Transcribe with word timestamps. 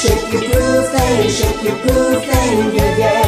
Shake 0.00 0.32
your 0.32 0.42
groove 0.50 0.88
thing, 0.92 1.30
shake 1.30 1.62
your 1.62 1.76
groove 1.82 2.22
thing, 2.24 2.74
yeah, 2.76 2.96
yeah. 3.02 3.26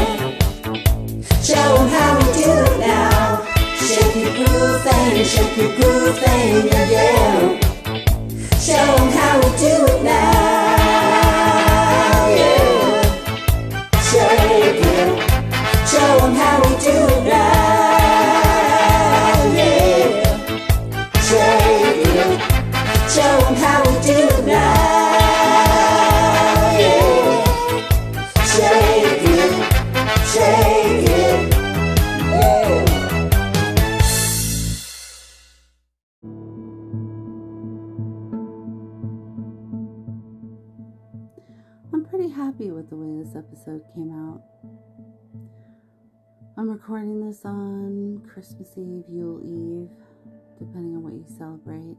Show 1.42 1.68
'em 1.80 1.88
how 1.94 2.10
we 2.18 2.26
do 2.38 2.50
it 2.68 2.78
now. 2.78 3.42
Shake 3.88 4.16
your 4.22 4.34
groove 4.38 4.80
thing, 4.86 5.24
shake 5.32 5.56
your 5.56 5.72
groove 5.78 6.18
thing, 6.18 6.66
yeah, 6.72 6.94
yeah. 6.96 7.60
Show 8.66 8.86
'em 9.00 9.08
how 9.18 9.34
we 9.42 9.48
do 9.64 9.74
it 9.92 10.02
now, 10.04 10.59
episode 43.40 43.82
came 43.94 44.12
out. 44.12 44.42
I'm 46.58 46.68
recording 46.68 47.26
this 47.26 47.46
on 47.46 48.20
Christmas 48.30 48.68
Eve, 48.76 49.04
Yule 49.08 49.40
Eve, 49.40 49.88
depending 50.58 50.94
on 50.94 51.02
what 51.02 51.14
you 51.14 51.24
celebrate. 51.38 51.96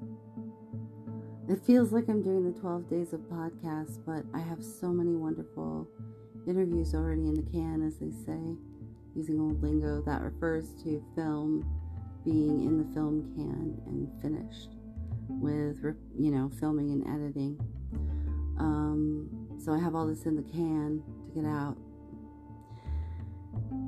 It 1.49 1.65
feels 1.65 1.91
like 1.91 2.09
I'm 2.09 2.21
doing 2.21 2.43
the 2.43 2.59
12 2.59 2.87
days 2.91 3.13
of 3.13 3.21
podcasts, 3.21 3.97
but 4.05 4.23
I 4.35 4.39
have 4.39 4.63
so 4.63 4.89
many 4.89 5.15
wonderful 5.15 5.87
interviews 6.47 6.93
already 6.93 7.27
in 7.27 7.33
the 7.33 7.51
can, 7.51 7.81
as 7.87 7.97
they 7.97 8.11
say, 8.11 8.55
using 9.15 9.39
old 9.39 9.63
lingo 9.63 10.03
that 10.05 10.21
refers 10.21 10.75
to 10.83 11.03
film 11.15 11.65
being 12.23 12.65
in 12.65 12.77
the 12.77 12.93
film 12.93 13.33
can 13.33 13.81
and 13.87 14.21
finished 14.21 14.75
with, 15.27 15.77
you 16.15 16.29
know, 16.29 16.51
filming 16.59 16.91
and 16.91 17.07
editing. 17.07 17.59
Um, 18.59 19.57
so 19.57 19.73
I 19.73 19.79
have 19.79 19.95
all 19.95 20.05
this 20.05 20.25
in 20.25 20.35
the 20.35 20.43
can 20.43 21.01
to 21.33 21.47
out. 21.47 21.77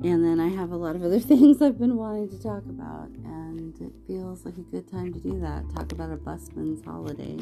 And 0.02 0.24
then 0.24 0.38
I 0.38 0.48
have 0.48 0.70
a 0.70 0.76
lot 0.76 0.96
of 0.96 1.02
other 1.02 1.20
things 1.32 1.62
I've 1.62 1.78
been 1.78 1.96
wanting 1.96 2.28
to 2.30 2.42
talk 2.42 2.64
about, 2.66 3.08
and 3.24 3.74
it 3.80 3.92
feels 4.06 4.44
like 4.44 4.56
a 4.58 4.62
good 4.62 4.90
time 4.90 5.12
to 5.12 5.18
do 5.18 5.40
that. 5.40 5.64
Talk 5.74 5.92
about 5.92 6.10
a 6.10 6.16
busman's 6.16 6.84
holiday. 6.84 7.38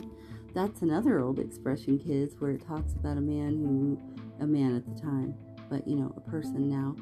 That's 0.54 0.82
another 0.82 1.18
old 1.18 1.38
expression, 1.38 1.98
kids, 1.98 2.36
where 2.38 2.52
it 2.52 2.66
talks 2.66 2.92
about 2.92 3.16
a 3.16 3.20
man 3.20 3.56
who, 3.56 3.98
a 4.40 4.46
man 4.46 4.76
at 4.76 4.84
the 4.84 5.00
time, 5.00 5.34
but 5.70 5.86
you 5.88 5.96
know, 5.96 6.12
a 6.16 6.20
person 6.20 6.68
now, 6.68 6.94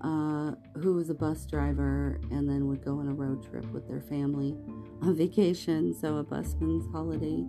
uh, 0.00 0.54
who 0.78 0.94
was 0.94 1.10
a 1.10 1.14
bus 1.14 1.46
driver 1.46 2.18
and 2.30 2.48
then 2.48 2.66
would 2.66 2.84
go 2.84 2.98
on 2.98 3.08
a 3.08 3.12
road 3.12 3.48
trip 3.48 3.64
with 3.72 3.86
their 3.88 4.00
family 4.00 4.56
on 5.02 5.14
vacation. 5.14 5.94
So 5.94 6.16
a 6.16 6.24
busman's 6.24 6.90
holiday. 6.92 7.44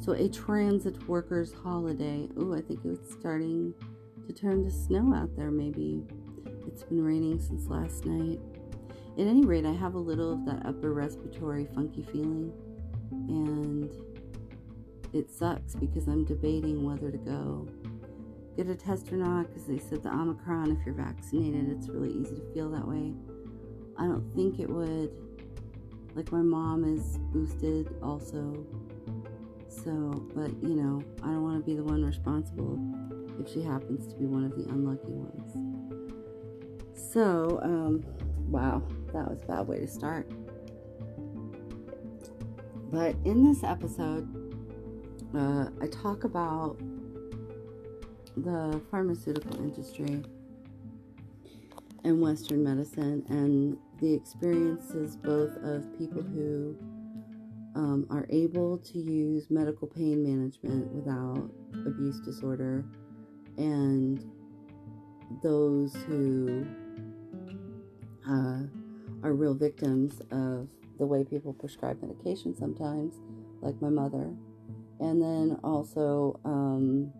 So 0.00 0.12
a 0.12 0.28
transit 0.28 1.08
workers' 1.08 1.52
holiday. 1.52 2.28
Oh, 2.36 2.54
I 2.54 2.60
think 2.60 2.80
it's 2.84 3.12
starting 3.12 3.72
to 4.26 4.32
turn 4.32 4.64
to 4.64 4.70
snow 4.70 5.14
out 5.14 5.34
there. 5.36 5.50
Maybe 5.50 6.02
it's 6.66 6.82
been 6.82 7.02
raining 7.02 7.40
since 7.40 7.68
last 7.68 8.04
night. 8.04 8.40
At 9.18 9.26
any 9.26 9.44
rate, 9.44 9.66
I 9.66 9.72
have 9.72 9.94
a 9.94 9.98
little 9.98 10.32
of 10.32 10.46
that 10.46 10.64
upper 10.64 10.92
respiratory 10.92 11.68
funky 11.74 12.02
feeling, 12.02 12.52
and 13.28 13.90
it 15.12 15.30
sucks 15.30 15.74
because 15.74 16.06
I'm 16.06 16.24
debating 16.24 16.84
whether 16.84 17.10
to 17.10 17.18
go 17.18 17.68
get 18.56 18.68
a 18.68 18.74
test 18.74 19.12
or 19.12 19.16
not. 19.16 19.48
Because 19.48 19.66
they 19.66 19.78
said 19.78 20.02
the 20.02 20.08
Omicron, 20.08 20.72
if 20.72 20.86
you're 20.86 20.94
vaccinated, 20.94 21.70
it's 21.70 21.88
really 21.88 22.10
easy 22.10 22.36
to 22.36 22.52
feel 22.54 22.70
that 22.70 22.86
way. 22.86 23.12
I 23.98 24.04
don't 24.06 24.32
think 24.34 24.58
it 24.58 24.70
would. 24.70 25.10
Like 26.14 26.30
my 26.32 26.42
mom 26.42 26.84
is 26.84 27.18
boosted 27.32 27.94
also. 28.02 28.66
So, 29.68 30.26
but 30.34 30.50
you 30.62 30.74
know, 30.74 31.02
I 31.22 31.26
don't 31.26 31.42
want 31.42 31.58
to 31.58 31.64
be 31.64 31.74
the 31.74 31.84
one 31.84 32.04
responsible 32.04 32.78
if 33.40 33.48
she 33.48 33.62
happens 33.62 34.06
to 34.06 34.18
be 34.18 34.26
one 34.26 34.44
of 34.44 34.56
the 34.56 34.68
unlucky 34.70 35.12
ones. 35.12 35.72
So, 36.94 37.60
um, 37.62 38.04
wow, 38.48 38.82
that 39.12 39.28
was 39.28 39.42
a 39.42 39.46
bad 39.46 39.68
way 39.68 39.80
to 39.80 39.86
start. 39.86 40.30
But 42.90 43.16
in 43.24 43.44
this 43.44 43.64
episode, 43.64 44.28
uh, 45.34 45.66
I 45.80 45.86
talk 45.86 46.24
about 46.24 46.78
the 48.36 48.80
pharmaceutical 48.90 49.56
industry 49.56 50.22
and 52.04 52.20
Western 52.20 52.64
medicine 52.64 53.24
and 53.28 53.76
the 54.00 54.12
experiences 54.12 55.16
both 55.16 55.56
of 55.62 55.96
people 55.98 56.22
who 56.22 56.76
um, 57.74 58.06
are 58.10 58.26
able 58.30 58.78
to 58.78 58.98
use 58.98 59.46
medical 59.50 59.86
pain 59.86 60.22
management 60.22 60.90
without 60.92 61.50
abuse 61.86 62.20
disorder 62.20 62.84
and 63.56 64.24
those 65.42 65.94
who 66.06 66.66
uh, 68.28 68.62
are 69.22 69.32
real 69.32 69.54
victims 69.54 70.20
of 70.30 70.68
the 70.98 71.06
way 71.06 71.24
people 71.24 71.52
prescribe 71.52 72.00
medication 72.02 72.54
sometimes, 72.56 73.14
like 73.60 73.80
my 73.80 73.88
mother. 73.88 74.34
And 75.00 75.20
then 75.20 75.58
also 75.64 76.38
um, 76.44 77.12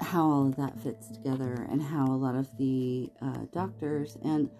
how 0.00 0.28
all 0.30 0.46
of 0.46 0.56
that 0.56 0.78
fits 0.80 1.08
together 1.08 1.66
and 1.70 1.82
how 1.82 2.06
a 2.06 2.16
lot 2.16 2.34
of 2.34 2.48
the 2.58 3.10
uh, 3.22 3.46
doctors, 3.52 4.16
and 4.24 4.50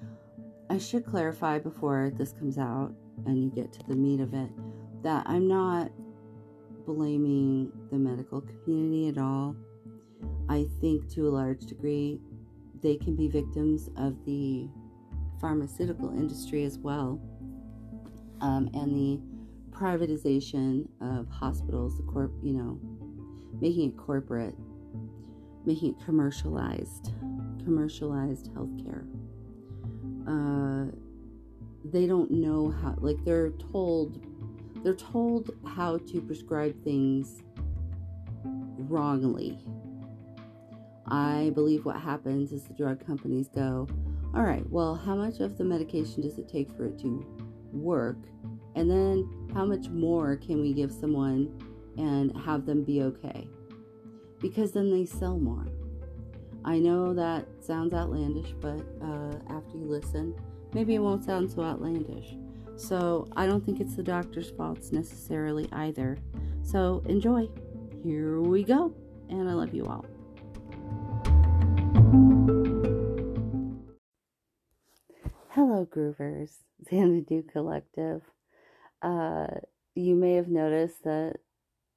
I 0.71 0.78
should 0.78 1.04
clarify 1.04 1.59
before 1.59 2.12
this 2.15 2.32
comes 2.32 2.59
out 2.59 2.93
and 3.27 3.43
you 3.43 3.50
get 3.50 3.72
to 3.75 3.81
the 3.88 3.97
meat 3.97 4.21
of 4.21 4.34
it, 4.34 4.50
that 5.03 5.25
I'm 5.27 5.48
not 5.48 5.91
blaming 6.88 7.71
the 7.91 7.99
medical 7.99 8.41
community 8.41 9.09
at 9.09 9.19
all. 9.19 9.54
I 10.49 10.66
think 10.81 11.06
to 11.10 11.28
a 11.28 11.31
large 11.31 11.66
degree 11.66 12.19
they 12.82 12.97
can 12.97 13.15
be 13.15 13.28
victims 13.28 13.91
of 13.97 14.25
the 14.25 14.66
pharmaceutical 15.38 16.10
industry 16.10 16.65
as 16.65 16.78
well 16.78 17.21
um, 18.41 18.71
and 18.72 18.94
the 18.97 19.21
privatization 19.71 20.88
of 21.03 21.28
hospitals, 21.28 21.98
the 21.98 22.04
corp, 22.04 22.32
you 22.43 22.54
know, 22.54 22.81
making 23.60 23.91
it 23.91 23.97
corporate, 23.98 24.54
making 25.66 25.91
it 25.91 26.04
commercialized, 26.04 27.12
commercialized 27.65 28.50
healthcare. 28.54 29.06
Uh, 30.27 30.91
they 31.84 32.06
don't 32.06 32.31
know 32.31 32.71
how, 32.71 32.94
like 32.98 33.22
they're 33.25 33.50
told, 33.72 34.25
they're 34.83 34.94
told 34.94 35.50
how 35.66 35.99
to 35.99 36.21
prescribe 36.21 36.83
things 36.84 37.43
wrongly. 38.44 39.59
I 41.06 41.53
believe 41.55 41.84
what 41.84 41.97
happens 42.00 42.53
is 42.53 42.65
the 42.65 42.75
drug 42.75 43.05
companies 43.05 43.49
go, 43.49 43.87
all 44.34 44.43
right, 44.43 44.69
well, 44.71 44.94
how 44.94 45.15
much 45.15 45.41
of 45.41 45.56
the 45.56 45.65
medication 45.65 46.22
does 46.22 46.39
it 46.39 46.49
take 46.49 46.71
for 46.77 46.84
it 46.87 46.99
to 47.00 47.25
work? 47.72 48.19
And 48.75 48.91
then 48.91 49.28
how 49.55 49.65
much 49.65 49.89
more 49.89 50.37
can 50.37 50.61
we 50.61 50.72
give 50.72 50.93
someone 50.93 51.50
and 51.97 52.37
have 52.37 52.66
them 52.66 52.84
be 52.84 53.03
okay? 53.03 53.49
Because 54.41 54.72
then 54.72 54.91
they 54.91 55.06
sell 55.06 55.39
more. 55.39 55.66
I 56.65 56.78
know 56.78 57.15
that 57.15 57.47
sounds 57.60 57.95
outlandish, 57.95 58.53
but 58.60 58.81
uh, 59.03 59.39
after 59.49 59.78
you 59.78 59.87
listen, 59.87 60.34
maybe 60.75 60.95
it 60.95 60.99
won't 60.99 61.25
sound 61.25 61.50
so 61.50 61.62
outlandish. 61.62 62.37
So 62.78 63.27
I 63.37 63.47
don't 63.47 63.65
think 63.66 63.81
it's 63.81 63.97
the 63.97 64.05
doctor's 64.05 64.50
faults 64.50 64.93
necessarily 64.93 65.69
either. 65.72 66.16
So 66.62 67.03
enjoy. 67.06 67.49
Here 68.05 68.41
we 68.41 68.62
go. 68.62 68.94
And 69.28 69.51
I 69.51 69.53
love 69.53 69.75
you 69.75 69.84
all. 69.84 70.07
Hello, 75.51 75.84
Groovers, 75.91 76.59
Xanadu 76.89 77.42
Collective. 77.51 78.22
Uh, 79.03 79.48
you 79.97 80.15
may 80.15 80.34
have 80.34 80.48
noticed 80.48 81.03
that 81.03 81.39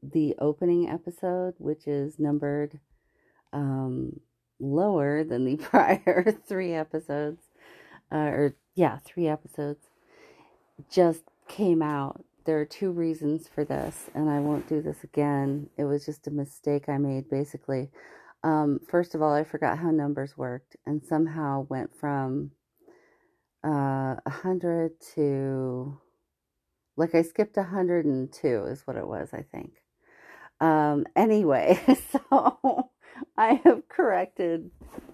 the 0.01 0.33
opening 0.39 0.89
episode, 0.89 1.53
which 1.59 1.85
is 1.87 2.17
numbered 2.17 2.79
um, 3.53 4.19
lower 4.59 5.23
than 5.23 5.45
the 5.45 5.57
prior 5.63 6.35
three 6.47 6.73
episodes, 6.73 7.43
uh, 8.11 8.15
or 8.15 8.55
yeah, 8.73 8.97
three 9.05 9.27
episodes, 9.27 9.90
just 10.89 11.23
came 11.47 11.81
out. 11.81 12.23
There 12.45 12.59
are 12.59 12.65
two 12.65 12.91
reasons 12.91 13.47
for 13.47 13.63
this, 13.63 14.09
and 14.15 14.29
I 14.29 14.39
won't 14.39 14.67
do 14.67 14.81
this 14.81 15.03
again. 15.03 15.69
It 15.77 15.83
was 15.83 16.05
just 16.05 16.27
a 16.27 16.31
mistake 16.31 16.89
I 16.89 16.97
made, 16.97 17.29
basically. 17.29 17.89
Um, 18.43 18.79
first 18.87 19.13
of 19.13 19.21
all, 19.21 19.33
I 19.33 19.43
forgot 19.43 19.77
how 19.77 19.91
numbers 19.91 20.37
worked 20.37 20.75
and 20.85 21.03
somehow 21.03 21.67
went 21.69 21.95
from 21.95 22.51
uh, 23.63 24.15
100 24.23 24.93
to, 25.15 25.99
like, 26.97 27.13
I 27.13 27.21
skipped 27.21 27.57
102 27.57 28.65
is 28.65 28.81
what 28.87 28.97
it 28.97 29.07
was, 29.07 29.29
I 29.33 29.43
think. 29.43 29.83
Um, 30.59 31.05
anyway, 31.15 31.79
so 32.11 32.89
I 33.37 33.61
have 33.63 33.87
corrected 33.87 34.71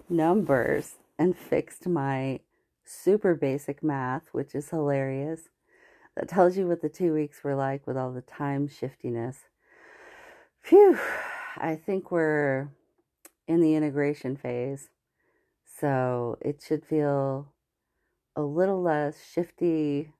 numbers 0.08 0.96
and 1.18 1.36
fixed 1.36 1.86
my 1.86 2.40
super 2.84 3.34
basic 3.34 3.82
math, 3.82 4.28
which 4.32 4.54
is 4.54 4.70
hilarious. 4.70 5.48
That 6.18 6.28
tells 6.28 6.56
you 6.56 6.66
what 6.66 6.82
the 6.82 6.88
two 6.88 7.14
weeks 7.14 7.44
were 7.44 7.54
like 7.54 7.86
with 7.86 7.96
all 7.96 8.10
the 8.10 8.22
time 8.22 8.66
shiftiness. 8.66 9.36
Phew, 10.60 10.98
I 11.56 11.76
think 11.76 12.10
we're 12.10 12.70
in 13.46 13.60
the 13.60 13.76
integration 13.76 14.36
phase. 14.36 14.90
So 15.64 16.36
it 16.40 16.60
should 16.66 16.84
feel 16.84 17.52
a 18.34 18.42
little 18.42 18.82
less 18.82 19.24
shifty 19.32 20.10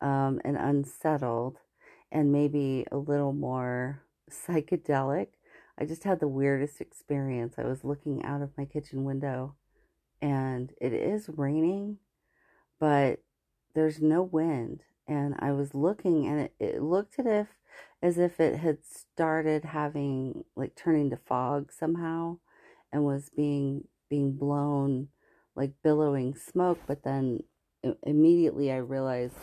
um, 0.00 0.40
and 0.44 0.56
unsettled, 0.56 1.58
and 2.10 2.32
maybe 2.32 2.84
a 2.90 2.96
little 2.96 3.32
more 3.32 4.02
psychedelic. 4.28 5.28
I 5.78 5.84
just 5.84 6.02
had 6.02 6.18
the 6.18 6.26
weirdest 6.26 6.80
experience. 6.80 7.54
I 7.56 7.66
was 7.66 7.84
looking 7.84 8.24
out 8.24 8.42
of 8.42 8.50
my 8.58 8.64
kitchen 8.64 9.04
window 9.04 9.54
and 10.20 10.72
it 10.80 10.92
is 10.92 11.28
raining, 11.28 11.98
but 12.80 13.20
there's 13.74 14.00
no 14.00 14.22
wind. 14.22 14.82
And 15.06 15.34
I 15.38 15.52
was 15.52 15.74
looking 15.74 16.26
and 16.26 16.40
it, 16.40 16.54
it 16.60 16.82
looked 16.82 17.18
as 17.18 17.26
if 17.26 17.46
as 18.02 18.18
if 18.18 18.40
it 18.40 18.56
had 18.56 18.78
started 18.84 19.64
having 19.64 20.44
like 20.56 20.74
turning 20.76 21.10
to 21.10 21.16
fog 21.16 21.72
somehow 21.72 22.38
and 22.92 23.04
was 23.04 23.30
being 23.34 23.84
being 24.08 24.32
blown 24.32 25.08
like 25.54 25.72
billowing 25.82 26.34
smoke 26.34 26.78
but 26.86 27.02
then 27.02 27.40
immediately 28.04 28.70
I 28.70 28.76
realized 28.76 29.36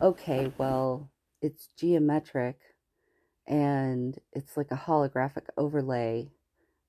okay 0.00 0.52
well 0.58 1.10
it's 1.42 1.68
geometric 1.78 2.58
and 3.46 4.18
it's 4.32 4.56
like 4.56 4.70
a 4.70 4.76
holographic 4.76 5.46
overlay 5.56 6.30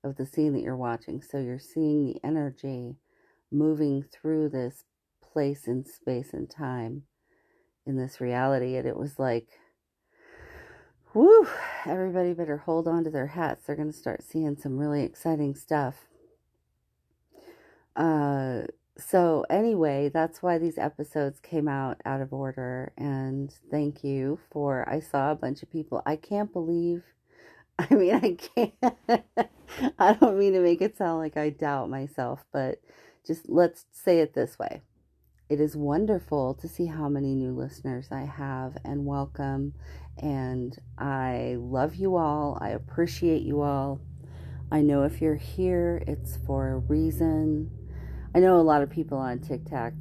of 0.04 0.16
the 0.16 0.26
scene 0.26 0.54
that 0.54 0.62
you're 0.62 0.76
watching 0.76 1.22
so 1.22 1.40
you're 1.40 1.60
seeing 1.60 2.06
the 2.06 2.20
energy 2.24 2.96
moving 3.52 4.04
through 4.04 4.50
this 4.50 4.84
place 5.38 5.68
in 5.68 5.86
space 5.86 6.34
and 6.34 6.50
time 6.50 7.04
in 7.86 7.96
this 7.96 8.20
reality. 8.20 8.76
And 8.76 8.88
it 8.88 8.98
was 8.98 9.20
like, 9.20 9.48
whoo, 11.14 11.48
everybody 11.86 12.34
better 12.34 12.58
hold 12.58 12.88
on 12.88 13.04
to 13.04 13.12
their 13.12 13.28
hats. 13.28 13.68
They're 13.68 13.76
going 13.76 13.92
to 13.92 13.96
start 13.96 14.24
seeing 14.24 14.58
some 14.58 14.80
really 14.80 15.04
exciting 15.04 15.54
stuff. 15.54 16.08
Uh, 17.96 18.62
so, 18.98 19.46
anyway, 19.48 20.10
that's 20.12 20.42
why 20.42 20.58
these 20.58 20.80
episodes 20.80 21.40
came 21.40 21.68
out 21.68 22.02
out 22.04 22.22
of 22.22 22.34
order. 22.34 22.92
And 22.98 23.54
thank 23.70 24.04
you 24.04 24.40
for, 24.50 24.90
I 24.90 25.02
saw 25.02 25.32
a 25.32 25.36
bunch 25.36 25.62
of 25.62 25.70
people. 25.70 26.02
I 26.04 26.16
can't 26.16 26.52
believe, 26.52 27.04
I 27.78 27.94
mean, 27.94 28.16
I 28.16 28.38
can't, 28.56 28.74
I 30.00 30.14
don't 30.14 30.40
mean 30.40 30.54
to 30.54 30.62
make 30.62 30.82
it 30.82 30.98
sound 30.98 31.20
like 31.20 31.38
I 31.38 31.52
doubt 31.52 31.92
myself, 31.92 32.44
but 32.52 32.82
just 33.24 33.48
let's 33.48 33.86
say 33.92 34.22
it 34.22 34.34
this 34.34 34.58
way. 34.58 34.82
It 35.50 35.62
is 35.62 35.78
wonderful 35.78 36.56
to 36.56 36.68
see 36.68 36.88
how 36.88 37.08
many 37.08 37.34
new 37.34 37.54
listeners 37.54 38.10
I 38.12 38.26
have 38.26 38.78
and 38.84 39.06
welcome. 39.06 39.74
And 40.18 40.78
I 40.98 41.56
love 41.58 41.96
you 41.96 42.18
all. 42.18 42.58
I 42.60 42.70
appreciate 42.70 43.44
you 43.44 43.62
all. 43.62 44.02
I 44.70 44.82
know 44.82 45.04
if 45.04 45.22
you're 45.22 45.36
here, 45.36 46.04
it's 46.06 46.38
for 46.46 46.72
a 46.72 46.78
reason. 46.80 47.72
I 48.36 48.40
know 48.40 48.58
a 48.58 48.62
lot 48.62 48.82
of 48.82 48.90
people 48.90 49.18
on 49.18 49.40
TikTok, 49.40 49.94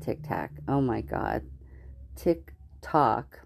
TikTok, 0.00 0.50
oh 0.68 0.80
my 0.80 1.02
God, 1.02 1.42
TikTok 2.16 3.40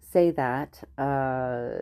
say 0.00 0.30
that. 0.30 0.82
Uh, 0.96 1.78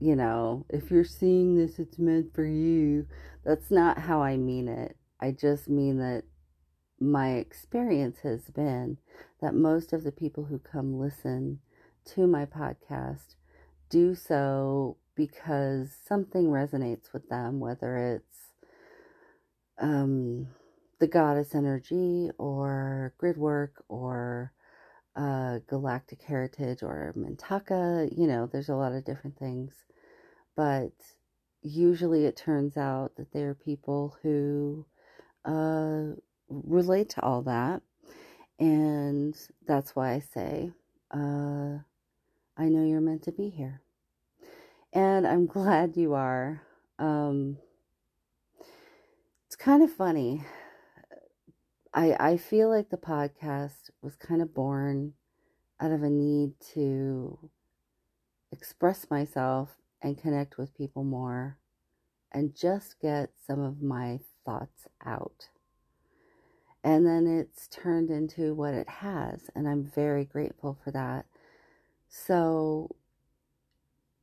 you 0.00 0.16
know, 0.16 0.64
if 0.70 0.90
you're 0.90 1.04
seeing 1.04 1.56
this, 1.56 1.78
it's 1.78 1.98
meant 1.98 2.34
for 2.34 2.46
you. 2.46 3.06
That's 3.44 3.70
not 3.70 3.98
how 3.98 4.22
I 4.22 4.38
mean 4.38 4.68
it. 4.68 4.96
I 5.20 5.32
just 5.32 5.68
mean 5.68 5.98
that 5.98 6.22
my 7.00 7.30
experience 7.32 8.18
has 8.22 8.42
been 8.50 8.98
that 9.40 9.54
most 9.54 9.92
of 9.92 10.04
the 10.04 10.12
people 10.12 10.44
who 10.44 10.58
come 10.58 10.98
listen 10.98 11.60
to 12.04 12.26
my 12.26 12.44
podcast 12.44 13.34
do 13.88 14.14
so 14.14 14.96
because 15.14 15.90
something 16.06 16.46
resonates 16.46 17.12
with 17.12 17.28
them, 17.28 17.58
whether 17.58 17.96
it's 17.96 18.52
um, 19.80 20.46
the 20.98 21.06
goddess 21.06 21.54
energy 21.54 22.30
or 22.38 23.14
grid 23.18 23.36
work 23.36 23.82
or 23.88 24.52
uh, 25.16 25.58
galactic 25.66 26.22
heritage 26.22 26.82
or 26.82 27.14
Mintaka. 27.16 28.08
You 28.16 28.26
know, 28.26 28.48
there's 28.50 28.68
a 28.68 28.76
lot 28.76 28.92
of 28.92 29.04
different 29.04 29.38
things. 29.38 29.72
But 30.56 30.92
usually 31.62 32.26
it 32.26 32.36
turns 32.36 32.76
out 32.76 33.16
that 33.16 33.32
they 33.32 33.42
are 33.42 33.54
people 33.54 34.16
who 34.22 34.86
uh, 35.44 36.16
relate 36.50 37.10
to 37.10 37.22
all 37.22 37.42
that. 37.42 37.82
And 38.58 39.34
that's 39.66 39.96
why 39.96 40.12
I 40.12 40.18
say, 40.20 40.72
uh, 41.12 41.78
I 42.56 42.68
know 42.68 42.84
you're 42.84 43.00
meant 43.00 43.22
to 43.24 43.32
be 43.32 43.48
here. 43.48 43.80
And 44.92 45.26
I'm 45.26 45.46
glad 45.56 45.96
you 45.96 46.14
are. 46.14 46.62
Um, 46.98 47.56
it's 49.46 49.56
kind 49.56 49.82
of 49.82 49.90
funny. 49.90 50.44
I, 51.92 52.16
I 52.20 52.36
feel 52.36 52.68
like 52.68 52.90
the 52.90 52.96
podcast 52.96 53.90
was 54.02 54.14
kind 54.16 54.42
of 54.42 54.54
born 54.54 55.14
out 55.80 55.90
of 55.90 56.02
a 56.02 56.10
need 56.10 56.52
to 56.74 57.50
express 58.52 59.10
myself 59.10 59.76
and 60.02 60.20
connect 60.20 60.58
with 60.58 60.76
people 60.76 61.02
more 61.02 61.58
and 62.32 62.54
just 62.54 63.00
get 63.00 63.30
some 63.44 63.60
of 63.60 63.82
my 63.82 64.20
thoughts 64.44 64.86
out. 65.04 65.48
And 66.82 67.06
then 67.06 67.26
it's 67.26 67.68
turned 67.68 68.10
into 68.10 68.54
what 68.54 68.72
it 68.72 68.88
has, 68.88 69.50
and 69.54 69.68
I'm 69.68 69.84
very 69.84 70.24
grateful 70.24 70.78
for 70.82 70.90
that. 70.92 71.26
So, 72.08 72.96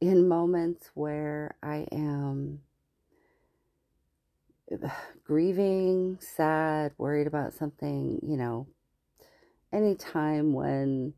in 0.01 0.27
moments 0.27 0.89
where 0.95 1.55
I 1.61 1.87
am 1.91 2.61
grieving, 5.23 6.17
sad, 6.19 6.93
worried 6.97 7.27
about 7.27 7.53
something, 7.53 8.19
you 8.23 8.37
know, 8.37 8.67
any 9.71 9.95
time 9.95 10.53
when 10.53 11.13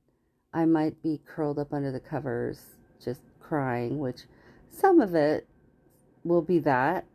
I 0.53 0.65
might 0.65 1.01
be 1.01 1.21
curled 1.25 1.59
up 1.59 1.73
under 1.73 1.91
the 1.91 1.99
covers 1.99 2.59
just 3.03 3.21
crying, 3.39 3.99
which 3.99 4.23
some 4.71 4.99
of 4.99 5.15
it 5.15 5.47
will 6.23 6.41
be 6.41 6.59
that, 6.59 7.05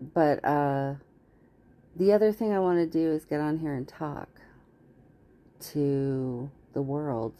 but 0.00 0.44
uh 0.44 0.94
the 1.96 2.12
other 2.12 2.32
thing 2.32 2.52
I 2.52 2.58
want 2.58 2.78
to 2.78 2.86
do 2.86 3.10
is 3.10 3.24
get 3.24 3.40
on 3.40 3.58
here 3.58 3.74
and 3.74 3.86
talk 3.86 4.28
to 5.72 6.50
the 6.72 6.82
world. 6.82 7.34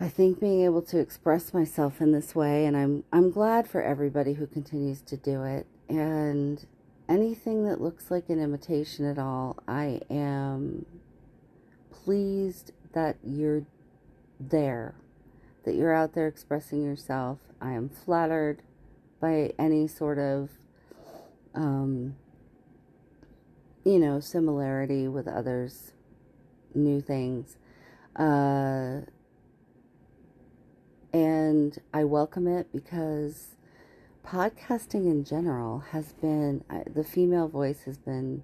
I 0.00 0.08
think 0.08 0.38
being 0.38 0.62
able 0.64 0.82
to 0.82 0.98
express 0.98 1.52
myself 1.52 2.00
in 2.00 2.12
this 2.12 2.34
way, 2.34 2.66
and 2.66 2.76
I'm 2.76 3.04
I'm 3.12 3.30
glad 3.30 3.68
for 3.68 3.82
everybody 3.82 4.34
who 4.34 4.46
continues 4.46 5.00
to 5.02 5.16
do 5.16 5.42
it. 5.42 5.66
And 5.88 6.64
anything 7.08 7.64
that 7.64 7.80
looks 7.80 8.10
like 8.10 8.28
an 8.28 8.40
imitation 8.40 9.04
at 9.04 9.18
all, 9.18 9.56
I 9.66 10.00
am 10.08 10.86
pleased 11.90 12.72
that 12.92 13.16
you're 13.24 13.64
there, 14.38 14.94
that 15.64 15.74
you're 15.74 15.92
out 15.92 16.14
there 16.14 16.28
expressing 16.28 16.84
yourself. 16.84 17.38
I 17.60 17.72
am 17.72 17.88
flattered 17.88 18.62
by 19.20 19.52
any 19.58 19.88
sort 19.88 20.18
of 20.18 20.50
um, 21.54 22.14
you 23.88 23.98
know, 23.98 24.20
similarity 24.20 25.08
with 25.08 25.26
others, 25.26 25.92
new 26.74 27.00
things. 27.00 27.56
Uh, 28.14 29.00
and 31.10 31.78
I 31.94 32.04
welcome 32.04 32.46
it 32.46 32.70
because 32.70 33.56
podcasting 34.26 35.10
in 35.10 35.24
general 35.24 35.78
has 35.92 36.12
been, 36.12 36.62
the 36.92 37.02
female 37.02 37.48
voice 37.48 37.84
has 37.86 37.96
been 37.96 38.42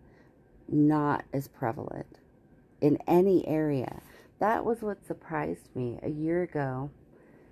not 0.66 1.26
as 1.34 1.46
prevalent 1.46 2.20
in 2.80 2.96
any 3.06 3.46
area. 3.46 4.00
That 4.38 4.64
was 4.64 4.80
what 4.80 5.04
surprised 5.04 5.68
me 5.74 5.98
a 6.02 6.08
year 6.08 6.42
ago 6.42 6.90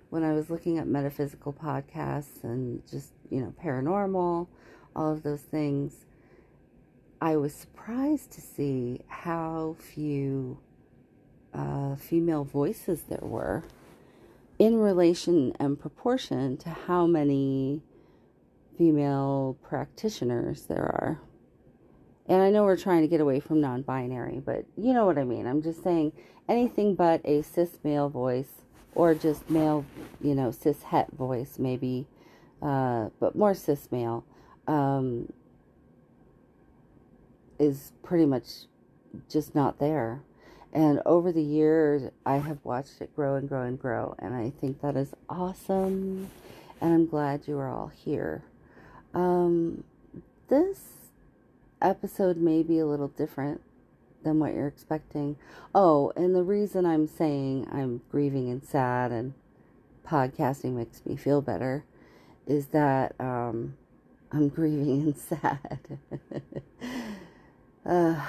when 0.09 0.23
I 0.23 0.33
was 0.33 0.49
looking 0.49 0.79
at 0.79 0.87
metaphysical 0.87 1.53
podcasts 1.53 2.43
and 2.43 2.81
just, 2.89 3.11
you 3.29 3.39
know, 3.39 3.53
paranormal, 3.63 4.47
all 4.95 5.11
of 5.11 5.21
those 5.21 5.41
things. 5.41 6.05
I 7.23 7.37
was 7.37 7.53
surprised 7.53 8.33
to 8.33 8.41
see 8.41 8.99
how 9.07 9.77
few 9.79 10.57
uh, 11.53 11.95
female 11.95 12.43
voices 12.43 13.03
there 13.03 13.21
were 13.21 13.63
in 14.59 14.75
relation 14.75 15.53
and 15.57 15.79
proportion 15.79 16.57
to 16.57 16.69
how 16.69 17.07
many 17.07 17.81
female 18.77 19.57
practitioners 19.63 20.63
there 20.63 20.83
are. 20.83 21.21
And 22.27 22.41
I 22.41 22.49
know 22.49 22.65
we're 22.65 22.75
trying 22.75 23.03
to 23.03 23.07
get 23.07 23.21
away 23.21 23.39
from 23.39 23.61
non 23.61 23.83
binary, 23.83 24.41
but 24.45 24.65
you 24.75 24.91
know 24.91 25.05
what 25.05 25.17
I 25.17 25.23
mean. 25.23 25.47
I'm 25.47 25.61
just 25.61 25.81
saying 25.81 26.11
anything 26.49 26.93
but 26.93 27.21
a 27.23 27.41
cis 27.41 27.79
male 27.85 28.09
voice 28.09 28.63
or 28.95 29.15
just 29.15 29.49
male, 29.49 29.85
you 30.19 30.35
know, 30.35 30.51
cis 30.51 30.83
het 30.83 31.09
voice 31.17 31.57
maybe, 31.57 32.05
uh, 32.61 33.07
but 33.21 33.33
more 33.33 33.53
cis 33.53 33.87
male, 33.93 34.25
um, 34.67 35.31
is 37.63 37.93
pretty 38.03 38.25
much 38.25 38.65
just 39.29 39.55
not 39.55 39.79
there. 39.79 40.21
And 40.73 41.01
over 41.05 41.31
the 41.31 41.43
years, 41.43 42.11
I 42.25 42.37
have 42.37 42.57
watched 42.63 42.99
it 42.99 43.15
grow 43.15 43.35
and 43.35 43.47
grow 43.47 43.61
and 43.61 43.79
grow. 43.79 44.15
And 44.19 44.33
I 44.33 44.51
think 44.59 44.81
that 44.81 44.95
is 44.95 45.13
awesome. 45.29 46.29
And 46.81 46.93
I'm 46.93 47.05
glad 47.05 47.47
you 47.47 47.57
are 47.59 47.69
all 47.69 47.87
here. 47.87 48.43
Um, 49.13 49.83
this 50.49 50.79
episode 51.81 52.37
may 52.37 52.63
be 52.63 52.79
a 52.79 52.85
little 52.85 53.09
different 53.09 53.61
than 54.23 54.39
what 54.39 54.53
you're 54.53 54.67
expecting. 54.67 55.37
Oh, 55.75 56.11
and 56.15 56.35
the 56.35 56.43
reason 56.43 56.85
I'm 56.85 57.07
saying 57.07 57.67
I'm 57.71 58.01
grieving 58.09 58.49
and 58.49 58.63
sad 58.63 59.11
and 59.11 59.33
podcasting 60.07 60.73
makes 60.73 61.05
me 61.05 61.15
feel 61.15 61.41
better 61.41 61.85
is 62.47 62.67
that 62.67 63.15
um, 63.19 63.75
I'm 64.31 64.49
grieving 64.55 65.03
and 65.03 65.17
sad. 65.17 65.99
uh, 67.85 68.19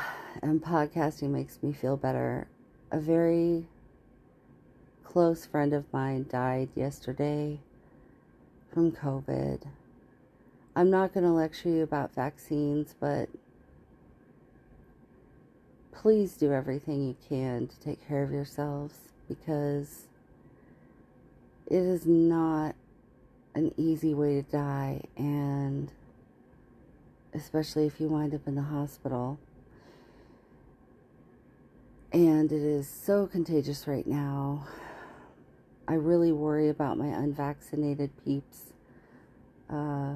and 0.43 0.63
podcasting 0.63 1.31
makes 1.31 1.63
me 1.63 1.73
feel 1.73 1.97
better. 1.97 2.47
A 2.91 2.99
very 2.99 3.67
close 5.05 5.47
friend 5.47 5.73
of 5.73 5.85
mine 5.93 6.27
died 6.29 6.69
yesterday 6.75 7.61
from 8.73 8.93
COVID. 8.93 9.63
I'm 10.77 10.91
not 10.91 11.15
going 11.15 11.25
to 11.25 11.31
lecture 11.31 11.69
you 11.69 11.83
about 11.83 12.13
vaccines, 12.15 12.95
but 12.99 13.29
please 15.93 16.35
do 16.35 16.53
everything 16.53 17.07
you 17.07 17.17
can 17.29 17.69
to 17.69 17.81
take 17.81 18.07
care 18.09 18.25
of 18.25 18.33
yourselves 18.33 18.99
because 19.29 20.09
it 21.67 21.77
is 21.77 22.07
not 22.07 22.75
an 23.55 23.73
easy 23.77 24.13
way 24.15 24.35
to 24.35 24.43
die, 24.43 25.01
and 25.17 25.93
especially 27.35 27.87
if 27.87 28.01
you 28.01 28.09
wind 28.09 28.35
up 28.35 28.47
in 28.47 28.55
the 28.55 28.63
hospital. 28.63 29.39
And 32.13 32.53
it 32.53 32.63
is 32.63 32.89
so 32.89 33.27
contagious 33.27 33.89
right 33.89 34.07
now. 34.07 34.69
I 35.89 35.95
really 35.95 36.33
worry 36.33 36.69
about 36.69 36.97
my 36.97 37.09
unvaccinated 37.09 38.11
peeps. 38.25 38.73
Uh, 39.69 40.15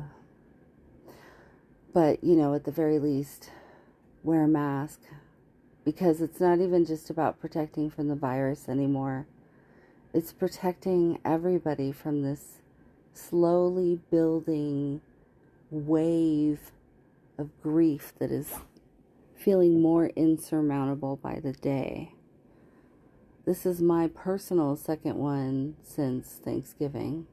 but, 1.93 2.23
you 2.23 2.37
know, 2.37 2.55
at 2.55 2.65
the 2.65 2.71
very 2.71 2.99
least, 2.99 3.51
wear 4.23 4.45
a 4.45 4.49
mask 4.49 5.01
because 5.85 6.21
it's 6.21 6.41
not 6.41 6.61
even 6.61 6.85
just 6.85 7.11
about 7.11 7.41
protecting 7.41 7.91
from 7.91 8.09
the 8.09 8.15
virus 8.15 8.69
anymore. 8.69 9.27
It's 10.15 10.33
protecting 10.33 11.19
everybody 11.25 11.93
from 11.93 12.23
this 12.23 12.59
slowly 13.13 14.01
building 14.11 15.01
wave 15.71 16.71
of 17.39 17.51
grief 17.63 18.13
that 18.19 18.31
is 18.31 18.53
feeling 19.35 19.81
more 19.81 20.09
insurmountable 20.09 21.17
by 21.17 21.41
the 21.41 21.53
day. 21.53 22.13
This 23.47 23.65
is 23.65 23.81
my 23.81 24.09
personal 24.09 24.77
second 24.77 25.17
one 25.17 25.77
since 25.83 26.41
Thanksgiving. 26.45 27.27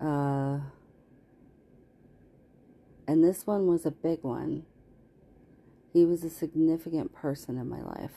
Uh, 0.00 0.60
and 3.06 3.22
this 3.22 3.46
one 3.46 3.66
was 3.66 3.84
a 3.84 3.90
big 3.90 4.22
one. 4.22 4.64
He 5.92 6.04
was 6.04 6.24
a 6.24 6.30
significant 6.30 7.12
person 7.12 7.58
in 7.58 7.68
my 7.68 7.82
life. 7.82 8.12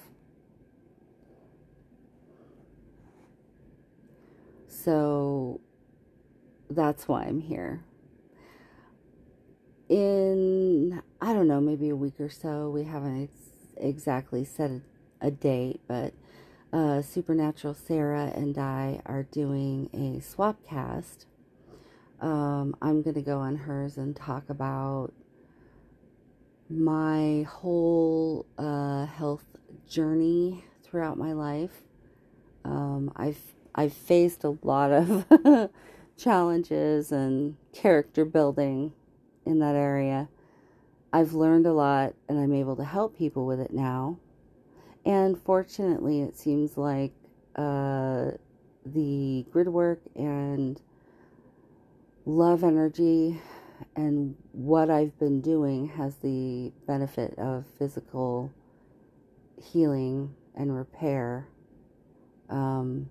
So 4.68 5.60
that's 6.70 7.08
why 7.08 7.24
I'm 7.24 7.42
here 7.42 7.84
in 9.90 11.02
I 11.22 11.34
don't 11.34 11.48
know, 11.48 11.62
maybe 11.62 11.90
a 11.90 11.96
week 11.96 12.20
or 12.20 12.30
so. 12.30 12.70
We 12.70 12.84
haven't 12.84 13.24
ex- 13.24 13.76
exactly 13.78 14.44
set 14.46 14.72
a, 14.72 14.82
a 15.22 15.32
date, 15.32 15.82
but 15.88 16.14
uh, 16.72 17.02
Supernatural 17.02 17.74
Sarah 17.74 18.32
and 18.36 18.58
I 18.58 19.02
are 19.06 19.24
doing 19.24 19.90
a 19.94 20.22
swap 20.22 20.58
cast. 20.68 21.26
Um, 22.20 22.76
I'm 22.82 23.02
going 23.02 23.16
to 23.16 23.22
go 23.22 23.40
on 23.40 23.56
hers 23.56 23.98
and 23.98 24.16
talk 24.16 24.50
about 24.50 25.14
my 26.70 27.44
whole 27.44 28.46
uh, 28.58 29.06
health 29.06 29.46
journey 29.88 30.66
throughout 30.84 31.18
my 31.18 31.34
life. 31.34 31.84
Um, 32.66 33.12
I've 33.16 33.40
I've 33.74 33.94
faced 33.94 34.44
a 34.44 34.58
lot 34.62 34.92
of 34.92 35.70
challenges 36.18 37.12
and 37.12 37.56
character 37.74 38.26
building 38.26 38.94
in 39.48 39.60
that 39.60 39.76
area. 39.76 40.30
I've 41.12 41.34
learned 41.34 41.66
a 41.66 41.74
lot 41.74 42.14
and 42.28 42.40
I'm 42.40 42.54
able 42.54 42.76
to 42.76 42.84
help 42.84 43.18
people 43.18 43.46
with 43.46 43.60
it 43.60 43.72
now. 43.72 44.20
And 45.06 45.42
fortunately, 45.42 46.22
it 46.22 46.38
seems 46.38 46.78
like 46.78 47.14
uh, 47.56 48.32
the 48.86 49.46
grid 49.52 49.70
work 49.70 50.02
and 50.16 50.80
love 52.26 52.64
energy 52.64 53.40
and 53.96 54.36
what 54.52 54.90
I've 54.90 55.18
been 55.18 55.40
doing 55.42 55.88
has 55.90 56.16
the 56.18 56.74
benefit 56.86 57.38
of 57.38 57.66
physical 57.78 58.52
healing 59.62 60.36
and 60.56 60.76
repair. 60.76 61.48
Um, 62.50 63.10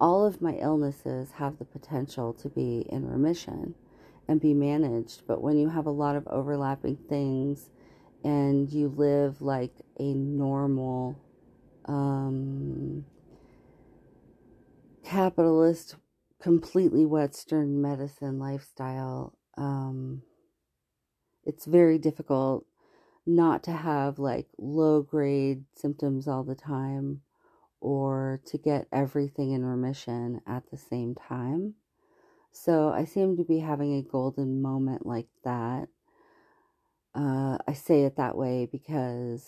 all 0.00 0.26
of 0.26 0.42
my 0.42 0.54
illnesses 0.54 1.32
have 1.32 1.58
the 1.58 1.64
potential 1.64 2.32
to 2.34 2.48
be 2.48 2.86
in 2.90 3.08
remission 3.08 3.74
and 4.28 4.40
be 4.40 4.54
managed. 4.54 5.22
But 5.26 5.42
when 5.42 5.58
you 5.58 5.68
have 5.68 5.86
a 5.86 5.90
lot 5.90 6.16
of 6.16 6.26
overlapping 6.26 6.96
things 7.08 7.70
and 8.24 8.70
you 8.70 8.88
live 8.88 9.42
like 9.42 9.72
a 9.98 10.14
normal 10.14 11.18
um, 11.86 13.04
capitalist, 15.04 15.96
completely 16.40 17.04
Western 17.04 17.80
medicine 17.80 18.38
lifestyle, 18.38 19.36
um, 19.56 20.22
it's 21.44 21.66
very 21.66 21.98
difficult 21.98 22.64
not 23.26 23.62
to 23.64 23.72
have 23.72 24.18
like 24.18 24.46
low 24.58 25.02
grade 25.02 25.64
symptoms 25.76 26.26
all 26.26 26.42
the 26.42 26.54
time 26.54 27.20
or 27.80 28.40
to 28.46 28.58
get 28.58 28.86
everything 28.92 29.52
in 29.52 29.64
remission 29.64 30.40
at 30.46 30.62
the 30.70 30.76
same 30.76 31.14
time. 31.14 31.74
So 32.52 32.90
I 32.90 33.04
seem 33.06 33.36
to 33.38 33.44
be 33.44 33.58
having 33.58 33.94
a 33.94 34.02
golden 34.02 34.60
moment 34.60 35.06
like 35.06 35.28
that. 35.44 35.88
Uh, 37.14 37.58
I 37.66 37.72
say 37.72 38.02
it 38.02 38.16
that 38.16 38.36
way 38.36 38.68
because 38.70 39.46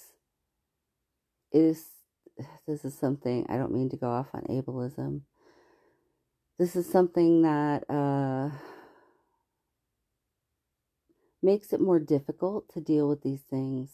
it 1.52 1.60
is, 1.60 1.86
this 2.66 2.84
is 2.84 2.98
something, 2.98 3.46
I 3.48 3.56
don't 3.56 3.72
mean 3.74 3.90
to 3.90 3.96
go 3.96 4.10
off 4.10 4.28
on 4.32 4.42
ableism. 4.44 5.22
This 6.58 6.76
is 6.76 6.90
something 6.90 7.42
that 7.42 7.84
uh, 7.90 8.50
makes 11.42 11.72
it 11.72 11.80
more 11.80 11.98
difficult 11.98 12.72
to 12.72 12.80
deal 12.80 13.08
with 13.08 13.22
these 13.22 13.42
things, 13.42 13.90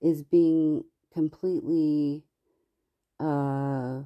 is 0.00 0.22
being 0.22 0.84
completely, 1.12 2.24
uh, 3.20 4.02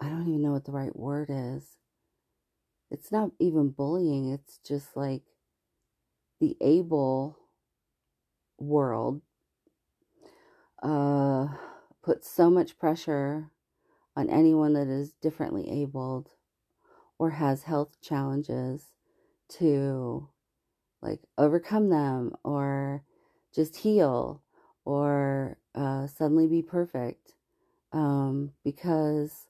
I 0.00 0.08
don't 0.08 0.28
even 0.28 0.42
know 0.42 0.52
what 0.52 0.64
the 0.64 0.72
right 0.72 0.94
word 0.94 1.28
is 1.30 1.64
it's 2.90 3.10
not 3.10 3.30
even 3.38 3.70
bullying, 3.70 4.32
it's 4.32 4.58
just 4.66 4.96
like 4.96 5.22
the 6.40 6.56
able 6.60 7.38
world 8.58 9.22
uh, 10.82 11.48
puts 12.02 12.28
so 12.30 12.50
much 12.50 12.78
pressure 12.78 13.50
on 14.16 14.28
anyone 14.28 14.74
that 14.74 14.86
is 14.86 15.12
differently 15.14 15.68
abled 15.70 16.30
or 17.18 17.30
has 17.30 17.62
health 17.62 18.00
challenges 18.00 18.92
to 19.48 20.28
like 21.02 21.20
overcome 21.38 21.90
them 21.90 22.34
or 22.44 23.02
just 23.54 23.76
heal 23.76 24.42
or 24.84 25.58
uh, 25.74 26.06
suddenly 26.06 26.46
be 26.46 26.62
perfect 26.62 27.34
um, 27.92 28.52
because 28.64 29.46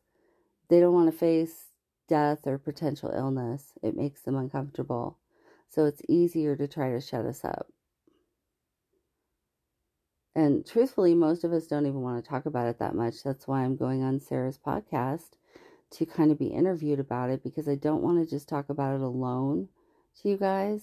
they 0.68 0.80
don't 0.80 0.94
want 0.94 1.10
to 1.10 1.16
face 1.16 1.73
death 2.08 2.46
or 2.46 2.58
potential 2.58 3.10
illness, 3.14 3.72
it 3.82 3.96
makes 3.96 4.22
them 4.22 4.36
uncomfortable. 4.36 5.18
So 5.68 5.86
it's 5.86 6.02
easier 6.08 6.56
to 6.56 6.68
try 6.68 6.90
to 6.92 7.00
shut 7.00 7.24
us 7.26 7.44
up. 7.44 7.66
And 10.34 10.66
truthfully, 10.66 11.14
most 11.14 11.44
of 11.44 11.52
us 11.52 11.66
don't 11.66 11.86
even 11.86 12.02
want 12.02 12.22
to 12.22 12.28
talk 12.28 12.46
about 12.46 12.66
it 12.66 12.78
that 12.80 12.94
much. 12.94 13.22
That's 13.22 13.46
why 13.46 13.62
I'm 13.62 13.76
going 13.76 14.02
on 14.02 14.18
Sarah's 14.18 14.58
podcast 14.58 15.30
to 15.92 16.06
kind 16.06 16.32
of 16.32 16.38
be 16.38 16.48
interviewed 16.48 16.98
about 16.98 17.30
it 17.30 17.44
because 17.44 17.68
I 17.68 17.76
don't 17.76 18.02
want 18.02 18.22
to 18.22 18.28
just 18.28 18.48
talk 18.48 18.68
about 18.68 18.96
it 18.96 19.00
alone 19.00 19.68
to 20.20 20.28
you 20.28 20.36
guys. 20.36 20.80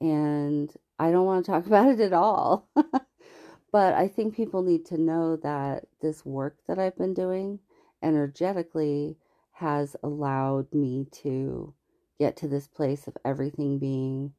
And 0.00 0.70
I 0.98 1.10
don't 1.10 1.24
want 1.24 1.44
to 1.44 1.50
talk 1.50 1.66
about 1.66 1.88
it 1.88 2.00
at 2.00 2.12
all. 2.12 2.68
but 3.72 3.94
I 3.94 4.08
think 4.08 4.36
people 4.36 4.62
need 4.62 4.84
to 4.86 4.98
know 4.98 5.36
that 5.36 5.86
this 6.02 6.24
work 6.26 6.58
that 6.68 6.78
I've 6.78 6.96
been 6.96 7.14
doing 7.14 7.60
energetically 8.02 9.16
has 9.52 9.96
allowed 10.02 10.72
me 10.72 11.06
to 11.12 11.74
get 12.18 12.36
to 12.36 12.48
this 12.48 12.66
place 12.66 13.06
of 13.06 13.16
everything 13.24 13.78
being 13.78 14.32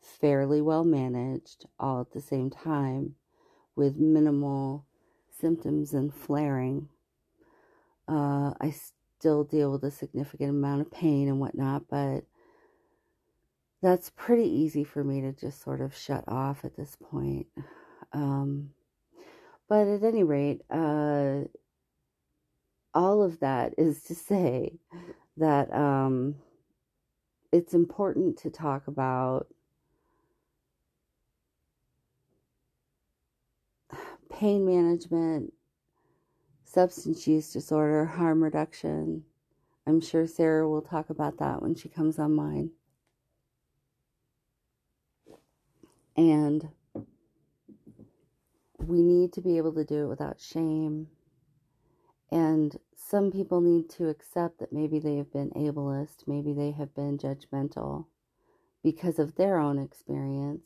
fairly 0.00 0.60
well 0.60 0.84
managed 0.84 1.66
all 1.78 2.00
at 2.00 2.12
the 2.12 2.20
same 2.20 2.50
time 2.50 3.14
with 3.74 3.96
minimal 3.96 4.86
symptoms 5.30 5.92
and 5.92 6.14
flaring. 6.14 6.88
Uh, 8.08 8.52
I 8.60 8.74
still 9.18 9.44
deal 9.44 9.72
with 9.72 9.84
a 9.84 9.90
significant 9.90 10.50
amount 10.50 10.82
of 10.82 10.90
pain 10.90 11.28
and 11.28 11.40
whatnot, 11.40 11.84
but 11.88 12.24
that's 13.82 14.10
pretty 14.10 14.48
easy 14.48 14.84
for 14.84 15.04
me 15.04 15.20
to 15.20 15.32
just 15.32 15.62
sort 15.62 15.80
of 15.80 15.94
shut 15.94 16.24
off 16.28 16.64
at 16.64 16.76
this 16.76 16.96
point. 17.10 17.46
Um, 18.12 18.70
but 19.68 19.86
at 19.86 20.02
any 20.02 20.22
rate, 20.22 20.62
uh, 20.70 21.40
all 22.96 23.22
of 23.22 23.40
that 23.40 23.74
is 23.76 24.02
to 24.04 24.14
say 24.14 24.72
that 25.36 25.72
um, 25.74 26.34
it's 27.52 27.74
important 27.74 28.38
to 28.38 28.50
talk 28.50 28.88
about 28.88 29.48
pain 34.32 34.64
management, 34.64 35.52
substance 36.64 37.28
use 37.28 37.52
disorder, 37.52 38.06
harm 38.06 38.42
reduction. 38.42 39.22
I'm 39.86 40.00
sure 40.00 40.26
Sarah 40.26 40.66
will 40.66 40.80
talk 40.80 41.10
about 41.10 41.36
that 41.38 41.60
when 41.60 41.74
she 41.74 41.90
comes 41.90 42.18
online. 42.18 42.70
And 46.16 46.66
we 48.78 49.02
need 49.02 49.34
to 49.34 49.42
be 49.42 49.58
able 49.58 49.74
to 49.74 49.84
do 49.84 50.04
it 50.04 50.08
without 50.08 50.40
shame. 50.40 51.08
And 52.32 52.74
some 52.96 53.30
people 53.30 53.60
need 53.60 53.88
to 53.90 54.08
accept 54.08 54.58
that 54.58 54.72
maybe 54.72 54.98
they 54.98 55.16
have 55.16 55.32
been 55.32 55.50
ableist, 55.50 56.26
maybe 56.26 56.52
they 56.52 56.72
have 56.72 56.94
been 56.94 57.18
judgmental 57.18 58.06
because 58.82 59.18
of 59.18 59.36
their 59.36 59.58
own 59.58 59.78
experience 59.78 60.64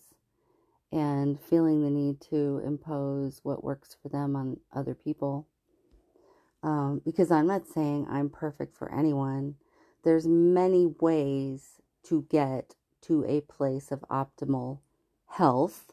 and 0.93 1.39
feeling 1.41 1.83
the 1.83 1.91
need 1.91 2.21
to 2.21 2.61
impose 2.65 3.41
what 3.43 3.65
works 3.65 3.97
for 4.01 4.09
them 4.09 4.37
on 4.37 4.59
other 4.73 4.95
people. 4.95 5.47
Um, 6.63 7.01
because 7.05 7.31
I'm 7.31 7.47
not 7.47 7.67
saying 7.67 8.07
I'm 8.11 8.29
perfect 8.29 8.77
for 8.77 8.93
anyone. 8.93 9.57
There's 10.05 10.27
many 10.27 10.87
ways 11.01 11.81
to 12.05 12.27
get 12.31 12.75
to 13.03 13.25
a 13.27 13.41
place 13.41 13.91
of 13.91 14.05
optimal 14.11 14.79
health, 15.27 15.93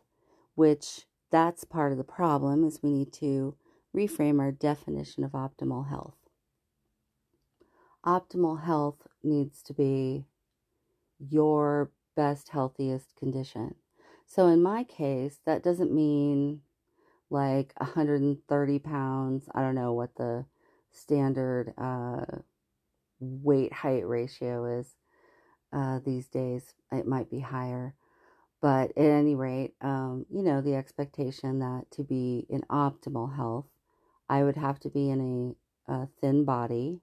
which 0.56 1.06
that's 1.32 1.63
part 1.63 1.91
of 1.91 1.98
the 1.98 2.03
problem 2.03 2.63
is 2.63 2.82
we 2.82 2.91
need 2.91 3.13
to 3.13 3.56
reframe 3.96 4.39
our 4.39 4.51
definition 4.51 5.24
of 5.24 5.32
optimal 5.32 5.89
health. 5.89 6.26
Optimal 8.08 8.64
health 8.64 9.06
needs 9.22 9.62
to 9.64 9.74
be 9.74 10.24
your 11.20 11.92
best, 12.16 12.48
healthiest 12.48 13.18
condition. 13.18 13.76
So 14.26 14.48
in 14.48 14.64
my 14.64 14.86
case, 14.86 15.40
that 15.46 15.62
doesn't 15.62 15.94
mean 15.94 16.62
like 17.30 17.74
130 17.78 18.80
pounds. 18.80 19.50
I 19.54 19.62
don't 19.62 19.76
know 19.76 19.92
what 19.92 20.16
the 20.16 20.46
standard 20.90 21.74
uh, 21.78 22.38
weight 23.20 23.74
height 23.74 24.08
ratio 24.08 24.80
is 24.80 24.96
uh, 25.74 26.00
these 26.06 26.30
days. 26.30 26.76
It 26.94 27.06
might 27.06 27.30
be 27.30 27.42
higher. 27.42 27.94
But 28.62 28.92
at 28.92 29.06
any 29.06 29.36
rate, 29.36 29.74
um, 29.82 30.26
you 30.32 30.44
know, 30.44 30.62
the 30.62 30.76
expectation 30.76 31.60
that 31.60 31.92
to 31.92 32.04
be 32.04 32.46
in 32.50 32.62
optimal 32.72 33.36
health, 33.36 33.66
I 34.30 34.44
would 34.44 34.56
have 34.56 34.80
to 34.82 34.90
be 34.90 35.10
in 35.10 35.56
a, 35.90 35.94
a 35.94 36.08
thin 36.22 36.46
body, 36.46 37.02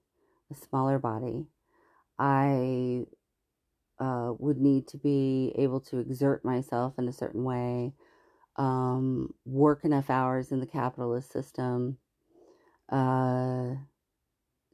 a 0.51 0.55
smaller 0.55 0.99
body. 0.99 1.47
I 2.19 3.07
uh, 3.99 4.33
would 4.39 4.59
need 4.59 4.89
to 4.89 4.99
be 4.99 5.53
able 5.57 5.81
to 5.81 5.99
exert 5.99 6.45
myself 6.45 6.95
in 6.99 7.09
a 7.09 7.13
certain 7.13 7.45
way, 7.45 7.93
um, 8.57 9.35
work 9.45 9.85
enough 9.85 10.11
hours 10.11 10.53
in 10.53 10.61
the 10.61 10.67
capitalist 10.67 11.33
system, 11.33 11.99
uh, 12.91 13.75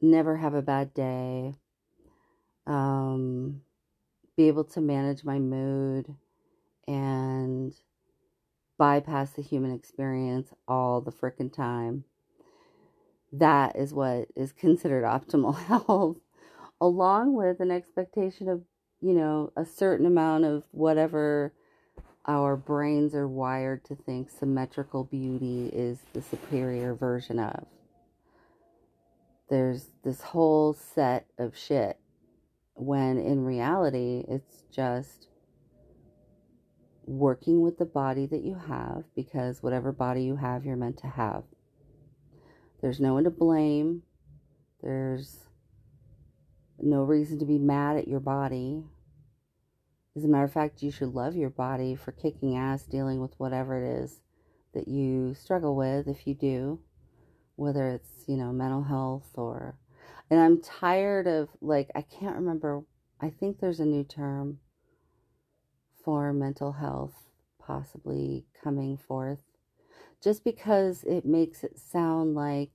never 0.01 0.37
have 0.37 0.53
a 0.53 0.61
bad 0.61 0.93
day, 0.93 1.53
um, 2.67 3.61
be 4.37 4.47
able 4.47 4.63
to 4.63 4.81
manage 4.81 5.23
my 5.23 5.39
mood 5.39 6.15
and 6.87 7.73
bypass 8.77 9.31
the 9.31 9.41
human 9.41 9.71
experience 9.71 10.53
all 10.67 11.01
the 11.01 11.11
frickin' 11.11 11.53
time. 11.53 12.03
That 13.31 13.75
is 13.75 13.93
what 13.93 14.27
is 14.35 14.51
considered 14.51 15.03
optimal 15.03 15.57
health, 15.65 16.17
along 16.79 17.33
with 17.33 17.59
an 17.59 17.71
expectation 17.71 18.49
of, 18.49 18.61
you 19.01 19.13
know, 19.13 19.51
a 19.55 19.65
certain 19.65 20.05
amount 20.05 20.45
of 20.45 20.63
whatever 20.71 21.53
our 22.25 22.55
brains 22.55 23.15
are 23.15 23.27
wired 23.27 23.83
to 23.85 23.95
think 23.95 24.29
symmetrical 24.29 25.03
beauty 25.03 25.69
is 25.73 25.99
the 26.13 26.21
superior 26.21 26.93
version 26.93 27.39
of. 27.39 27.65
There's 29.49 29.87
this 30.03 30.21
whole 30.21 30.73
set 30.73 31.25
of 31.37 31.57
shit 31.57 31.97
when 32.75 33.17
in 33.17 33.43
reality 33.43 34.23
it's 34.27 34.63
just 34.71 35.27
working 37.05 37.61
with 37.61 37.77
the 37.77 37.85
body 37.85 38.25
that 38.25 38.43
you 38.43 38.55
have 38.55 39.03
because 39.15 39.61
whatever 39.61 39.91
body 39.91 40.23
you 40.23 40.35
have, 40.37 40.65
you're 40.65 40.77
meant 40.77 40.97
to 40.97 41.07
have. 41.07 41.43
There's 42.81 42.99
no 42.99 43.13
one 43.13 43.25
to 43.25 43.29
blame. 43.29 44.03
There's 44.81 45.37
no 46.79 47.03
reason 47.03 47.37
to 47.39 47.45
be 47.45 47.59
mad 47.59 47.97
at 47.97 48.07
your 48.07 48.19
body. 48.19 48.83
As 50.15 50.25
a 50.25 50.27
matter 50.27 50.43
of 50.43 50.51
fact, 50.51 50.81
you 50.81 50.91
should 50.91 51.13
love 51.13 51.35
your 51.35 51.51
body 51.51 51.95
for 51.95 52.11
kicking 52.11 52.57
ass 52.57 52.83
dealing 52.83 53.21
with 53.21 53.39
whatever 53.39 53.77
it 53.77 54.03
is 54.03 54.19
that 54.73 54.87
you 54.87 55.35
struggle 55.35 55.75
with 55.75 56.07
if 56.07 56.25
you 56.25 56.33
do, 56.33 56.79
whether 57.55 57.87
it's, 57.89 58.25
you 58.27 58.35
know, 58.35 58.51
mental 58.51 58.83
health 58.83 59.29
or. 59.35 59.77
And 60.29 60.39
I'm 60.39 60.61
tired 60.61 61.27
of, 61.27 61.49
like, 61.61 61.91
I 61.93 62.01
can't 62.01 62.35
remember, 62.35 62.83
I 63.19 63.29
think 63.29 63.59
there's 63.59 63.79
a 63.79 63.85
new 63.85 64.03
term 64.03 64.59
for 66.03 66.33
mental 66.33 66.71
health 66.71 67.13
possibly 67.59 68.45
coming 68.63 68.97
forth 68.97 69.50
just 70.23 70.43
because 70.43 71.03
it 71.03 71.25
makes 71.25 71.63
it 71.63 71.77
sound 71.79 72.35
like 72.35 72.71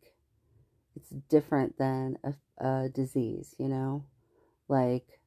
it's 0.97 1.11
different 1.29 1.79
than 1.79 2.19
a, 2.25 2.35
a 2.65 2.89
disease, 2.89 3.55
you 3.59 3.69
know? 3.69 4.05
Like, 4.69 5.21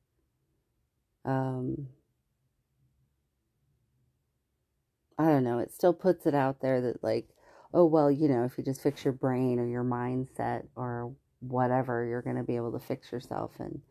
um, 1.26 1.88
I 5.18 5.26
don't 5.26 5.44
know, 5.44 5.60
it 5.60 5.74
still 5.74 5.94
puts 5.94 6.26
it 6.26 6.34
out 6.34 6.62
there 6.62 6.82
that, 6.82 7.04
like, 7.04 7.30
oh, 7.74 7.86
well, 7.86 8.10
you 8.10 8.28
know, 8.28 8.46
if 8.46 8.58
you 8.58 8.64
just 8.64 8.82
fix 8.82 9.04
your 9.04 9.14
brain 9.14 9.60
or 9.60 9.68
your 9.68 9.84
mindset 9.84 10.68
or 10.76 11.14
whatever, 11.42 12.06
you're 12.06 12.22
going 12.22 12.38
to 12.38 12.44
be 12.44 12.56
able 12.56 12.72
to 12.72 12.80
fix 12.80 13.12
yourself. 13.12 13.52
And 13.60 13.82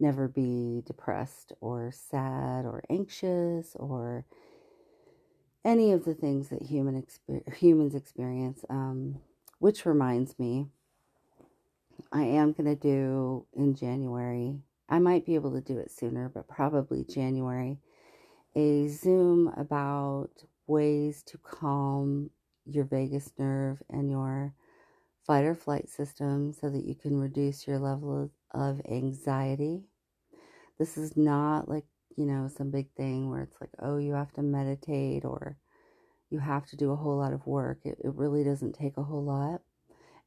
never 0.00 0.28
be 0.28 0.82
depressed 0.86 1.52
or 1.60 1.92
sad 1.92 2.66
or 2.66 2.82
anxious 2.90 3.76
or 3.76 4.26
any 5.64 5.92
of 5.92 6.04
the 6.04 6.14
things 6.14 6.48
that 6.48 6.62
human 6.62 7.00
exper- 7.00 7.54
humans 7.54 7.94
experience. 7.94 8.64
Um, 8.68 9.20
which 9.58 9.86
reminds 9.86 10.36
me, 10.40 10.66
I 12.10 12.22
am 12.22 12.52
going 12.52 12.64
to 12.64 12.74
do 12.74 13.46
in 13.54 13.76
January, 13.76 14.58
I 14.88 14.98
might 14.98 15.24
be 15.24 15.36
able 15.36 15.52
to 15.52 15.60
do 15.60 15.78
it 15.78 15.92
sooner, 15.92 16.28
but 16.28 16.48
probably 16.48 17.04
January, 17.04 17.78
a 18.56 18.88
Zoom 18.88 19.52
about 19.56 20.30
ways 20.66 21.22
to 21.26 21.38
calm 21.38 22.30
your 22.66 22.84
vagus 22.84 23.32
nerve 23.38 23.80
and 23.88 24.10
your 24.10 24.52
fight 25.24 25.44
or 25.44 25.54
flight 25.54 25.88
system 25.88 26.52
so 26.52 26.68
that 26.68 26.84
you 26.84 26.96
can 26.96 27.16
reduce 27.20 27.68
your 27.68 27.78
level 27.78 28.24
of, 28.24 28.30
of 28.60 28.80
anxiety 28.90 29.84
this 30.82 30.98
is 30.98 31.16
not 31.16 31.68
like, 31.68 31.84
you 32.16 32.26
know, 32.26 32.48
some 32.48 32.70
big 32.70 32.90
thing 32.96 33.30
where 33.30 33.42
it's 33.42 33.60
like, 33.60 33.70
oh, 33.80 33.96
you 33.98 34.14
have 34.14 34.32
to 34.34 34.42
meditate 34.42 35.24
or 35.24 35.56
you 36.30 36.38
have 36.38 36.66
to 36.66 36.76
do 36.76 36.92
a 36.92 36.96
whole 36.96 37.18
lot 37.18 37.32
of 37.32 37.46
work. 37.46 37.80
It, 37.84 37.98
it 38.02 38.14
really 38.14 38.44
doesn't 38.44 38.74
take 38.74 38.96
a 38.96 39.02
whole 39.02 39.24
lot. 39.24 39.60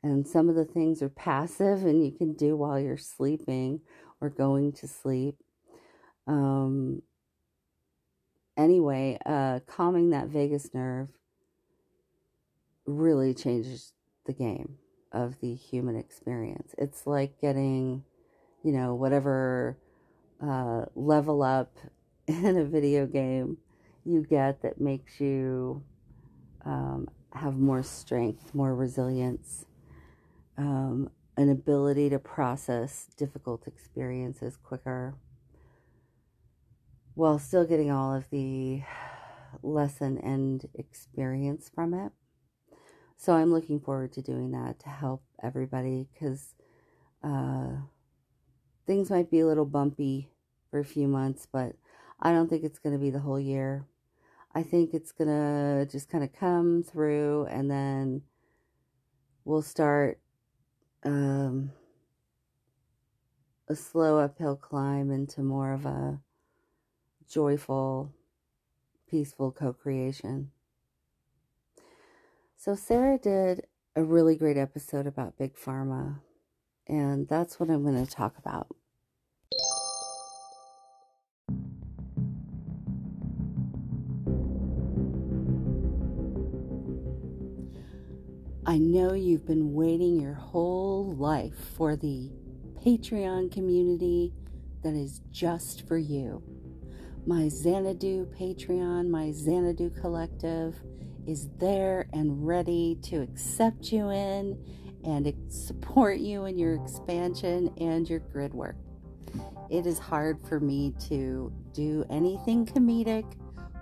And 0.04 0.28
some 0.28 0.50
of 0.50 0.56
the 0.56 0.65
things 0.65 1.02
are 1.02 1.10
passive 1.10 1.84
and 1.84 2.06
you 2.06 2.12
can 2.12 2.34
do 2.34 2.56
while 2.56 2.80
you're 2.80 2.98
sleeping 2.98 3.82
or 4.21 4.30
going 4.30 4.71
to 4.74 4.88
sleep. 4.88 5.38
Um, 6.28 7.02
anyway, 8.56 9.17
uh, 9.26 9.62
calming 9.65 10.12
that 10.12 10.28
vagus 10.28 10.74
nerve 10.74 11.10
really 12.86 13.34
changes 13.34 13.93
the 14.26 14.34
game 14.34 14.78
of 15.12 15.39
the 15.39 15.56
human 15.56 15.95
experience. 15.95 16.76
It's 16.78 17.08
like 17.08 17.39
getting, 17.41 18.04
you 18.63 18.71
know, 18.71 18.93
whatever 18.93 19.78
uh, 20.41 20.86
level 20.95 21.41
up 21.43 21.78
in 22.28 22.58
a 22.58 22.65
video 22.65 23.06
game 23.06 23.58
you 24.06 24.21
get 24.21 24.62
that 24.62 24.80
makes 24.80 25.19
you 25.19 25.84
um, 26.63 27.08
have 27.34 27.58
more 27.58 27.84
strength, 27.84 28.54
more 28.54 28.74
resilience. 28.76 29.65
Um, 30.58 31.10
an 31.38 31.50
ability 31.50 32.10
to 32.10 32.19
process 32.19 33.08
difficult 33.17 33.67
experiences 33.67 34.56
quicker 34.56 35.15
while 37.13 37.39
still 37.39 37.65
getting 37.65 37.91
all 37.91 38.13
of 38.13 38.30
the 38.30 38.82
lesson 39.63 40.17
and 40.19 40.67
experience 40.76 41.69
from 41.74 41.93
it. 41.93 42.12
So 43.17 43.34
I'm 43.34 43.52
looking 43.52 43.80
forward 43.80 44.13
to 44.13 44.21
doing 44.21 44.52
that 44.52 44.80
to 44.82 44.89
help 44.89 45.24
everybody 45.41 46.08
because 46.13 46.54
uh, 47.24 47.71
things 48.86 49.10
might 49.10 49.32
be 49.32 49.39
a 49.39 49.48
little 49.48 49.65
bumpy 49.65 50.30
for 50.69 50.80
a 50.80 50.86
few 50.86 51.08
months, 51.08 51.48
but 51.52 51.76
I 52.19 52.32
don't 52.32 52.50
think 52.50 52.63
it's 52.63 52.80
going 52.80 52.93
to 52.93 53.00
be 53.00 53.10
the 53.10 53.19
whole 53.19 53.39
year. 53.39 53.86
I 54.54 54.63
think 54.63 54.93
it's 54.93 55.12
going 55.12 55.28
to 55.28 55.86
just 55.91 56.10
kind 56.10 56.24
of 56.24 56.34
come 56.34 56.84
through 56.84 57.48
and 57.50 57.69
then 57.69 58.21
we'll 59.43 59.62
start 59.62 60.19
um, 61.04 61.71
a 63.67 63.76
slow 63.76 64.19
uphill 64.19 64.56
climb 64.56 65.12
into 65.12 65.41
more 65.41 65.74
of 65.74 65.86
a 65.86 66.19
joyful, 67.30 68.13
peaceful 69.10 69.52
co 69.52 69.74
creation. 69.74 70.52
So, 72.58 72.76
Sarah 72.76 73.19
did 73.19 73.67
a 73.95 74.04
really 74.04 74.36
great 74.36 74.58
episode 74.58 75.06
about 75.06 75.38
Big 75.38 75.56
Pharma, 75.56 76.19
and 76.88 77.28
that's 77.28 77.60
what 77.60 77.69
I'm 77.69 77.84
going 77.84 78.06
to 78.06 78.12
talk 78.12 78.38
about. 78.38 78.67
I 88.67 88.78
know 88.80 89.13
you've 89.13 89.45
been 89.45 89.74
waiting 89.74 90.19
your 90.19 90.34
whole 90.34 91.13
life 91.13 91.54
for 91.78 91.95
the 91.95 92.32
Patreon 92.84 93.52
community 93.52 94.34
that 94.82 94.93
is 94.93 95.21
just 95.32 95.88
for 95.88 95.98
you. 95.98 96.41
My 97.28 97.48
Xanadu 97.48 98.26
Patreon, 98.39 99.10
my 99.10 99.32
Xanadu 99.32 99.91
Collective 99.91 100.76
is 101.28 101.48
there 101.60 102.08
and 102.13 102.45
ready 102.45 102.98
to 103.04 103.21
accept 103.21 103.91
you 103.91 104.10
in 104.10 104.58
and 105.05 105.33
support 105.47 106.17
you 106.17 106.45
in 106.45 106.57
your 106.57 106.75
expansion 106.75 107.73
and 107.77 108.09
your 108.09 108.19
grid 108.19 108.53
work. 108.53 108.75
It 109.69 109.85
is 109.85 109.99
hard 109.99 110.39
for 110.47 110.59
me 110.59 110.93
to 111.09 111.51
do 111.73 112.05
anything 112.09 112.65
comedic, 112.65 113.25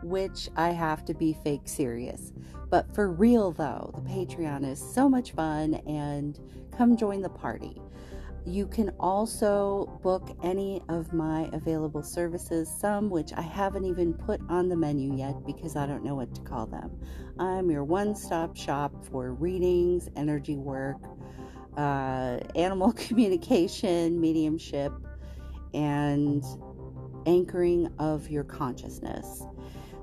which 0.01 0.49
I 0.55 0.69
have 0.69 1.05
to 1.05 1.13
be 1.13 1.33
fake 1.43 1.67
serious. 1.67 2.33
But 2.69 2.93
for 2.93 3.12
real 3.12 3.51
though, 3.51 3.91
the 3.93 4.09
Patreon 4.09 4.69
is 4.69 4.79
so 4.79 5.07
much 5.07 5.31
fun 5.31 5.75
and 5.86 6.39
come 6.75 6.97
join 6.97 7.21
the 7.21 7.29
party. 7.29 7.81
You 8.45 8.67
can 8.67 8.89
also 8.99 9.99
book 10.03 10.36
any 10.43 10.81
of 10.89 11.13
my 11.13 11.49
available 11.53 12.03
services, 12.03 12.69
some 12.69 13.09
which 13.09 13.31
I 13.31 13.41
haven't 13.41 13.86
even 13.86 14.13
put 14.13 14.41
on 14.49 14.67
the 14.67 14.75
menu 14.75 15.15
yet 15.15 15.45
because 15.45 15.77
I 15.77 15.86
don't 15.86 16.03
know 16.03 16.15
what 16.15 16.36
to 16.36 16.41
call 16.41 16.65
them. 16.65 16.91
I'm 17.39 17.71
your 17.71 17.86
one 17.86 18.15
stop 18.15 18.57
shop 18.57 19.05
for 19.05 19.33
readings, 19.33 20.09
energy 20.17 20.57
work, 20.57 20.97
uh, 21.77 22.39
animal 22.55 22.93
communication, 22.97 24.19
mediumship, 24.19 24.91
and 25.73 26.43
anchoring 27.25 27.91
of 27.99 28.29
your 28.29 28.43
consciousness. 28.43 29.43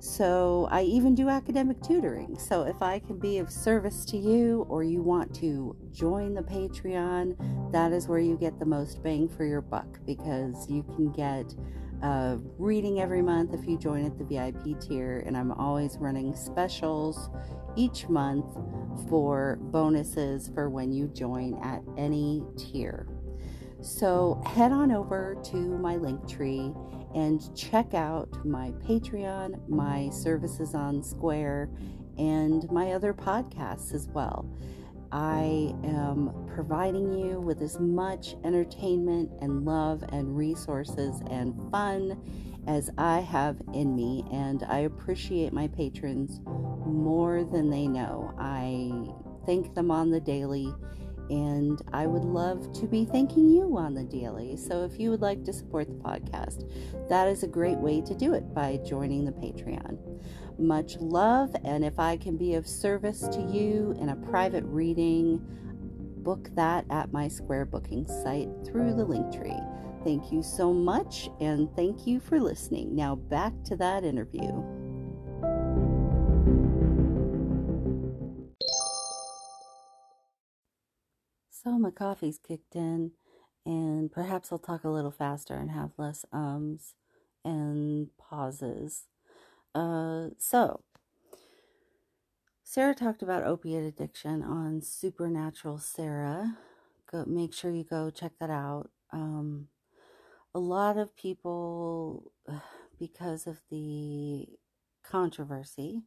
So 0.01 0.67
I 0.71 0.83
even 0.83 1.15
do 1.15 1.29
academic 1.29 1.83
tutoring. 1.83 2.39
So 2.39 2.63
if 2.63 2.81
I 2.81 3.01
can 3.01 3.19
be 3.19 3.37
of 3.39 3.51
service 3.51 4.07
to 4.07 4.17
you 4.17 4.67
or 4.71 4.83
you 4.83 5.03
want 5.03 5.35
to 5.37 5.77
join 5.93 6.33
the 6.33 6.43
Patreon, 6.43 7.71
that 7.73 7.93
is 7.93 8.09
where 8.09 8.19
you 8.19 8.37
get 8.39 8.59
the 8.59 8.65
most 8.65 9.03
bang 9.03 9.29
for 9.29 9.45
your 9.45 9.61
buck 9.61 10.01
because 10.07 10.69
you 10.71 10.83
can 10.85 11.13
get 11.13 11.55
reading 12.59 13.01
every 13.01 13.23
month 13.23 13.55
if 13.55 13.67
you 13.67 13.79
join 13.79 14.05
at 14.05 14.19
the 14.19 14.25
VIP 14.25 14.81
tier. 14.81 15.23
And 15.27 15.37
I'm 15.37 15.53
always 15.53 15.97
running 15.99 16.35
specials 16.35 17.31
each 17.77 18.09
month 18.09 18.47
for 19.09 19.59
bonuses 19.61 20.49
for 20.49 20.69
when 20.69 20.93
you 20.93 21.09
join 21.09 21.55
at 21.63 21.83
any 21.97 22.43
tier. 22.57 23.07
So 23.83 24.43
head 24.45 24.73
on 24.73 24.93
over 24.93 25.37
to 25.45 25.57
my 25.57 25.97
link 25.97 26.29
tree 26.29 26.73
and 27.15 27.41
check 27.57 27.95
out 27.95 28.29
my 28.45 28.73
Patreon, 28.87 29.69
my 29.69 30.11
services 30.11 30.75
on 30.75 31.03
Square, 31.03 31.71
and 32.19 32.71
my 32.71 32.93
other 32.93 33.15
podcasts 33.15 33.95
as 33.95 34.07
well. 34.09 34.47
I 35.13 35.75
am 35.85 36.33
providing 36.55 37.13
you 37.13 37.41
with 37.41 37.63
as 37.63 37.81
much 37.81 38.37
entertainment 38.45 39.31
and 39.41 39.65
love 39.65 40.05
and 40.11 40.37
resources 40.37 41.21
and 41.31 41.55
fun 41.71 42.21
as 42.67 42.91
I 42.99 43.21
have 43.21 43.57
in 43.73 43.97
me, 43.97 44.25
and 44.31 44.63
I 44.65 44.81
appreciate 44.81 45.53
my 45.53 45.69
patrons 45.69 46.41
more 46.87 47.45
than 47.45 47.71
they 47.71 47.89
know. 47.89 48.35
I 48.39 49.13
thank 49.47 49.75
them 49.75 49.91
on 49.91 50.11
the 50.11 50.21
daily 50.21 50.73
and 51.31 51.81
I 51.93 52.07
would 52.07 52.25
love 52.25 52.73
to 52.73 52.87
be 52.87 53.05
thanking 53.05 53.49
you 53.49 53.77
on 53.79 53.95
the 53.95 54.03
daily. 54.03 54.57
So 54.57 54.85
if 54.85 54.99
you 54.99 55.11
would 55.11 55.23
like 55.23 55.45
to 55.45 55.53
support 55.53 55.87
the 55.87 55.95
podcast, 55.95 56.69
that 57.09 57.29
is 57.29 57.45
a 57.45 57.49
great 57.49 57.79
way 57.79 58.01
to 58.01 58.15
do 58.15 58.35
it 58.35 58.53
by 58.53 58.81
joining 58.85 59.25
the 59.25 59.33
Patreon. 59.33 59.97
Much 60.61 60.99
love, 60.99 61.57
and 61.65 61.85
if 61.85 61.99
I 61.99 62.19
can 62.19 62.37
be 62.37 62.55
of 62.55 62.67
service 62.67 63.27
to 63.29 63.41
you 63.41 63.97
in 63.99 64.11
a 64.11 64.17
private 64.17 64.63
reading, 64.67 65.41
book 66.19 66.51
that 66.55 66.85
at 66.91 67.13
my 67.13 67.29
Square 67.29 67.65
booking 67.67 68.07
site 68.07 68.51
through 68.65 68.95
the 68.95 69.05
link 69.05 69.35
tree. 69.35 69.59
Thank 70.05 70.31
you 70.31 70.43
so 70.43 70.73
much, 70.73 71.31
and 71.41 71.75
thank 71.75 72.07
you 72.07 72.21
for 72.21 72.39
listening. 72.39 72.95
Now 72.95 73.15
back 73.15 73.55
to 73.65 73.77
that 73.77 74.05
interview. 74.05 74.63
So 81.49 81.79
my 81.79 81.91
coffee's 81.91 82.39
kicked 82.39 82.77
in, 82.77 83.13
and 83.65 84.13
perhaps 84.13 84.53
I'll 84.53 84.59
talk 84.59 84.85
a 84.85 84.91
little 84.91 85.11
faster 85.11 85.55
and 85.55 85.71
have 85.71 85.91
less 85.97 86.25
ums 86.33 86.95
and 87.45 88.09
pauses. 88.19 89.07
Uh, 89.75 90.29
so, 90.39 90.83
Sarah 92.63 92.95
talked 92.95 93.23
about 93.23 93.45
opiate 93.45 93.85
addiction 93.85 94.43
on 94.43 94.81
Supernatural 94.81 95.79
Sarah. 95.79 96.57
Go 97.11 97.25
make 97.27 97.53
sure 97.53 97.71
you 97.71 97.85
go 97.85 98.11
check 98.11 98.33
that 98.41 98.51
out. 98.51 98.91
Um, 99.13 99.69
a 100.55 100.59
lot 100.59 100.97
of 100.97 101.17
people, 101.17 102.33
because 102.99 103.47
of 103.47 103.61
the 103.71 104.47
controversy 105.03 106.03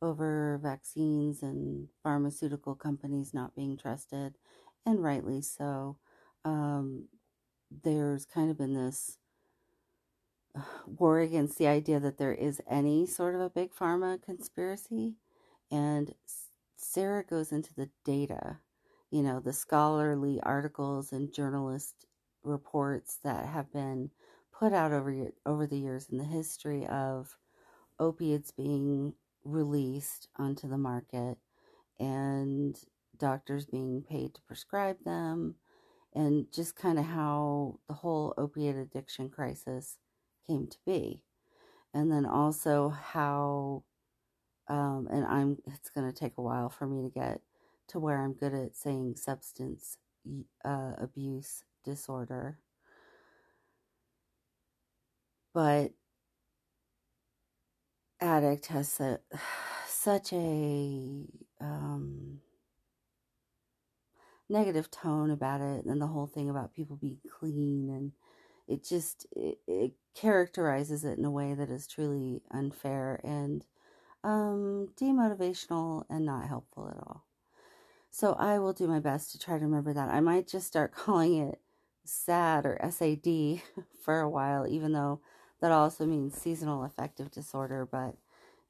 over 0.00 0.60
vaccines 0.62 1.42
and 1.42 1.88
pharmaceutical 2.02 2.74
companies 2.74 3.34
not 3.34 3.54
being 3.56 3.76
trusted, 3.76 4.36
and 4.86 5.02
rightly 5.02 5.42
so. 5.42 5.98
Um, 6.44 7.08
there's 7.70 8.24
kind 8.24 8.50
of 8.50 8.58
been 8.58 8.74
this 8.74 9.18
war 10.86 11.20
against 11.20 11.58
the 11.58 11.66
idea 11.66 12.00
that 12.00 12.18
there 12.18 12.34
is 12.34 12.60
any 12.68 13.06
sort 13.06 13.34
of 13.34 13.40
a 13.40 13.50
big 13.50 13.74
pharma 13.74 14.22
conspiracy. 14.22 15.16
And 15.70 16.14
Sarah 16.76 17.24
goes 17.24 17.52
into 17.52 17.74
the 17.74 17.90
data, 18.04 18.58
you 19.10 19.22
know, 19.22 19.40
the 19.40 19.52
scholarly 19.52 20.40
articles 20.42 21.12
and 21.12 21.32
journalist 21.32 22.06
reports 22.42 23.18
that 23.24 23.46
have 23.46 23.72
been 23.72 24.10
put 24.58 24.72
out 24.72 24.92
over 24.92 25.30
over 25.44 25.66
the 25.66 25.78
years 25.78 26.08
in 26.10 26.18
the 26.18 26.24
history 26.24 26.86
of 26.86 27.36
opiates 28.00 28.50
being 28.50 29.14
released 29.44 30.28
onto 30.36 30.68
the 30.68 30.78
market 30.78 31.38
and 31.98 32.78
doctors 33.18 33.66
being 33.66 34.02
paid 34.08 34.34
to 34.34 34.40
prescribe 34.42 34.96
them, 35.04 35.56
and 36.14 36.46
just 36.52 36.76
kind 36.76 36.98
of 36.98 37.04
how 37.04 37.78
the 37.88 37.94
whole 37.94 38.34
opiate 38.38 38.76
addiction 38.76 39.28
crisis 39.28 39.98
came 40.48 40.66
to 40.66 40.78
be. 40.86 41.22
And 41.94 42.10
then 42.10 42.26
also 42.26 42.90
how, 42.90 43.84
um, 44.68 45.08
and 45.10 45.24
I'm, 45.24 45.58
it's 45.66 45.90
going 45.90 46.10
to 46.10 46.18
take 46.18 46.34
a 46.38 46.42
while 46.42 46.68
for 46.68 46.86
me 46.86 47.02
to 47.02 47.08
get 47.08 47.40
to 47.88 47.98
where 47.98 48.22
I'm 48.22 48.34
good 48.34 48.54
at 48.54 48.76
saying 48.76 49.16
substance 49.16 49.96
uh, 50.64 50.92
abuse 50.98 51.64
disorder. 51.84 52.58
But 55.54 55.92
addict 58.20 58.66
has 58.66 59.00
a, 59.00 59.20
such 59.88 60.32
a 60.32 61.24
um, 61.60 62.40
negative 64.48 64.90
tone 64.90 65.30
about 65.30 65.60
it 65.60 65.84
and 65.84 66.00
the 66.00 66.06
whole 66.06 66.26
thing 66.26 66.48
about 66.48 66.74
people 66.74 66.96
being 66.96 67.18
clean 67.38 67.90
and 67.90 68.12
it 68.68 68.84
just 68.84 69.26
it, 69.36 69.58
it 69.68 69.92
characterizes 70.16 71.04
it 71.04 71.18
in 71.18 71.24
a 71.26 71.32
way 71.32 71.54
that 71.54 71.70
is 71.70 71.88
truly 71.88 72.42
unfair 72.52 73.20
and 73.24 73.66
um, 74.24 74.88
demotivational 75.00 76.04
and 76.10 76.26
not 76.26 76.48
helpful 76.48 76.88
at 76.88 76.98
all 76.98 77.24
So 78.10 78.34
I 78.34 78.58
will 78.58 78.72
do 78.72 78.86
my 78.88 79.00
best 79.00 79.32
to 79.32 79.38
try 79.38 79.58
to 79.58 79.64
remember 79.64 79.92
that. 79.92 80.10
I 80.10 80.20
might 80.20 80.48
just 80.48 80.66
start 80.66 80.92
calling 80.96 81.36
it 81.36 81.60
SAD 82.04 82.66
or 82.66 82.78
SAD 82.90 83.62
for 84.02 84.20
a 84.20 84.30
while, 84.30 84.66
even 84.66 84.92
though 84.92 85.20
that 85.60 85.72
also 85.72 86.06
means 86.06 86.36
seasonal 86.36 86.84
affective 86.84 87.30
disorder. 87.30 87.86
But, 87.90 88.16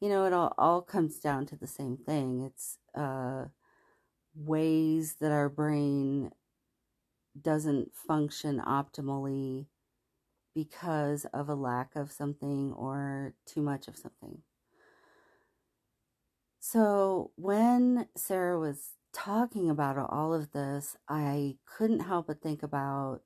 you 0.00 0.08
know, 0.08 0.24
it 0.26 0.32
all, 0.32 0.54
all 0.58 0.82
comes 0.82 1.18
down 1.20 1.46
to 1.46 1.56
the 1.56 1.66
same 1.66 1.96
thing. 1.96 2.40
It's 2.42 2.78
uh, 2.94 3.46
ways 4.34 5.16
that 5.20 5.32
our 5.32 5.48
brain 5.48 6.32
doesn't 7.40 7.94
function 7.94 8.60
optimally 8.66 9.66
because 10.58 11.24
of 11.32 11.48
a 11.48 11.54
lack 11.54 11.94
of 11.94 12.10
something 12.10 12.72
or 12.72 13.32
too 13.46 13.62
much 13.62 13.86
of 13.86 13.96
something. 13.96 14.38
So 16.58 17.30
when 17.36 18.08
Sarah 18.16 18.58
was 18.58 18.94
talking 19.12 19.70
about 19.70 19.96
all 20.10 20.34
of 20.34 20.50
this, 20.50 20.96
I 21.08 21.58
couldn't 21.64 22.00
help 22.00 22.26
but 22.26 22.42
think 22.42 22.64
about 22.64 23.20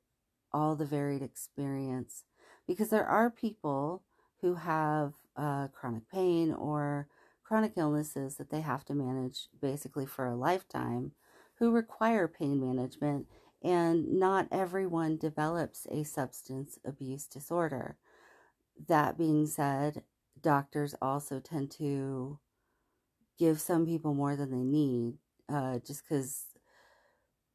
all 0.53 0.77
the 0.77 0.85
varied 0.85 1.23
experience 1.23 2.25
because 2.67 2.91
there 2.91 3.07
are 3.07 3.31
people 3.31 4.03
who 4.43 4.57
have 4.57 5.15
uh, 5.35 5.69
chronic 5.69 6.11
pain 6.11 6.53
or 6.53 7.09
chronic 7.43 7.73
illnesses 7.77 8.37
that 8.37 8.51
they 8.51 8.61
have 8.61 8.85
to 8.85 8.95
manage 8.95 9.49
basically 9.63 10.05
for 10.05 10.27
a 10.27 10.37
lifetime 10.37 11.13
who 11.59 11.71
require 11.71 12.29
pain 12.29 12.61
management 12.61 13.27
and 13.63 14.19
not 14.19 14.49
everyone 14.51 15.17
develops 15.17 15.87
a 15.91 16.05
substance 16.05 16.79
abuse 16.85 17.27
disorder. 17.27 17.97
That 18.89 19.17
being 19.17 19.47
said, 19.47 20.03
doctors 20.41 20.95
also 21.01 21.41
tend 21.41 21.71
to 21.73 22.39
give 23.39 23.61
some 23.61 23.87
people 23.87 24.15
more 24.15 24.37
than 24.37 24.51
they 24.51 24.65
need 24.65 25.15
uh, 25.53 25.79
just 25.87 26.03
because 26.05 26.47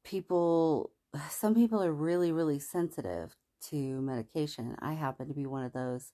people, 0.04 0.92
some 1.30 1.54
people 1.54 1.84
are 1.84 1.94
really, 1.94 2.32
really 2.32 2.60
sensitive 2.60 3.36
to 3.70 4.02
medication. 4.02 4.76
I 4.80 4.94
happen 4.94 5.28
to 5.28 5.34
be 5.34 5.46
one 5.46 5.64
of 5.64 5.74
those. 5.74 6.14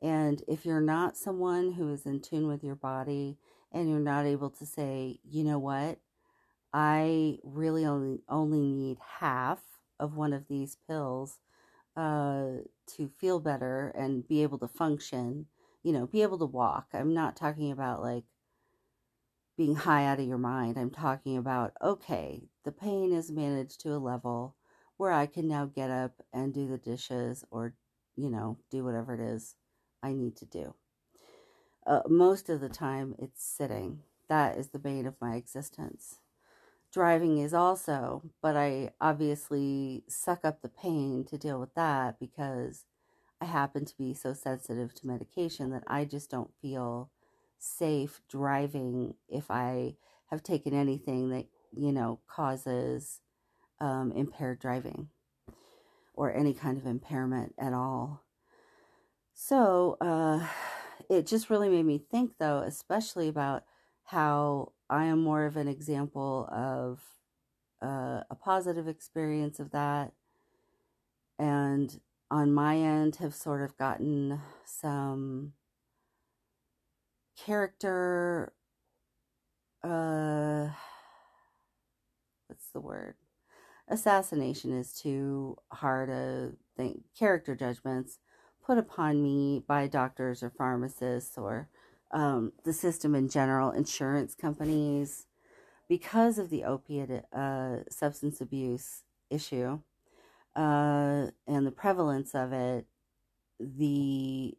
And 0.00 0.42
if 0.46 0.64
you're 0.64 0.80
not 0.80 1.16
someone 1.16 1.72
who 1.72 1.92
is 1.92 2.06
in 2.06 2.20
tune 2.20 2.46
with 2.46 2.62
your 2.62 2.76
body 2.76 3.38
and 3.72 3.88
you're 3.88 3.98
not 3.98 4.26
able 4.26 4.50
to 4.50 4.66
say, 4.66 5.18
you 5.28 5.44
know 5.44 5.58
what, 5.58 5.98
I 6.72 7.38
really 7.42 7.84
only 7.86 8.20
only 8.28 8.60
need 8.60 8.98
half 9.18 9.60
of 9.98 10.16
one 10.16 10.32
of 10.32 10.48
these 10.48 10.76
pills 10.86 11.38
uh, 11.96 12.62
to 12.86 13.10
feel 13.18 13.40
better 13.40 13.92
and 13.96 14.26
be 14.26 14.42
able 14.42 14.58
to 14.58 14.68
function, 14.68 15.46
you 15.82 15.92
know, 15.92 16.06
be 16.06 16.22
able 16.22 16.38
to 16.38 16.44
walk. 16.46 16.88
I'm 16.92 17.14
not 17.14 17.36
talking 17.36 17.72
about 17.72 18.02
like 18.02 18.24
being 19.56 19.74
high 19.74 20.04
out 20.06 20.20
of 20.20 20.26
your 20.26 20.38
mind. 20.38 20.78
I'm 20.78 20.90
talking 20.90 21.36
about, 21.36 21.72
okay, 21.82 22.44
the 22.64 22.70
pain 22.70 23.12
is 23.12 23.30
managed 23.30 23.80
to 23.80 23.94
a 23.94 23.98
level 23.98 24.54
where 24.96 25.12
I 25.12 25.26
can 25.26 25.48
now 25.48 25.66
get 25.66 25.90
up 25.90 26.22
and 26.32 26.54
do 26.54 26.68
the 26.68 26.78
dishes 26.78 27.44
or, 27.50 27.74
you 28.16 28.30
know, 28.30 28.58
do 28.70 28.84
whatever 28.84 29.14
it 29.14 29.20
is 29.20 29.56
I 30.02 30.12
need 30.12 30.36
to 30.36 30.46
do. 30.46 30.74
Uh, 31.84 32.02
most 32.06 32.48
of 32.48 32.60
the 32.60 32.68
time, 32.68 33.14
it's 33.18 33.42
sitting. 33.42 34.00
That 34.28 34.58
is 34.58 34.68
the 34.68 34.78
bane 34.78 35.06
of 35.06 35.14
my 35.20 35.34
existence 35.34 36.18
driving 36.92 37.38
is 37.38 37.54
also, 37.54 38.22
but 38.42 38.56
I 38.56 38.90
obviously 39.00 40.04
suck 40.08 40.44
up 40.44 40.62
the 40.62 40.68
pain 40.68 41.24
to 41.28 41.38
deal 41.38 41.60
with 41.60 41.74
that 41.74 42.18
because 42.18 42.84
I 43.40 43.44
happen 43.44 43.84
to 43.84 43.96
be 43.96 44.14
so 44.14 44.32
sensitive 44.32 44.94
to 44.94 45.06
medication 45.06 45.70
that 45.70 45.84
I 45.86 46.04
just 46.04 46.30
don't 46.30 46.52
feel 46.60 47.10
safe 47.58 48.20
driving 48.28 49.14
if 49.28 49.50
I 49.50 49.96
have 50.26 50.42
taken 50.42 50.74
anything 50.74 51.30
that, 51.30 51.46
you 51.72 51.92
know, 51.92 52.20
causes 52.26 53.20
um, 53.80 54.12
impaired 54.12 54.58
driving 54.58 55.08
or 56.14 56.34
any 56.34 56.52
kind 56.52 56.78
of 56.78 56.86
impairment 56.86 57.54
at 57.58 57.72
all. 57.72 58.24
So 59.32 59.96
uh, 60.00 60.46
it 61.08 61.26
just 61.26 61.48
really 61.50 61.68
made 61.68 61.86
me 61.86 62.02
think, 62.10 62.32
though, 62.38 62.58
especially 62.58 63.28
about 63.28 63.64
how 64.04 64.72
I 64.90 65.04
am 65.04 65.22
more 65.22 65.44
of 65.44 65.56
an 65.56 65.68
example 65.68 66.48
of 66.50 67.00
uh, 67.82 68.22
a 68.30 68.36
positive 68.38 68.88
experience 68.88 69.60
of 69.60 69.70
that. 69.70 70.12
And 71.38 72.00
on 72.30 72.52
my 72.52 72.76
end, 72.76 73.16
have 73.16 73.34
sort 73.34 73.62
of 73.62 73.76
gotten 73.76 74.40
some 74.64 75.52
character. 77.36 78.52
Uh, 79.82 80.68
what's 82.46 82.68
the 82.72 82.80
word? 82.80 83.14
Assassination 83.88 84.72
is 84.72 84.92
too 84.92 85.56
hard 85.70 86.10
a 86.10 86.52
thing. 86.76 87.04
Character 87.18 87.54
judgments 87.54 88.18
put 88.64 88.76
upon 88.76 89.22
me 89.22 89.62
by 89.66 89.86
doctors 89.86 90.42
or 90.42 90.50
pharmacists 90.50 91.38
or 91.38 91.68
um, 92.10 92.52
the 92.64 92.72
system 92.72 93.14
in 93.14 93.28
general, 93.28 93.70
insurance 93.70 94.34
companies, 94.34 95.26
because 95.88 96.38
of 96.38 96.50
the 96.50 96.64
opiate 96.64 97.24
uh, 97.32 97.78
substance 97.88 98.40
abuse 98.40 99.04
issue 99.30 99.80
uh, 100.56 101.26
and 101.46 101.66
the 101.66 101.72
prevalence 101.74 102.34
of 102.34 102.52
it, 102.52 102.86
the 103.60 104.56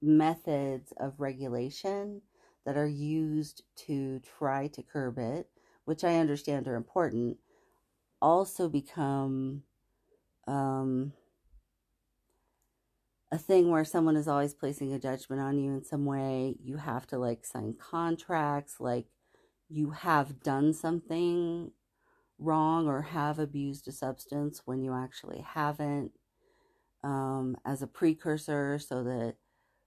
methods 0.00 0.92
of 0.98 1.20
regulation 1.20 2.22
that 2.64 2.76
are 2.76 2.86
used 2.86 3.62
to 3.76 4.20
try 4.20 4.68
to 4.68 4.82
curb 4.82 5.18
it, 5.18 5.48
which 5.84 6.04
I 6.04 6.16
understand 6.16 6.68
are 6.68 6.76
important, 6.76 7.38
also 8.20 8.68
become 8.68 9.62
um, 10.46 11.12
a 13.32 13.38
thing 13.38 13.70
where 13.70 13.84
someone 13.84 14.14
is 14.14 14.28
always 14.28 14.52
placing 14.52 14.92
a 14.92 14.98
judgment 14.98 15.40
on 15.40 15.58
you 15.58 15.72
in 15.72 15.82
some 15.82 16.04
way. 16.04 16.54
You 16.62 16.76
have 16.76 17.06
to 17.08 17.18
like 17.18 17.46
sign 17.46 17.74
contracts, 17.80 18.76
like 18.78 19.06
you 19.70 19.90
have 19.90 20.42
done 20.42 20.74
something 20.74 21.70
wrong 22.38 22.86
or 22.86 23.00
have 23.00 23.38
abused 23.38 23.88
a 23.88 23.92
substance 23.92 24.60
when 24.66 24.82
you 24.82 24.94
actually 24.94 25.40
haven't, 25.40 26.12
um, 27.02 27.56
as 27.64 27.80
a 27.80 27.86
precursor 27.86 28.78
so 28.78 29.02
that 29.02 29.36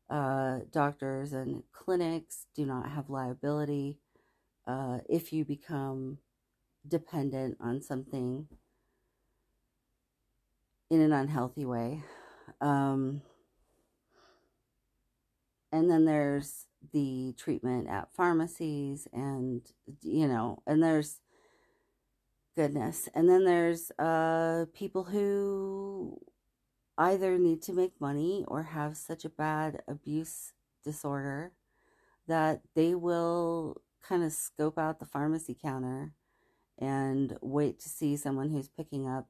uh, 0.09 0.59
doctors 0.71 1.31
and 1.31 1.61
clinics 1.71 2.47
do 2.55 2.65
not 2.65 2.89
have 2.89 3.11
liability 3.11 3.99
uh, 4.67 4.99
if 5.07 5.31
you 5.31 5.45
become 5.45 6.17
dependent 6.87 7.57
on 7.61 7.79
something 7.79 8.47
in 10.89 10.99
an 10.99 11.13
unhealthy 11.13 11.65
way. 11.65 12.01
Um, 12.59 13.21
and 15.75 15.91
then 15.91 16.05
there's 16.05 16.67
the 16.93 17.33
treatment 17.37 17.89
at 17.89 18.13
pharmacies 18.15 19.07
and 19.11 19.61
you 20.01 20.27
know 20.27 20.61
and 20.65 20.81
there's 20.81 21.19
goodness. 22.55 23.09
And 23.13 23.29
then 23.29 23.43
there's 23.43 23.91
uh 23.99 24.65
people 24.73 25.03
who 25.03 26.21
either 26.97 27.37
need 27.37 27.61
to 27.63 27.73
make 27.73 27.99
money 27.99 28.45
or 28.47 28.63
have 28.63 28.95
such 28.95 29.25
a 29.25 29.29
bad 29.29 29.81
abuse 29.87 30.53
disorder 30.85 31.51
that 32.27 32.61
they 32.73 32.95
will 32.95 33.81
kind 34.01 34.23
of 34.23 34.31
scope 34.31 34.77
out 34.77 34.99
the 34.99 35.05
pharmacy 35.05 35.57
counter 35.61 36.13
and 36.79 37.37
wait 37.41 37.79
to 37.81 37.89
see 37.89 38.15
someone 38.15 38.49
who's 38.49 38.69
picking 38.69 39.07
up 39.07 39.27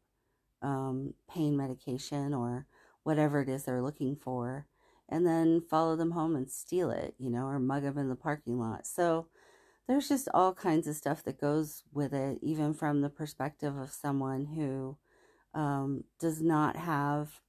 um, 0.61 1.15
pain 1.27 1.57
medication 1.57 2.35
or 2.35 2.67
whatever 3.03 3.41
it 3.41 3.49
is 3.49 3.63
they're 3.63 3.81
looking 3.81 4.15
for 4.15 4.67
and 5.09 5.25
then 5.25 5.61
follow 5.69 5.95
them 5.95 6.11
home 6.11 6.35
and 6.35 6.49
steal 6.49 6.89
it, 6.89 7.15
you 7.17 7.29
know, 7.29 7.45
or 7.45 7.59
mug 7.59 7.83
them 7.83 7.97
in 7.97 8.09
the 8.09 8.15
parking 8.15 8.59
lot. 8.59 8.87
So 8.87 9.27
there's 9.87 10.09
just 10.09 10.27
all 10.33 10.53
kinds 10.53 10.87
of 10.87 10.95
stuff 10.95 11.23
that 11.23 11.39
goes 11.39 11.83
with 11.93 12.13
it, 12.13 12.39
even 12.41 12.73
from 12.73 13.01
the 13.01 13.09
perspective 13.09 13.77
of 13.77 13.91
someone 13.91 14.45
who 14.45 14.97
um, 15.53 16.03
does 16.19 16.41
not 16.41 16.75
have 16.75 17.41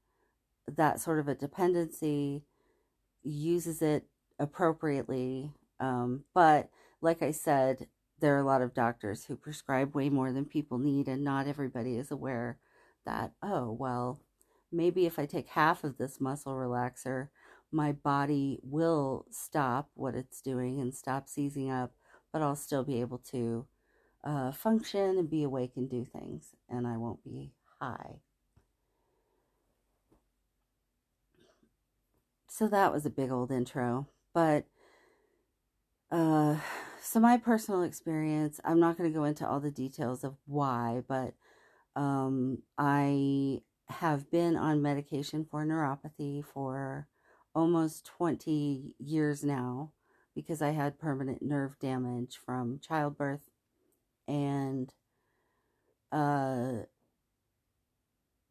that 0.68 1.00
sort 1.00 1.18
of 1.18 1.28
a 1.28 1.34
dependency, 1.34 2.44
uses 3.22 3.80
it 3.82 4.04
appropriately. 4.38 5.52
Um, 5.80 6.24
but 6.34 6.68
like 7.00 7.22
I 7.22 7.30
said, 7.30 7.86
there 8.20 8.34
are 8.34 8.40
a 8.40 8.46
lot 8.46 8.62
of 8.62 8.74
doctors 8.74 9.24
who 9.24 9.36
prescribe 9.36 9.94
way 9.94 10.08
more 10.08 10.32
than 10.32 10.44
people 10.44 10.78
need, 10.78 11.08
and 11.08 11.22
not 11.24 11.46
everybody 11.46 11.96
is 11.96 12.10
aware 12.10 12.58
that, 13.04 13.32
oh, 13.42 13.72
well, 13.72 14.20
maybe 14.72 15.06
if 15.06 15.18
I 15.18 15.26
take 15.26 15.48
half 15.48 15.84
of 15.84 15.96
this 15.96 16.20
muscle 16.20 16.54
relaxer, 16.54 17.28
my 17.72 17.92
body 17.92 18.58
will 18.62 19.26
stop 19.30 19.90
what 19.94 20.14
it's 20.14 20.40
doing 20.40 20.80
and 20.80 20.94
stop 20.94 21.28
seizing 21.28 21.70
up, 21.70 21.92
but 22.32 22.42
I'll 22.42 22.56
still 22.56 22.84
be 22.84 23.00
able 23.00 23.18
to 23.30 23.66
uh, 24.24 24.52
function 24.52 25.18
and 25.18 25.30
be 25.30 25.42
awake 25.42 25.72
and 25.76 25.88
do 25.88 26.04
things, 26.04 26.54
and 26.68 26.86
I 26.86 26.96
won't 26.96 27.24
be 27.24 27.52
high. 27.80 28.20
So 32.48 32.68
that 32.68 32.92
was 32.92 33.04
a 33.04 33.10
big 33.10 33.30
old 33.30 33.50
intro, 33.52 34.08
but 34.32 34.64
uh, 36.10 36.56
so 37.00 37.20
my 37.20 37.36
personal 37.36 37.82
experience, 37.82 38.60
I'm 38.64 38.80
not 38.80 38.96
going 38.96 39.10
to 39.10 39.16
go 39.16 39.24
into 39.24 39.46
all 39.46 39.60
the 39.60 39.70
details 39.70 40.24
of 40.24 40.36
why, 40.46 41.02
but 41.06 41.34
um, 41.94 42.62
I 42.78 43.62
have 43.88 44.30
been 44.30 44.56
on 44.56 44.82
medication 44.82 45.46
for 45.48 45.64
neuropathy 45.64 46.44
for 46.44 47.08
almost 47.56 48.04
20 48.04 48.94
years 48.98 49.42
now 49.42 49.90
because 50.34 50.60
I 50.60 50.72
had 50.72 50.98
permanent 50.98 51.40
nerve 51.40 51.78
damage 51.78 52.38
from 52.44 52.78
childbirth 52.86 53.48
and 54.28 54.92
uh, 56.12 56.72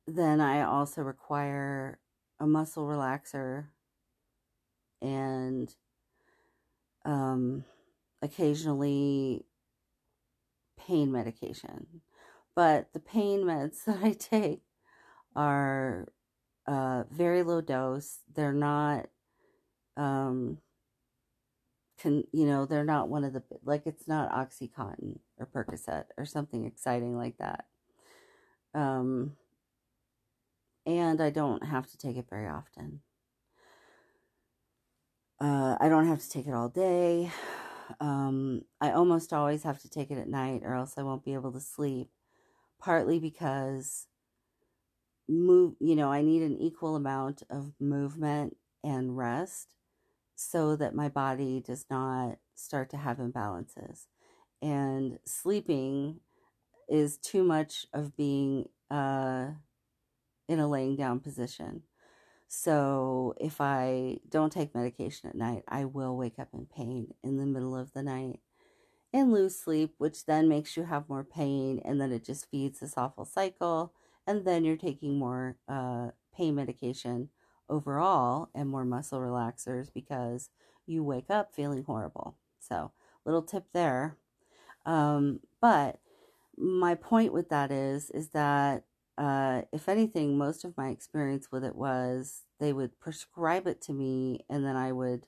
then 0.08 0.41
I 0.41 0.63
also 0.63 1.04
require 1.04 2.00
a 2.39 2.48
muscle 2.48 2.88
relaxer 2.88 3.68
and 5.04 5.74
um, 7.06 7.63
occasionally 8.24 9.46
pain 10.80 11.12
medication. 11.12 12.02
But 12.56 12.91
the 12.94 13.00
pain 13.00 13.41
meds 13.41 13.84
that 13.86 14.00
I 14.04 14.13
take 14.13 14.63
are 15.36 16.08
uh, 16.67 17.04
very 17.12 17.43
low 17.43 17.62
dose. 17.62 18.19
They're 18.34 18.54
not, 18.54 19.08
um, 19.97 20.60
can 21.99 22.23
you 22.32 22.45
know, 22.45 22.65
they're 22.65 22.84
not 22.84 23.10
one 23.10 23.23
of 23.23 23.34
the 23.34 23.43
like 23.63 23.84
it's 23.86 24.08
not 24.08 24.32
OxyContin 24.32 25.19
or 25.38 25.45
Percocet 25.47 26.06
or 26.17 26.25
something 26.25 26.65
exciting 26.65 27.15
like 27.17 27.38
that. 27.38 27.65
Um, 28.73 29.38
and 30.86 31.21
I 31.21 31.30
don't 31.30 31.65
have 31.65 31.88
to 31.91 31.97
take 31.97 32.17
it 32.17 32.28
very 32.30 32.47
often. 32.47 33.01
Uh, 35.39 35.75
I 35.80 35.89
don't 35.89 36.08
have 36.08 36.21
to 36.21 36.30
take 36.30 36.47
it 36.47 36.54
all 36.54 36.69
day. 36.69 37.32
Um, 37.99 38.63
I 38.82 38.89
almost 38.89 39.32
always 39.32 39.62
have 39.62 39.80
to 39.84 39.89
take 39.89 40.10
it 40.10 40.17
at 40.17 40.28
night, 40.28 40.63
or 40.63 40.73
else 40.73 40.95
I 40.97 41.04
won't 41.04 41.23
be 41.23 41.36
able 41.36 41.51
to 41.51 41.60
sleep. 41.60 42.10
Partly 42.80 43.19
because 43.19 44.08
move, 45.27 45.75
you 45.79 45.95
know, 45.95 46.11
I 46.11 46.21
need 46.21 46.41
an 46.41 46.57
equal 46.57 46.95
amount 46.95 47.43
of 47.49 47.73
movement 47.79 48.57
and 48.83 49.17
rest 49.17 49.75
so 50.35 50.75
that 50.75 50.95
my 50.95 51.09
body 51.09 51.63
does 51.65 51.85
not 51.89 52.38
start 52.53 52.89
to 52.91 52.97
have 52.97 53.17
imbalances. 53.17 54.05
And 54.61 55.19
sleeping 55.25 56.19
is 56.89 57.17
too 57.17 57.43
much 57.43 57.88
of 57.93 58.15
being 58.15 58.69
uh, 58.91 59.47
in 60.47 60.59
a 60.59 60.67
laying 60.67 60.95
down 60.95 61.19
position. 61.19 61.83
So 62.47 63.33
if 63.39 63.59
I 63.59 64.19
don't 64.29 64.51
take 64.51 64.75
medication 64.75 65.29
at 65.29 65.35
night, 65.35 65.63
I 65.67 65.85
will 65.85 66.15
wake 66.15 66.39
up 66.39 66.49
in 66.53 66.67
pain 66.67 67.13
in 67.23 67.38
the 67.38 67.45
middle 67.45 67.75
of 67.75 67.93
the 67.93 68.03
night 68.03 68.39
and 69.11 69.31
lose 69.31 69.57
sleep, 69.57 69.95
which 69.97 70.25
then 70.25 70.47
makes 70.47 70.75
you 70.75 70.83
have 70.83 71.09
more 71.09 71.23
pain, 71.23 71.81
and 71.85 71.99
then 71.99 72.11
it 72.11 72.25
just 72.25 72.49
feeds 72.51 72.79
this 72.79 72.97
awful 72.97 73.25
cycle. 73.25 73.93
And 74.27 74.45
then 74.45 74.65
you're 74.65 74.77
taking 74.77 75.17
more 75.17 75.57
uh, 75.67 76.09
pain 76.35 76.55
medication 76.55 77.29
overall 77.69 78.49
and 78.53 78.69
more 78.69 78.85
muscle 78.85 79.19
relaxers 79.19 79.89
because 79.93 80.49
you 80.85 81.03
wake 81.03 81.29
up 81.29 81.53
feeling 81.53 81.83
horrible. 81.83 82.38
So, 82.59 82.91
little 83.25 83.41
tip 83.41 83.65
there. 83.73 84.17
Um, 84.85 85.41
but 85.61 85.99
my 86.57 86.95
point 86.95 87.33
with 87.33 87.49
that 87.49 87.71
is, 87.71 88.09
is 88.11 88.29
that 88.29 88.83
uh, 89.17 89.61
if 89.71 89.88
anything, 89.88 90.38
most 90.38 90.65
of 90.65 90.77
my 90.77 90.89
experience 90.89 91.51
with 91.51 91.63
it 91.63 91.75
was 91.75 92.43
they 92.59 92.73
would 92.73 92.99
prescribe 92.99 93.67
it 93.67 93.81
to 93.81 93.93
me 93.93 94.45
and 94.49 94.65
then 94.65 94.75
I 94.75 94.91
would 94.91 95.25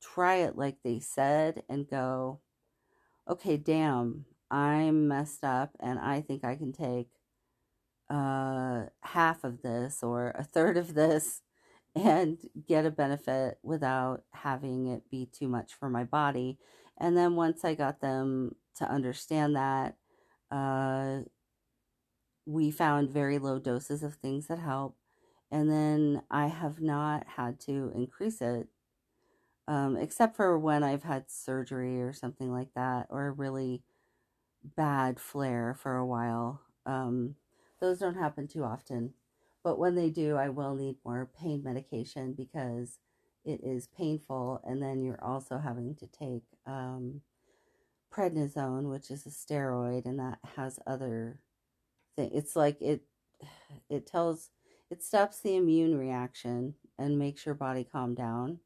try 0.00 0.36
it 0.36 0.56
like 0.56 0.78
they 0.82 1.00
said 1.00 1.62
and 1.68 1.88
go, 1.88 2.40
okay, 3.28 3.56
damn, 3.56 4.24
I'm 4.50 5.08
messed 5.08 5.44
up 5.44 5.70
and 5.80 5.98
I 5.98 6.20
think 6.20 6.44
I 6.44 6.56
can 6.56 6.72
take 6.72 7.08
uh, 8.12 8.84
half 9.00 9.42
of 9.42 9.62
this 9.62 10.02
or 10.02 10.34
a 10.38 10.44
third 10.44 10.76
of 10.76 10.92
this 10.92 11.40
and 11.94 12.38
get 12.68 12.84
a 12.84 12.90
benefit 12.90 13.58
without 13.62 14.22
having 14.32 14.86
it 14.86 15.10
be 15.10 15.26
too 15.26 15.48
much 15.48 15.72
for 15.74 15.88
my 15.88 16.04
body. 16.04 16.58
And 16.98 17.16
then 17.16 17.36
once 17.36 17.64
I 17.64 17.74
got 17.74 18.00
them 18.00 18.54
to 18.76 18.84
understand 18.84 19.56
that, 19.56 19.96
uh, 20.50 21.20
we 22.44 22.70
found 22.70 23.08
very 23.08 23.38
low 23.38 23.58
doses 23.58 24.02
of 24.02 24.16
things 24.16 24.46
that 24.48 24.58
help. 24.58 24.96
And 25.50 25.70
then 25.70 26.22
I 26.30 26.48
have 26.48 26.80
not 26.80 27.26
had 27.36 27.60
to 27.60 27.92
increase 27.94 28.42
it, 28.42 28.68
um, 29.68 29.96
except 29.96 30.36
for 30.36 30.58
when 30.58 30.82
I've 30.82 31.04
had 31.04 31.30
surgery 31.30 32.02
or 32.02 32.12
something 32.12 32.50
like 32.52 32.74
that, 32.74 33.06
or 33.08 33.26
a 33.26 33.32
really 33.32 33.82
bad 34.76 35.18
flare 35.18 35.74
for 35.78 35.96
a 35.96 36.06
while. 36.06 36.60
Um, 36.84 37.36
those 37.82 37.98
don't 37.98 38.14
happen 38.14 38.48
too 38.48 38.64
often. 38.64 39.12
But 39.64 39.78
when 39.78 39.96
they 39.96 40.08
do, 40.08 40.36
I 40.36 40.48
will 40.48 40.74
need 40.74 40.96
more 41.04 41.30
pain 41.38 41.62
medication 41.62 42.32
because 42.32 42.98
it 43.44 43.60
is 43.62 43.88
painful. 43.88 44.62
And 44.64 44.82
then 44.82 45.02
you're 45.02 45.22
also 45.22 45.58
having 45.58 45.96
to 45.96 46.06
take 46.06 46.44
um, 46.66 47.22
prednisone, 48.14 48.90
which 48.90 49.10
is 49.10 49.26
a 49.26 49.30
steroid, 49.30 50.06
and 50.06 50.18
that 50.20 50.38
has 50.56 50.78
other 50.86 51.40
thing. 52.16 52.30
It's 52.32 52.56
like 52.56 52.80
it 52.80 53.02
it 53.90 54.06
tells 54.06 54.50
it 54.90 55.02
stops 55.02 55.40
the 55.40 55.56
immune 55.56 55.96
reaction 55.98 56.74
and 56.98 57.18
makes 57.18 57.46
your 57.46 57.54
body 57.54 57.84
calm 57.84 58.14
down, 58.14 58.60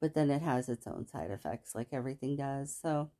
but 0.00 0.14
then 0.14 0.30
it 0.30 0.42
has 0.42 0.68
its 0.68 0.86
own 0.86 1.06
side 1.06 1.30
effects 1.30 1.74
like 1.74 1.88
everything 1.92 2.36
does. 2.36 2.74
So 2.80 3.10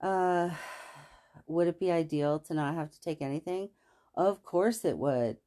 uh 0.00 0.50
would 1.46 1.68
it 1.68 1.80
be 1.80 1.90
ideal 1.90 2.38
to 2.40 2.54
not 2.54 2.74
have 2.74 2.90
to 2.92 3.00
take 3.00 3.22
anything? 3.22 3.70
Of 4.18 4.42
course 4.42 4.84
it 4.84 4.98
would, 4.98 5.38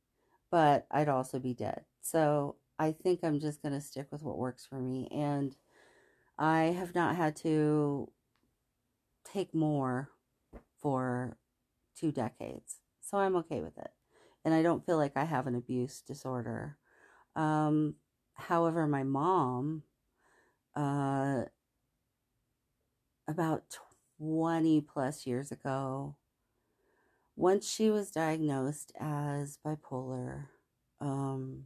but 0.49 0.87
I'd 0.89 1.09
also 1.09 1.39
be 1.39 1.53
dead. 1.53 1.83
So 2.01 2.55
I 2.79 2.93
think 2.93 3.19
I'm 3.21 3.39
just 3.39 3.61
going 3.61 3.73
to 3.73 3.81
stick 3.81 4.07
with 4.11 4.23
what 4.23 4.37
works 4.39 4.65
for 4.65 4.79
me 4.79 5.09
and 5.11 5.55
I 6.39 6.63
have 6.77 6.95
not 6.95 7.17
had 7.17 7.35
to 7.37 8.11
take 9.25 9.53
more 9.53 10.09
for 10.81 11.37
two 11.95 12.13
decades. 12.13 12.77
So 13.01 13.17
I'm 13.17 13.35
okay 13.37 13.61
with 13.61 13.77
it. 13.77 13.91
And 14.45 14.53
I 14.53 14.63
don't 14.63 14.85
feel 14.85 14.97
like 14.97 15.17
I 15.17 15.25
have 15.25 15.47
an 15.47 15.55
abuse 15.55 16.01
disorder. 16.01 16.77
Um, 17.35 17.95
however, 18.35 18.87
my 18.87 19.03
mom, 19.03 19.83
uh, 20.75 21.43
about 23.27 23.63
20 24.17 24.81
plus 24.81 25.27
years 25.27 25.51
ago, 25.51 26.15
once 27.41 27.67
she 27.67 27.89
was 27.89 28.11
diagnosed 28.11 28.91
as 28.99 29.57
bipolar 29.65 30.45
um, 30.99 31.63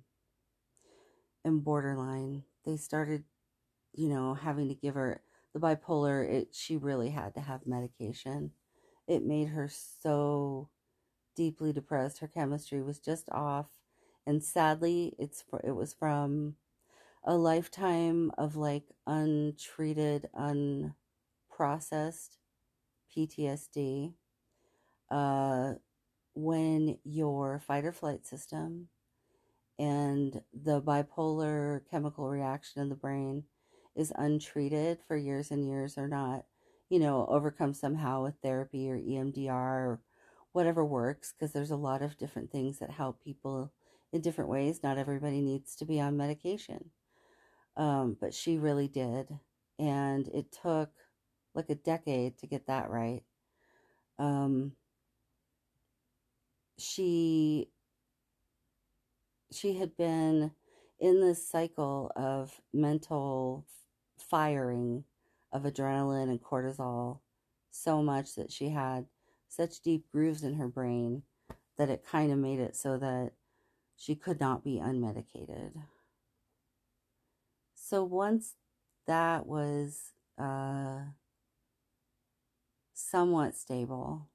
and 1.44 1.66
borderline, 1.66 2.44
they 2.64 2.78
started, 2.78 3.26
you 3.94 4.08
know, 4.08 4.34
having 4.34 4.70
to 4.70 4.74
give 4.74 4.96
her 4.96 5.22
the 5.54 5.60
bipolar. 5.60 6.26
It 6.26 6.56
she 6.56 6.78
really 6.78 7.10
had 7.10 7.34
to 7.36 7.42
have 7.42 7.68
medication. 7.68 8.52
It 9.06 9.26
made 9.26 9.50
her 9.50 9.70
so 9.70 10.70
deeply 11.36 11.74
depressed. 11.74 12.20
Her 12.20 12.30
chemistry 12.30 12.82
was 12.82 13.00
just 13.00 13.30
off, 13.30 13.68
and 14.26 14.42
sadly, 14.42 15.14
it's 15.20 15.44
it 15.66 15.76
was 15.76 15.94
from 15.94 16.56
a 17.26 17.36
lifetime 17.36 18.32
of 18.38 18.56
like 18.56 18.86
untreated, 19.06 20.30
unprocessed 20.38 20.94
PTSD. 23.16 24.14
Uh, 25.10 25.74
when 26.34 26.98
your 27.04 27.62
fight 27.66 27.86
or 27.86 27.92
flight 27.92 28.26
system 28.26 28.90
and 29.80 30.42
the 30.54 30.82
bipolar 30.82 31.82
chemical 31.90 32.28
reaction 32.30 32.82
in 32.82 32.90
the 32.90 32.96
brain 32.96 33.44
is 33.96 34.12
untreated 34.16 35.00
for 35.08 35.16
years 35.16 35.52
and 35.52 35.66
years 35.66 35.98
or 35.98 36.08
not, 36.08 36.46
you 36.90 37.00
know, 37.00 37.26
overcome 37.30 37.74
somehow 37.74 38.24
with 38.24 38.36
therapy 38.42 38.90
or 38.90 38.98
EMDR 38.98 39.50
or 39.52 40.02
whatever 40.52 40.86
works 40.86 41.34
because 41.34 41.54
there's 41.54 41.72
a 41.72 41.76
lot 41.76 42.02
of 42.02 42.18
different 42.18 42.52
things 42.52 42.80
that 42.80 42.92
help 42.92 43.24
people 43.24 43.72
in 44.14 44.22
different 44.22 44.50
ways. 44.50 44.82
Not 44.84 44.98
everybody 44.98 45.42
needs 45.42 45.76
to 45.78 45.86
be 45.86 46.00
on 46.00 46.18
medication. 46.18 46.92
Um, 47.78 48.16
but 48.20 48.34
she 48.34 48.58
really 48.58 48.88
did. 48.88 49.28
And 49.78 50.28
it 50.30 50.52
took 50.52 50.92
like 51.54 51.70
a 51.70 51.76
decade 51.76 52.38
to 52.40 52.48
get 52.48 52.68
that 52.68 52.90
right. 52.90 53.24
Um, 54.18 54.74
she 56.78 57.70
she 59.52 59.76
had 59.76 59.96
been 59.96 60.52
in 61.00 61.22
this 61.22 61.48
cycle 61.48 62.12
of 62.16 62.62
mental 62.74 63.66
firing 64.18 65.04
of 65.52 65.64
adrenaline 65.64 66.30
and 66.30 66.42
cortisol 66.42 67.20
so 67.72 68.02
much 68.02 68.36
that 68.36 68.52
she 68.52 68.70
had 68.70 69.06
such 69.48 69.82
deep 69.82 70.06
grooves 70.12 70.44
in 70.44 70.56
her 70.56 70.68
brain 70.68 71.24
that 71.78 71.90
it 71.90 72.06
kind 72.06 72.32
of 72.32 72.38
made 72.38 72.60
it 72.60 72.76
so 72.76 72.98
that 72.98 73.32
she 73.96 74.16
could 74.16 74.40
not 74.40 74.64
be 74.64 74.80
unmedicated. 74.80 75.72
So 77.74 78.04
once 78.04 78.56
that 79.08 79.46
was 79.46 80.12
uh, 80.38 81.00
somewhat 82.94 83.56
stable. 83.56 84.28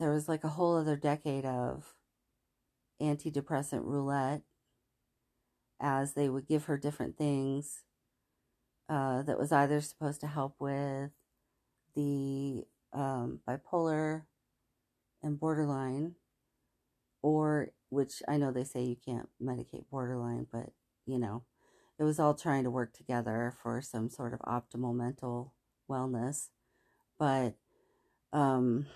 There 0.00 0.10
was 0.10 0.28
like 0.28 0.44
a 0.44 0.48
whole 0.48 0.78
other 0.78 0.96
decade 0.96 1.44
of 1.44 1.94
antidepressant 3.02 3.84
roulette 3.84 4.40
as 5.78 6.14
they 6.14 6.30
would 6.30 6.48
give 6.48 6.64
her 6.64 6.78
different 6.78 7.18
things 7.18 7.82
uh, 8.88 9.20
that 9.22 9.38
was 9.38 9.52
either 9.52 9.82
supposed 9.82 10.22
to 10.22 10.26
help 10.26 10.54
with 10.58 11.10
the 11.94 12.64
um, 12.94 13.40
bipolar 13.46 14.22
and 15.22 15.38
borderline, 15.38 16.14
or 17.20 17.68
which 17.90 18.22
I 18.26 18.38
know 18.38 18.52
they 18.52 18.64
say 18.64 18.82
you 18.82 18.96
can't 18.96 19.28
medicate 19.42 19.84
borderline, 19.90 20.46
but 20.50 20.72
you 21.04 21.18
know, 21.18 21.42
it 21.98 22.04
was 22.04 22.18
all 22.18 22.32
trying 22.32 22.64
to 22.64 22.70
work 22.70 22.94
together 22.94 23.54
for 23.62 23.82
some 23.82 24.08
sort 24.08 24.32
of 24.32 24.40
optimal 24.40 24.94
mental 24.94 25.52
wellness. 25.90 26.48
But 27.18 27.56
um, 28.32 28.86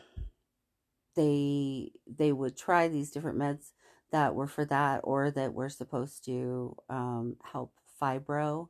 they 1.17 1.93
they 2.07 2.33
would 2.33 2.57
try 2.57 2.89
these 2.89 3.11
different 3.11 3.39
meds 3.39 3.73
that 4.13 4.35
were 4.35 4.47
for 4.47 4.65
that 4.65 5.01
or 5.05 5.31
that 5.31 5.55
were 5.55 5.69
supposed 5.69 6.25
to 6.25 6.77
um, 6.89 7.37
help 7.53 7.73
fibro 8.01 8.69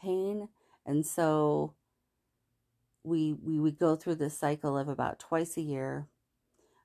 pain. 0.00 0.48
And 0.84 1.06
so 1.06 1.74
we 3.04 3.32
we 3.32 3.58
would 3.58 3.78
go 3.78 3.96
through 3.96 4.16
this 4.16 4.38
cycle 4.38 4.76
of 4.78 4.88
about 4.88 5.18
twice 5.18 5.56
a 5.56 5.62
year. 5.62 6.08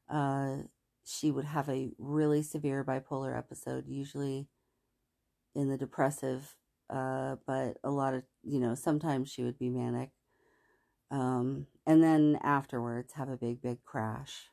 Uh, 0.09 0.57
she 1.03 1.31
would 1.31 1.45
have 1.45 1.69
a 1.69 1.91
really 1.97 2.43
severe 2.43 2.83
bipolar 2.83 3.37
episode 3.37 3.87
usually 3.87 4.47
in 5.55 5.69
the 5.69 5.77
depressive 5.77 6.55
uh, 6.91 7.37
but 7.47 7.77
a 7.83 7.89
lot 7.89 8.13
of 8.13 8.23
you 8.43 8.59
know 8.59 8.75
sometimes 8.75 9.29
she 9.29 9.43
would 9.43 9.57
be 9.57 9.69
manic. 9.69 10.09
Um, 11.09 11.67
and 11.85 12.03
then 12.03 12.37
afterwards 12.43 13.13
have 13.13 13.29
a 13.29 13.37
big 13.37 13.61
big 13.61 13.83
crash 13.83 14.49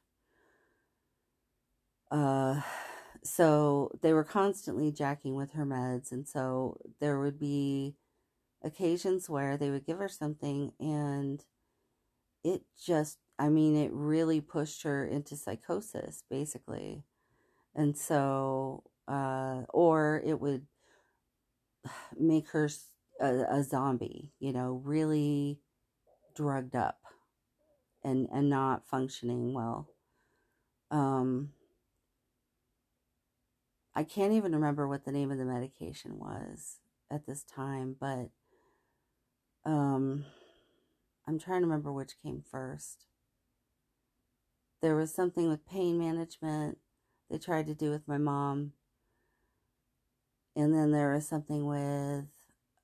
uh, 2.11 2.61
so 3.25 3.91
they 4.01 4.13
were 4.13 4.25
constantly 4.25 4.93
jacking 4.93 5.35
with 5.35 5.53
her 5.53 5.67
meds 5.67 6.13
and 6.13 6.27
so 6.27 6.79
there 7.01 7.19
would 7.19 7.39
be 7.39 7.97
occasions 8.63 9.29
where 9.29 9.57
they 9.57 9.71
would 9.71 9.87
give 9.87 9.99
her 9.99 10.09
something 10.09 10.73
and 10.81 11.45
it 12.45 12.63
just 12.85 13.19
i 13.39 13.49
mean 13.49 13.77
it 13.77 13.93
really 13.93 14.41
pushed 14.41 14.83
her 14.83 15.05
into 15.07 15.37
psychosis 15.37 16.25
basically. 16.31 17.05
And 17.75 17.97
so 17.97 18.83
uh 19.07 19.63
or 19.69 20.23
it 20.25 20.41
would 20.41 20.67
make 22.19 22.49
her 22.51 22.69
a, 23.21 23.59
a 23.59 23.63
zombie 23.63 24.33
you 24.41 24.53
know 24.53 24.81
really 24.85 25.61
drugged 26.35 26.77
up 26.77 26.99
and 28.03 28.29
and 28.33 28.49
not 28.49 28.89
functioning 28.89 29.53
well. 29.55 29.89
Um 30.91 31.51
I 33.99 34.05
can't 34.05 34.33
even 34.33 34.53
remember 34.53 34.87
what 34.87 35.05
the 35.05 35.11
name 35.11 35.33
of 35.33 35.39
the 35.39 35.45
medication 35.45 36.21
was 36.21 36.77
at 37.11 37.27
this 37.27 37.43
time, 37.43 37.97
but 37.99 38.31
um, 39.65 40.25
I'm 41.27 41.41
trying 41.41 41.63
to 41.63 41.67
remember 41.67 41.93
which 41.93 42.23
came 42.23 42.45
first. 42.49 43.07
There 44.81 44.95
was 44.95 45.13
something 45.13 45.49
with 45.49 45.67
pain 45.67 45.99
management 45.99 46.79
they 47.29 47.39
tried 47.39 47.67
to 47.67 47.75
do 47.75 47.91
with 47.91 48.07
my 48.07 48.19
mom. 48.19 48.75
And 50.55 50.73
then 50.73 50.93
there 50.93 51.13
was 51.13 51.27
something 51.27 51.67
with 51.67 52.27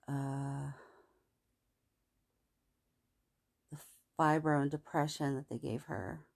uh, 0.09 0.73
the 3.71 3.79
fibro 4.19 4.61
and 4.61 4.71
depression 4.71 5.37
that 5.37 5.49
they 5.49 5.59
gave 5.59 5.85
her. 5.85 6.27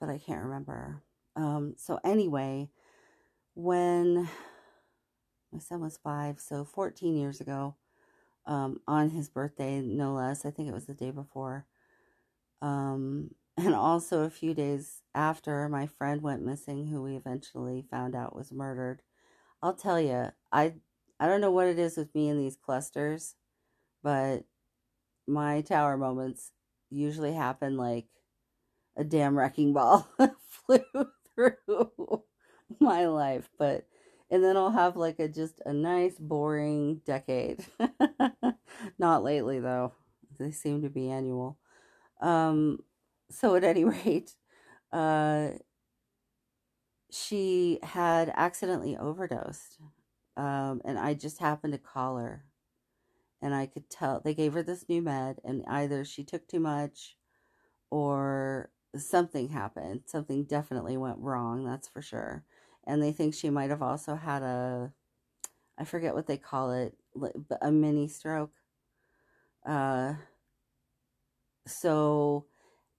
But 0.00 0.08
I 0.08 0.18
can't 0.18 0.42
remember. 0.42 1.04
Um, 1.36 1.76
so, 1.78 2.00
anyway, 2.02 2.68
when 3.54 4.28
my 5.52 5.58
son 5.58 5.80
was 5.80 5.98
five, 5.98 6.40
so 6.40 6.64
14 6.64 7.16
years 7.16 7.40
ago, 7.40 7.76
um, 8.46 8.80
on 8.88 9.10
his 9.10 9.28
birthday, 9.28 9.80
no 9.80 10.14
less. 10.14 10.44
I 10.44 10.50
think 10.50 10.68
it 10.68 10.74
was 10.74 10.86
the 10.86 10.94
day 10.94 11.10
before. 11.10 11.66
Um, 12.62 13.32
and 13.58 13.74
also 13.74 14.22
a 14.24 14.30
few 14.30 14.54
days 14.54 15.02
after 15.14 15.68
my 15.68 15.86
friend 15.86 16.22
went 16.22 16.44
missing, 16.44 16.86
who 16.86 17.02
we 17.02 17.16
eventually 17.16 17.84
found 17.90 18.14
out 18.16 18.36
was 18.36 18.52
murdered. 18.52 19.02
I'll 19.62 19.74
tell 19.74 20.00
you, 20.00 20.28
I 20.52 20.74
I 21.20 21.26
don't 21.28 21.40
know 21.42 21.50
what 21.52 21.68
it 21.68 21.78
is 21.78 21.96
with 21.96 22.14
me 22.14 22.28
in 22.28 22.38
these 22.38 22.56
clusters, 22.56 23.36
but 24.02 24.44
my 25.26 25.62
tower 25.62 25.96
moments 25.96 26.52
usually 26.90 27.32
happen 27.34 27.76
like 27.76 28.06
a 28.96 29.04
damn 29.04 29.38
wrecking 29.38 29.72
ball 29.72 30.08
flew 30.66 30.80
through 31.34 32.24
my 32.80 33.06
life, 33.06 33.48
but 33.58 33.86
and 34.30 34.42
then 34.42 34.56
I'll 34.56 34.70
have 34.70 34.96
like 34.96 35.18
a 35.20 35.28
just 35.28 35.60
a 35.66 35.72
nice 35.72 36.16
boring 36.18 37.00
decade. 37.04 37.66
Not 38.98 39.22
lately 39.24 39.60
though. 39.60 39.92
They 40.38 40.50
seem 40.50 40.82
to 40.82 40.90
be 40.90 41.10
annual. 41.10 41.58
Um 42.20 42.80
so 43.30 43.56
at 43.56 43.64
any 43.72 43.84
rate, 43.84 44.36
uh 44.92 45.50
she 47.10 47.78
had 47.82 48.32
accidentally 48.36 48.96
overdosed. 48.96 49.78
Um 50.36 50.80
and 50.84 50.98
I 50.98 51.14
just 51.14 51.38
happened 51.38 51.72
to 51.74 51.78
call 51.78 52.16
her. 52.18 52.44
And 53.42 53.54
I 53.54 53.66
could 53.66 53.90
tell 53.90 54.20
they 54.20 54.34
gave 54.34 54.54
her 54.54 54.62
this 54.62 54.88
new 54.88 55.02
med 55.02 55.40
and 55.44 55.64
either 55.68 56.04
she 56.04 56.24
took 56.24 56.48
too 56.48 56.60
much 56.60 57.16
or 57.90 58.70
something 58.96 59.50
happened. 59.50 60.02
Something 60.06 60.44
definitely 60.44 60.96
went 60.98 61.18
wrong, 61.20 61.64
that's 61.64 61.88
for 61.88 62.02
sure 62.02 62.44
and 62.86 63.02
they 63.02 63.12
think 63.12 63.34
she 63.34 63.50
might 63.50 63.70
have 63.70 63.82
also 63.82 64.16
had 64.16 64.42
a 64.42 64.92
I 65.78 65.84
forget 65.84 66.14
what 66.14 66.26
they 66.26 66.36
call 66.36 66.72
it, 66.72 66.94
a 67.60 67.72
mini 67.72 68.06
stroke. 68.08 68.52
Uh, 69.66 70.14
so 71.66 72.46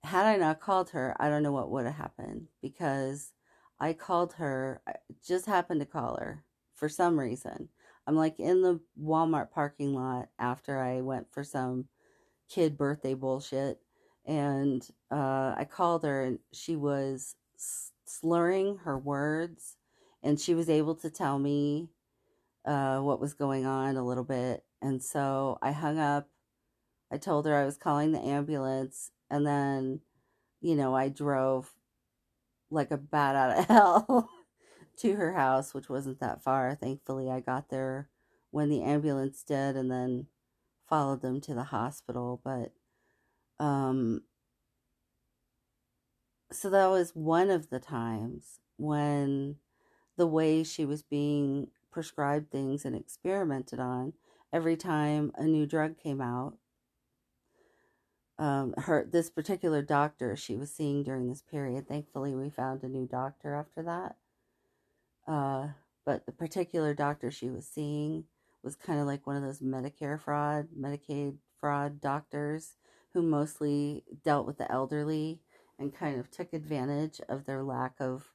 had 0.02 0.26
I 0.26 0.36
not 0.36 0.60
called 0.60 0.90
her, 0.90 1.16
I 1.18 1.28
don't 1.28 1.42
know 1.42 1.52
what 1.52 1.70
would 1.70 1.86
have 1.86 1.94
happened 1.94 2.48
because 2.60 3.32
I 3.80 3.92
called 3.92 4.34
her, 4.34 4.82
I 4.86 4.94
just 5.26 5.46
happened 5.46 5.80
to 5.80 5.86
call 5.86 6.16
her 6.16 6.44
for 6.74 6.88
some 6.88 7.18
reason. 7.18 7.68
I'm 8.06 8.16
like 8.16 8.38
in 8.38 8.62
the 8.62 8.80
Walmart 9.00 9.50
parking 9.50 9.94
lot 9.94 10.28
after 10.38 10.78
I 10.78 11.00
went 11.00 11.32
for 11.32 11.42
some 11.42 11.86
kid 12.50 12.76
birthday 12.76 13.14
bullshit. 13.14 13.80
And 14.26 14.86
uh, 15.10 15.54
I 15.56 15.66
called 15.70 16.02
her 16.04 16.22
and 16.24 16.38
she 16.52 16.76
was 16.76 17.34
slurring 18.20 18.78
her 18.84 18.98
words 18.98 19.76
and 20.24 20.40
she 20.40 20.54
was 20.54 20.70
able 20.70 20.94
to 20.96 21.10
tell 21.10 21.38
me 21.38 21.90
uh, 22.64 22.98
what 23.00 23.20
was 23.20 23.34
going 23.34 23.66
on 23.66 23.96
a 23.96 24.04
little 24.04 24.24
bit. 24.24 24.64
And 24.80 25.02
so 25.02 25.58
I 25.62 25.72
hung 25.72 25.98
up. 25.98 26.28
I 27.12 27.18
told 27.18 27.46
her 27.46 27.54
I 27.54 27.66
was 27.66 27.76
calling 27.76 28.12
the 28.12 28.20
ambulance. 28.20 29.10
And 29.30 29.46
then, 29.46 30.00
you 30.60 30.74
know, 30.74 30.94
I 30.94 31.10
drove 31.10 31.72
like 32.70 32.90
a 32.90 32.96
bat 32.96 33.36
out 33.36 33.58
of 33.58 33.64
hell 33.68 34.30
to 34.98 35.14
her 35.14 35.32
house, 35.34 35.74
which 35.74 35.90
wasn't 35.90 36.20
that 36.20 36.42
far. 36.42 36.74
Thankfully, 36.74 37.30
I 37.30 37.40
got 37.40 37.68
there 37.68 38.08
when 38.50 38.70
the 38.70 38.82
ambulance 38.82 39.42
did 39.42 39.76
and 39.76 39.90
then 39.90 40.26
followed 40.88 41.20
them 41.20 41.40
to 41.42 41.54
the 41.54 41.64
hospital. 41.64 42.40
But, 42.42 42.72
um, 43.62 44.22
so 46.52 46.70
that 46.70 46.86
was 46.86 47.12
one 47.14 47.50
of 47.50 47.70
the 47.70 47.80
times 47.80 48.60
when 48.76 49.56
the 50.16 50.26
way 50.26 50.62
she 50.62 50.84
was 50.84 51.02
being 51.02 51.68
prescribed 51.90 52.50
things 52.50 52.84
and 52.84 52.94
experimented 52.94 53.80
on 53.80 54.12
every 54.52 54.76
time 54.76 55.32
a 55.36 55.44
new 55.44 55.66
drug 55.66 55.98
came 55.98 56.20
out. 56.20 56.54
Um, 58.36 58.74
her 58.76 59.06
this 59.08 59.30
particular 59.30 59.80
doctor 59.80 60.34
she 60.34 60.56
was 60.56 60.72
seeing 60.72 61.04
during 61.04 61.28
this 61.28 61.42
period. 61.42 61.86
Thankfully, 61.86 62.34
we 62.34 62.50
found 62.50 62.82
a 62.82 62.88
new 62.88 63.06
doctor 63.06 63.54
after 63.54 63.82
that. 63.82 64.16
Uh, 65.26 65.68
but 66.04 66.26
the 66.26 66.32
particular 66.32 66.94
doctor 66.94 67.30
she 67.30 67.48
was 67.48 67.66
seeing 67.66 68.24
was 68.62 68.74
kind 68.74 68.98
of 68.98 69.06
like 69.06 69.26
one 69.26 69.36
of 69.36 69.42
those 69.42 69.60
Medicare 69.60 70.20
fraud, 70.20 70.68
Medicaid 70.78 71.36
fraud 71.60 72.00
doctors 72.00 72.76
who 73.12 73.22
mostly 73.22 74.02
dealt 74.24 74.46
with 74.46 74.58
the 74.58 74.70
elderly 74.70 75.40
and 75.78 75.94
kind 75.94 76.18
of 76.18 76.30
took 76.30 76.52
advantage 76.52 77.20
of 77.28 77.44
their 77.44 77.62
lack 77.62 77.94
of 78.00 78.30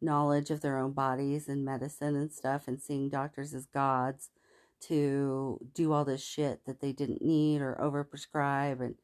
knowledge 0.00 0.50
of 0.50 0.60
their 0.60 0.78
own 0.78 0.92
bodies 0.92 1.48
and 1.48 1.64
medicine 1.64 2.14
and 2.16 2.32
stuff 2.32 2.68
and 2.68 2.80
seeing 2.80 3.08
doctors 3.08 3.54
as 3.54 3.66
gods 3.66 4.30
to 4.78 5.58
do 5.74 5.92
all 5.92 6.04
this 6.04 6.22
shit 6.22 6.64
that 6.66 6.80
they 6.80 6.92
didn't 6.92 7.22
need 7.22 7.60
or 7.60 7.78
overprescribe 7.80 8.80
and 8.80 8.94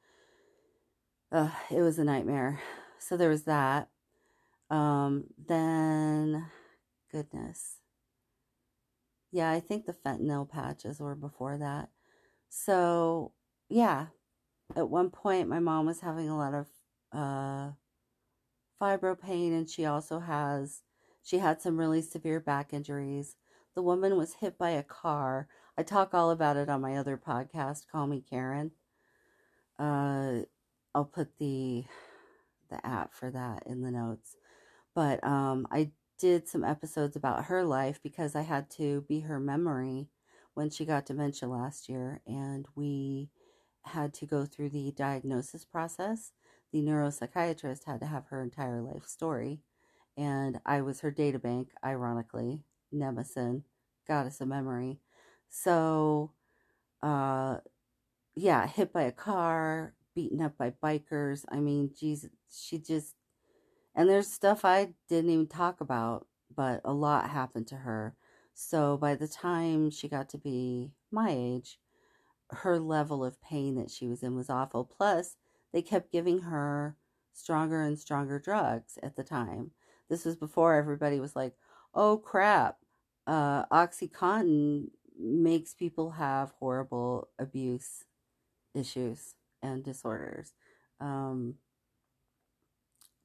uh, 1.33 1.49
it 1.71 1.81
was 1.81 1.99
a 1.99 2.05
nightmare. 2.05 2.61
So 2.99 3.17
there 3.17 3.31
was 3.31 3.45
that. 3.45 3.89
Um, 4.71 5.25
then 5.49 6.47
goodness. 7.11 7.79
Yeah 9.31 9.51
i 9.51 9.61
think 9.61 9.87
the 9.87 9.95
fentanyl 9.95 10.49
patches 10.49 11.01
were 11.01 11.15
before 11.15 11.59
that. 11.59 11.89
So 12.49 13.33
yeah 13.69 14.07
at 14.77 14.89
one 14.89 15.11
point, 15.11 15.49
my 15.49 15.59
mom 15.59 15.87
was 15.87 16.01
having 16.01 16.29
a 16.29 16.37
lot 16.37 16.55
of 16.55 16.67
uh, 17.13 17.73
fibro 18.81 19.19
pain, 19.19 19.53
and 19.53 19.69
she 19.69 19.85
also 19.85 20.19
has 20.21 20.83
she 21.23 21.39
had 21.39 21.61
some 21.63 21.79
really 21.79 22.03
severe 22.03 22.41
back 22.41 22.73
injuries. 22.73 23.37
The 23.75 23.83
woman 23.83 24.17
was 24.17 24.35
hit 24.35 24.59
by 24.59 24.71
a 24.71 24.83
car. 24.83 25.49
I 25.79 25.83
talk 25.83 26.13
all 26.15 26.31
about 26.31 26.57
it 26.57 26.69
on 26.69 26.81
my 26.81 26.97
other 26.97 27.17
podcast, 27.17 27.87
Call 27.91 28.07
Me 28.07 28.23
Karen. 28.29 28.73
Uh, 29.79 30.41
I'll 30.95 31.05
put 31.05 31.39
the 31.39 31.85
the 32.71 32.85
app 32.87 33.13
for 33.15 33.31
that 33.31 33.65
in 33.67 33.83
the 33.83 33.91
notes. 33.91 34.37
But 34.95 35.23
um, 35.25 35.67
I 35.71 35.93
did 36.19 36.49
some 36.49 36.65
episodes 36.65 37.17
about 37.17 37.47
her 37.47 37.65
life 37.65 38.01
because 38.03 38.37
I 38.37 38.43
had 38.43 38.71
to 38.73 39.03
be 39.09 39.21
her 39.21 39.41
memory 39.41 40.09
when 40.55 40.71
she 40.71 40.85
got 40.85 41.07
dementia 41.07 41.49
last 41.49 41.89
year, 41.89 42.21
and 42.27 42.67
we 42.75 43.31
had 43.85 44.15
to 44.15 44.27
go 44.27 44.45
through 44.45 44.71
the 44.71 44.93
diagnosis 44.93 45.65
process. 45.65 46.33
The 46.73 46.83
neuropsychiatrist 46.83 47.85
had 47.87 48.01
to 48.01 48.07
have 48.07 48.27
her 48.27 48.43
entire 48.43 48.81
life 48.81 49.07
story, 49.07 49.61
and 50.17 50.61
I 50.65 50.81
was 50.81 51.01
her 51.01 51.13
databank, 51.13 51.69
ironically, 51.85 52.61
Nemesis, 52.91 53.63
goddess 54.09 54.41
of 54.41 54.49
memory. 54.49 54.99
So, 55.51 56.33
uh, 57.03 57.59
yeah, 58.35 58.67
hit 58.67 58.93
by 58.93 59.03
a 59.03 59.13
car, 59.13 59.95
beaten 60.15 60.41
up 60.41 60.57
by 60.57 60.73
bikers. 60.83 61.45
I 61.51 61.61
mean, 61.61 61.91
Jesus, 61.99 62.31
she 62.51 62.79
just, 62.79 63.15
and 63.95 64.09
there's 64.09 64.29
stuff 64.33 64.65
I 64.65 64.95
didn't 65.09 65.31
even 65.31 65.47
talk 65.47 65.81
about, 65.81 66.27
but 66.55 66.81
a 66.85 66.93
lot 66.93 67.31
happened 67.31 67.67
to 67.69 67.77
her. 67.77 68.17
So 68.55 68.97
by 68.97 69.15
the 69.15 69.29
time 69.29 69.91
she 69.91 70.09
got 70.09 70.29
to 70.31 70.39
be 70.39 70.93
my 71.11 71.31
age, 71.31 71.79
her 72.51 72.79
level 72.79 73.25
of 73.25 73.41
pain 73.43 73.75
that 73.77 73.91
she 73.91 74.07
was 74.07 74.23
in 74.23 74.35
was 74.37 74.51
awful. 74.51 74.85
Plus, 74.85 75.37
they 75.73 75.83
kept 75.83 76.13
giving 76.13 76.41
her 76.41 76.97
stronger 77.33 77.83
and 77.83 77.99
stronger 77.99 78.39
drugs 78.39 78.99
at 79.03 79.17
the 79.17 79.25
time. 79.25 79.71
This 80.09 80.25
was 80.25 80.37
before 80.37 80.75
everybody 80.75 81.21
was 81.21 81.35
like, 81.35 81.55
oh 81.95 82.19
crap, 82.19 82.79
uh, 83.27 83.65
Oxycontin 83.67 84.89
makes 85.19 85.75
people 85.75 86.11
have 86.13 86.53
horrible 86.59 87.29
abuse 87.39 88.05
issues 88.75 89.35
and 89.63 89.85
disorders. 89.85 90.53
Um, 91.01 91.55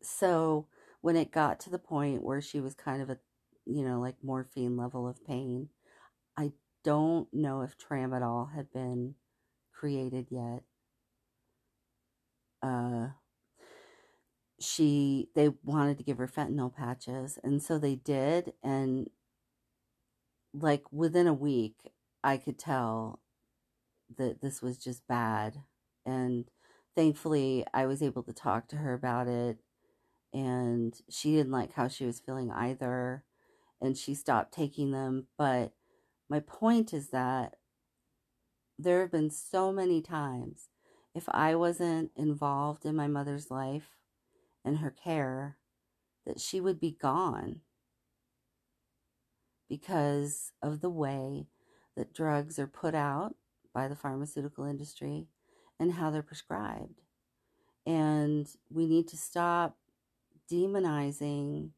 so 0.02 0.68
when 1.02 1.16
it 1.16 1.32
got 1.32 1.60
to 1.62 1.70
the 1.70 1.80
point 1.80 2.24
where 2.24 2.42
she 2.42 2.60
was 2.60 2.74
kind 2.74 3.02
of 3.02 3.10
a, 3.10 3.18
you 3.66 3.84
know, 3.84 4.00
like 4.00 4.16
morphine 4.24 4.78
level 4.78 5.08
of 5.08 5.26
pain, 5.26 5.70
I 6.38 6.52
don't 6.84 7.28
know 7.34 7.62
if 7.62 7.78
tramadol 7.78 8.54
had 8.54 8.72
been 8.72 9.16
created 9.74 10.28
yet. 10.30 10.64
Uh, 12.62 13.10
she 14.60 15.30
they 15.36 15.50
wanted 15.64 15.98
to 15.98 16.04
give 16.04 16.18
her 16.18 16.28
fentanyl 16.28 16.74
patches, 16.74 17.38
and 17.44 17.62
so 17.62 17.78
they 17.78 17.96
did, 17.96 18.54
and 18.64 19.10
like 20.54 20.92
within 20.92 21.28
a 21.28 21.34
week, 21.34 21.92
I 22.24 22.38
could 22.38 22.58
tell 22.58 23.20
that 24.18 24.42
this 24.42 24.62
was 24.62 24.78
just 24.78 25.08
bad. 25.08 25.64
And 26.06 26.46
thankfully, 26.96 27.66
I 27.74 27.86
was 27.86 28.02
able 28.02 28.24
to 28.24 28.34
talk 28.34 28.68
to 28.70 28.78
her 28.78 28.94
about 28.94 29.28
it. 29.28 29.58
And 30.34 30.94
she 31.10 31.32
didn't 31.32 31.52
like 31.52 31.74
how 31.74 31.88
she 31.88 32.06
was 32.06 32.20
feeling 32.20 32.52
either. 32.52 33.24
And 33.82 33.98
she 33.98 34.14
stopped 34.16 34.54
taking 34.54 34.92
them. 34.92 35.28
But 35.38 35.74
my 36.30 36.40
point 36.40 36.94
is 36.94 37.10
that 37.10 37.56
there 38.80 39.02
have 39.02 39.12
been 39.12 39.30
so 39.30 39.72
many 39.72 40.02
times 40.02 40.70
if 41.18 41.28
I 41.30 41.56
wasn't 41.56 42.12
involved 42.16 42.86
in 42.86 42.96
my 42.96 43.08
mother's 43.08 43.50
life 43.50 43.98
and 44.64 44.78
her 44.78 44.92
care, 44.92 45.58
that 46.28 46.40
she 46.40 46.62
would 46.62 46.80
be 46.80 46.92
gone 46.92 47.62
because 49.68 50.52
of 50.62 50.80
the 50.80 50.92
way 50.92 51.48
that 51.96 52.14
drugs 52.14 52.60
are 52.60 52.68
put 52.68 52.94
out 52.94 53.36
by 53.74 53.88
the 53.88 53.96
pharmaceutical 53.96 54.64
industry 54.64 55.26
and 55.80 55.94
how 55.94 56.12
they're 56.12 56.22
prescribed. 56.22 57.02
And 57.84 58.48
we 58.70 58.86
need 58.86 59.08
to 59.08 59.18
stop 59.18 59.76
demonizing 60.52 61.72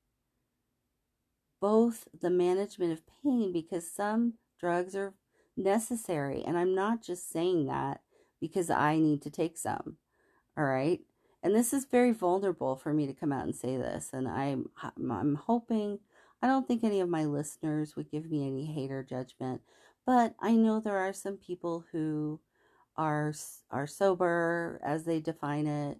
both 1.61 2.09
the 2.19 2.29
management 2.29 2.91
of 2.91 3.03
pain 3.23 3.53
because 3.53 3.89
some 3.89 4.33
drugs 4.59 4.97
are 4.97 5.13
necessary. 5.55 6.43
And 6.45 6.57
I'm 6.57 6.75
not 6.75 7.01
just 7.01 7.31
saying 7.31 7.67
that 7.67 8.01
because 8.39 8.69
I 8.69 8.97
need 8.97 9.21
to 9.23 9.29
take 9.29 9.57
some. 9.57 9.97
All 10.57 10.65
right. 10.65 10.99
And 11.41 11.55
this 11.55 11.73
is 11.73 11.85
very 11.85 12.11
vulnerable 12.11 12.75
for 12.75 12.93
me 12.93 13.07
to 13.07 13.13
come 13.13 13.31
out 13.31 13.45
and 13.45 13.55
say 13.55 13.77
this. 13.77 14.09
And 14.11 14.27
I'm, 14.27 14.69
I'm 14.83 15.35
hoping, 15.35 15.99
I 16.41 16.47
don't 16.47 16.67
think 16.67 16.83
any 16.83 16.99
of 16.99 17.09
my 17.09 17.25
listeners 17.25 17.95
would 17.95 18.11
give 18.11 18.29
me 18.29 18.45
any 18.45 18.65
hate 18.65 18.91
or 18.91 19.03
judgment, 19.03 19.61
but 20.05 20.35
I 20.39 20.53
know 20.53 20.79
there 20.79 20.97
are 20.97 21.13
some 21.13 21.37
people 21.37 21.85
who 21.91 22.39
are 22.97 23.33
are 23.71 23.87
sober 23.87 24.81
as 24.83 25.05
they 25.05 25.19
define 25.21 25.67
it, 25.67 25.99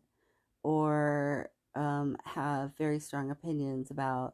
or 0.63 1.49
um, 1.75 2.17
have 2.25 2.75
very 2.77 2.99
strong 2.99 3.31
opinions 3.31 3.91
about 3.91 4.33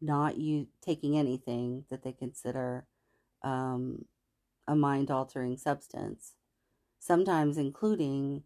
not 0.00 0.38
you 0.38 0.68
taking 0.80 1.18
anything 1.18 1.84
that 1.90 2.02
they 2.04 2.12
consider 2.12 2.86
um, 3.42 4.04
a 4.68 4.76
mind 4.76 5.10
altering 5.10 5.56
substance, 5.56 6.34
sometimes 7.04 7.58
including 7.58 8.42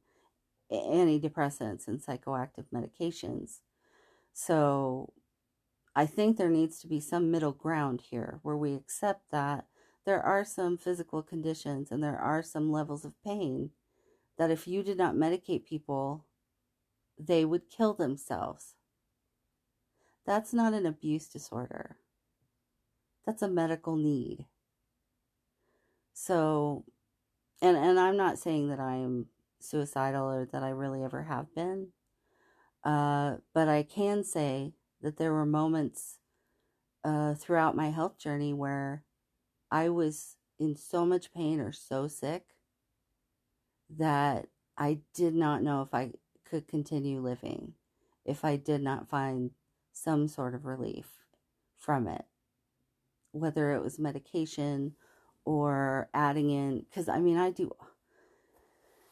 antidepressants 0.73 1.87
and 1.87 2.01
psychoactive 2.01 2.65
medications. 2.75 3.61
So 4.33 5.13
I 5.95 6.07
think 6.07 6.37
there 6.37 6.51
needs 6.51 6.81
to 6.81 6.89
be 6.89 6.99
some 6.99 7.31
middle 7.31 7.53
ground 7.53 8.03
here 8.11 8.41
where 8.43 8.57
we 8.57 8.75
accept 8.75 9.31
that 9.31 9.67
there 10.05 10.21
are 10.21 10.45
some 10.45 10.77
physical 10.77 11.23
conditions 11.23 11.93
and 11.93 12.03
there 12.03 12.19
are 12.19 12.43
some 12.43 12.73
levels 12.73 13.05
of 13.05 13.23
pain 13.25 13.71
that 14.39 14.51
if 14.51 14.67
you 14.67 14.83
did 14.83 14.99
not 14.99 15.15
medicate 15.15 15.65
people, 15.65 16.25
they 17.17 17.45
would 17.45 17.71
kill 17.71 17.95
themselves. 17.95 18.75
That's 20.27 20.53
not 20.53 20.75
an 20.75 20.85
abuse 20.85 21.29
disorder. 21.29 21.97
That's 23.25 23.43
a 23.43 23.49
medical 23.49 23.95
need. 23.95 24.47
So, 26.13 26.85
and 27.61 27.77
and 27.77 27.99
I'm 27.99 28.17
not 28.17 28.39
saying 28.39 28.69
that 28.69 28.81
I 28.81 28.97
am 28.97 29.27
suicidal 29.61 30.31
or 30.31 30.45
that 30.47 30.63
I 30.63 30.71
really 30.71 31.03
ever 31.03 31.25
have 31.25 31.55
been. 31.55 31.89
Uh, 32.85 33.37
but 33.53 33.69
I 33.69 33.83
can 33.83 34.25
say 34.25 34.73
that 35.03 35.17
there 35.17 35.33
were 35.33 35.47
moments 35.47 36.19
uh, 37.05 37.35
throughout 37.35 37.77
my 37.77 37.91
health 37.91 38.19
journey 38.19 38.53
where 38.53 39.03
I 39.71 39.89
was 39.89 40.37
in 40.59 40.77
so 40.77 41.05
much 41.05 41.33
pain 41.33 41.61
or 41.61 41.73
so 41.73 42.09
sick 42.09 42.55
that 43.91 44.47
I 44.77 45.01
did 45.15 45.35
not 45.35 45.63
know 45.63 45.83
if 45.83 45.93
I 45.93 46.13
could 46.49 46.69
continue 46.69 47.21
living 47.21 47.75
if 48.29 48.45
I 48.45 48.57
did 48.57 48.83
not 48.83 49.09
find 49.09 49.53
some 49.91 50.29
sort 50.29 50.55
of 50.55 50.67
relief 50.67 51.07
from 51.79 52.07
it. 52.07 52.27
Whether 53.33 53.73
it 53.73 53.83
was 53.83 53.99
medication 53.99 54.93
or 55.49 56.11
adding 56.13 56.51
in, 56.51 56.81
because 56.81 57.09
I 57.09 57.21
mean, 57.21 57.39
I 57.39 57.49
do. 57.49 57.75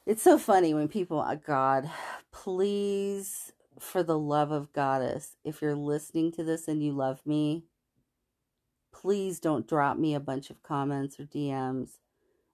It's 0.04 0.22
so 0.22 0.36
funny 0.36 0.74
when 0.74 0.86
people, 0.86 1.24
oh 1.26 1.40
God, 1.46 1.90
please, 2.30 3.54
for 3.80 4.02
the 4.02 4.18
love 4.18 4.50
of 4.50 4.70
Goddess, 4.74 5.36
if 5.44 5.62
you're 5.62 5.74
listening 5.74 6.32
to 6.32 6.44
this 6.44 6.68
and 6.68 6.82
you 6.82 6.92
love 6.92 7.24
me, 7.24 7.64
please 8.92 9.40
don't 9.40 9.66
drop 9.66 9.96
me 9.96 10.14
a 10.14 10.20
bunch 10.20 10.50
of 10.50 10.62
comments 10.62 11.18
or 11.18 11.24
DMs 11.24 11.92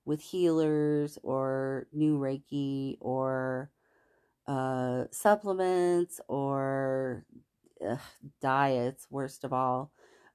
with 0.05 0.21
healers 0.21 1.19
or 1.25 1.89
new 1.93 2.21
Reiki 2.21 2.99
or 3.01 3.73
uh, 4.47 5.07
supplements 5.11 6.21
or 6.29 7.27
ugh, 7.85 7.99
diets, 8.41 9.09
worst 9.11 9.43
of 9.43 9.53
all, 9.53 9.91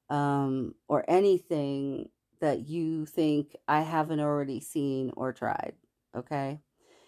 um, 0.10 0.76
or 0.90 1.06
anything 1.08 2.10
that 2.40 2.68
you 2.68 3.06
think 3.06 3.56
I 3.68 3.82
haven't 3.82 4.20
already 4.20 4.60
seen 4.60 5.12
or 5.16 5.34
tried. 5.34 5.74
Okay. 6.16 6.60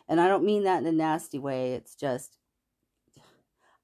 And 0.07 0.19
I 0.19 0.27
don't 0.27 0.45
mean 0.45 0.63
that 0.63 0.79
in 0.81 0.87
a 0.87 0.91
nasty 0.91 1.39
way. 1.39 1.73
It's 1.73 1.95
just, 1.95 2.37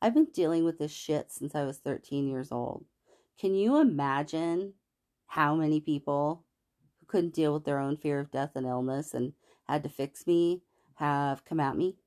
I've 0.02 0.14
been 0.14 0.28
dealing 0.34 0.66
with 0.66 0.80
this 0.80 0.92
shit 0.92 1.32
since 1.32 1.56
I 1.56 1.64
was 1.64 1.78
13 1.78 2.28
years 2.28 2.52
old. 2.52 2.86
Can 3.40 3.54
you 3.54 3.78
imagine 3.80 4.74
how 5.28 5.56
many 5.56 5.80
people 5.80 6.46
who 7.00 7.06
couldn't 7.06 7.34
deal 7.34 7.54
with 7.54 7.66
their 7.66 7.80
own 7.80 7.98
fear 7.98 8.20
of 8.20 8.32
death 8.32 8.52
and 8.56 8.66
illness 8.66 9.14
and 9.14 9.34
had 9.68 9.84
to 9.84 9.90
fix 9.90 10.26
me 10.26 10.62
have 10.96 11.44
come 11.46 11.60
at 11.60 11.76
me 11.78 11.98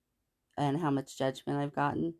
and 0.56 0.78
how 0.78 0.90
much 0.90 1.16
judgment 1.16 1.58
I've 1.58 1.74
gotten. 1.74 2.14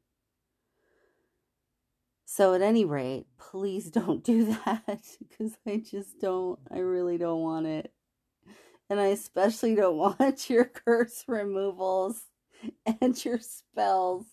So, 2.31 2.53
at 2.53 2.61
any 2.61 2.85
rate, 2.85 3.25
please 3.39 3.91
don't 3.91 4.23
do 4.23 4.45
that 4.45 5.03
because 5.19 5.57
I 5.67 5.79
just 5.79 6.21
don't, 6.21 6.59
I 6.71 6.81
really 6.81 7.17
don't 7.17 7.41
want 7.41 7.67
it. 7.67 7.91
And 8.91 9.01
I 9.01 9.07
especially 9.07 9.75
don't 9.75 9.97
want 10.21 10.51
your 10.51 10.67
curse 10.67 11.25
removals 11.27 12.21
and 13.01 13.25
your 13.25 13.39
spells. 13.39 14.27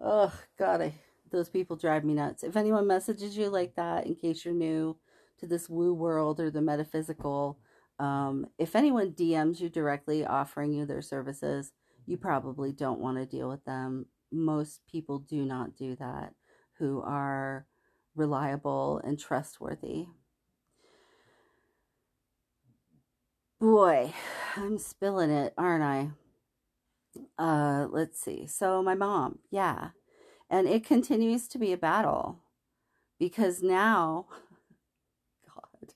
Oh, 0.00 0.32
God, 0.58 0.82
I, 0.82 0.94
those 1.30 1.48
people 1.48 1.76
drive 1.76 2.04
me 2.04 2.14
nuts. 2.14 2.42
If 2.42 2.56
anyone 2.56 2.88
messages 2.88 3.36
you 3.36 3.50
like 3.50 3.76
that, 3.76 4.08
in 4.08 4.16
case 4.16 4.44
you're 4.44 4.52
new 4.52 4.96
to 5.38 5.46
this 5.46 5.68
woo 5.68 5.94
world 5.94 6.40
or 6.40 6.50
the 6.50 6.60
metaphysical, 6.60 7.60
um, 8.00 8.46
if 8.58 8.74
anyone 8.74 9.12
DMs 9.12 9.60
you 9.60 9.68
directly 9.68 10.26
offering 10.26 10.72
you 10.72 10.86
their 10.86 11.02
services, 11.02 11.70
you 12.04 12.16
probably 12.16 12.72
don't 12.72 12.98
want 12.98 13.16
to 13.16 13.26
deal 13.26 13.48
with 13.48 13.64
them. 13.64 14.06
Most 14.32 14.80
people 14.90 15.20
do 15.20 15.44
not 15.44 15.76
do 15.76 15.94
that 15.96 16.32
who 16.78 17.02
are 17.02 17.66
reliable 18.16 19.00
and 19.04 19.18
trustworthy. 19.18 20.06
Boy, 23.60 24.12
I'm 24.56 24.78
spilling 24.78 25.30
it, 25.30 25.54
aren't 25.58 25.84
I? 25.84 26.10
Uh, 27.38 27.86
let's 27.90 28.20
see. 28.20 28.46
So 28.46 28.82
my 28.82 28.94
mom, 28.94 29.40
yeah. 29.50 29.90
And 30.50 30.68
it 30.68 30.84
continues 30.84 31.48
to 31.48 31.58
be 31.58 31.72
a 31.72 31.78
battle 31.78 32.40
because 33.18 33.62
now 33.62 34.26
God, 35.46 35.94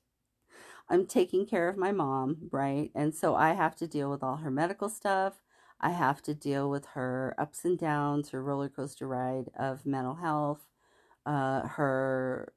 I'm 0.91 1.07
taking 1.07 1.47
care 1.47 1.69
of 1.69 1.77
my 1.79 1.93
mom, 1.93 2.49
right? 2.53 2.91
And 2.95 3.15
so 3.15 3.35
I 3.37 3.55
have 3.55 3.77
to 3.77 3.89
deal 3.89 4.11
with 4.11 4.23
all 4.23 4.39
her 4.39 4.51
medical 4.51 4.89
stuff. 4.89 5.43
I 5.81 5.91
have 5.91 6.23
to 6.25 6.35
deal 6.35 6.71
with 6.71 6.87
her 6.95 7.35
ups 7.39 7.65
and 7.65 7.79
downs, 7.79 8.31
her 8.31 8.43
roller 8.43 8.69
coaster 8.71 9.09
ride 9.09 9.51
of 9.59 9.87
mental 9.87 10.17
health, 10.17 10.63
uh, 11.27 11.69
her 11.69 12.53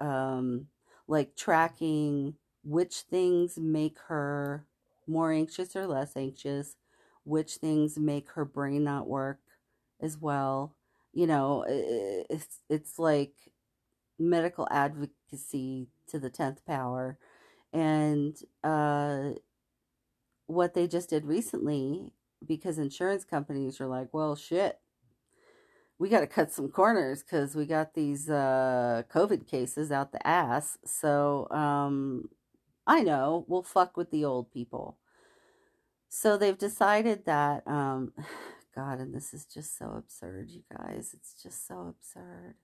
um, 0.00 0.66
like 1.08 1.36
tracking 1.36 2.34
which 2.64 2.96
things 3.10 3.58
make 3.58 3.98
her 4.08 4.66
more 5.06 5.32
anxious 5.32 5.74
or 5.76 5.86
less 5.86 6.16
anxious, 6.16 6.76
which 7.24 7.56
things 7.56 7.98
make 7.98 8.30
her 8.32 8.44
brain 8.44 8.84
not 8.84 9.08
work 9.08 9.40
as 10.00 10.18
well. 10.18 10.76
You 11.12 11.26
know, 11.26 11.64
it's 11.68 12.60
it's 12.68 12.98
like 12.98 13.34
medical 14.18 14.68
advocacy 14.70 15.88
to 16.08 16.18
the 16.18 16.30
10th 16.30 16.64
power. 16.66 17.18
And 17.72 18.36
uh, 18.64 19.30
what 20.46 20.74
they 20.74 20.86
just 20.86 21.10
did 21.10 21.24
recently, 21.24 22.12
because 22.46 22.78
insurance 22.78 23.24
companies 23.24 23.80
are 23.80 23.86
like, 23.86 24.08
well, 24.12 24.34
shit, 24.36 24.80
we 26.00 26.08
got 26.08 26.20
to 26.20 26.26
cut 26.26 26.50
some 26.50 26.70
corners 26.70 27.22
because 27.22 27.54
we 27.54 27.66
got 27.66 27.92
these 27.92 28.30
uh, 28.30 29.02
COVID 29.12 29.46
cases 29.46 29.92
out 29.92 30.12
the 30.12 30.26
ass. 30.26 30.78
So 30.82 31.46
um, 31.50 32.30
I 32.86 33.02
know, 33.02 33.44
we'll 33.46 33.62
fuck 33.62 33.98
with 33.98 34.10
the 34.10 34.24
old 34.24 34.50
people. 34.50 34.96
So 36.08 36.38
they've 36.38 36.56
decided 36.56 37.26
that, 37.26 37.68
um, 37.68 38.14
God, 38.74 38.98
and 38.98 39.14
this 39.14 39.34
is 39.34 39.44
just 39.44 39.76
so 39.76 39.92
absurd, 39.94 40.48
you 40.50 40.62
guys. 40.74 41.14
It's 41.14 41.34
just 41.40 41.68
so 41.68 41.94
absurd. 41.94 42.54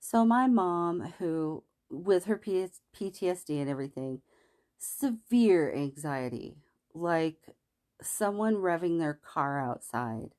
So 0.00 0.24
my 0.24 0.48
mom, 0.48 1.12
who, 1.20 1.62
with 1.88 2.24
her 2.24 2.38
PTSD 2.38 3.60
and 3.60 3.70
everything, 3.70 4.22
severe 4.78 5.72
anxiety, 5.72 6.56
like 6.92 7.38
someone 8.02 8.56
revving 8.56 8.98
their 8.98 9.14
car 9.14 9.60
outside 9.60 10.30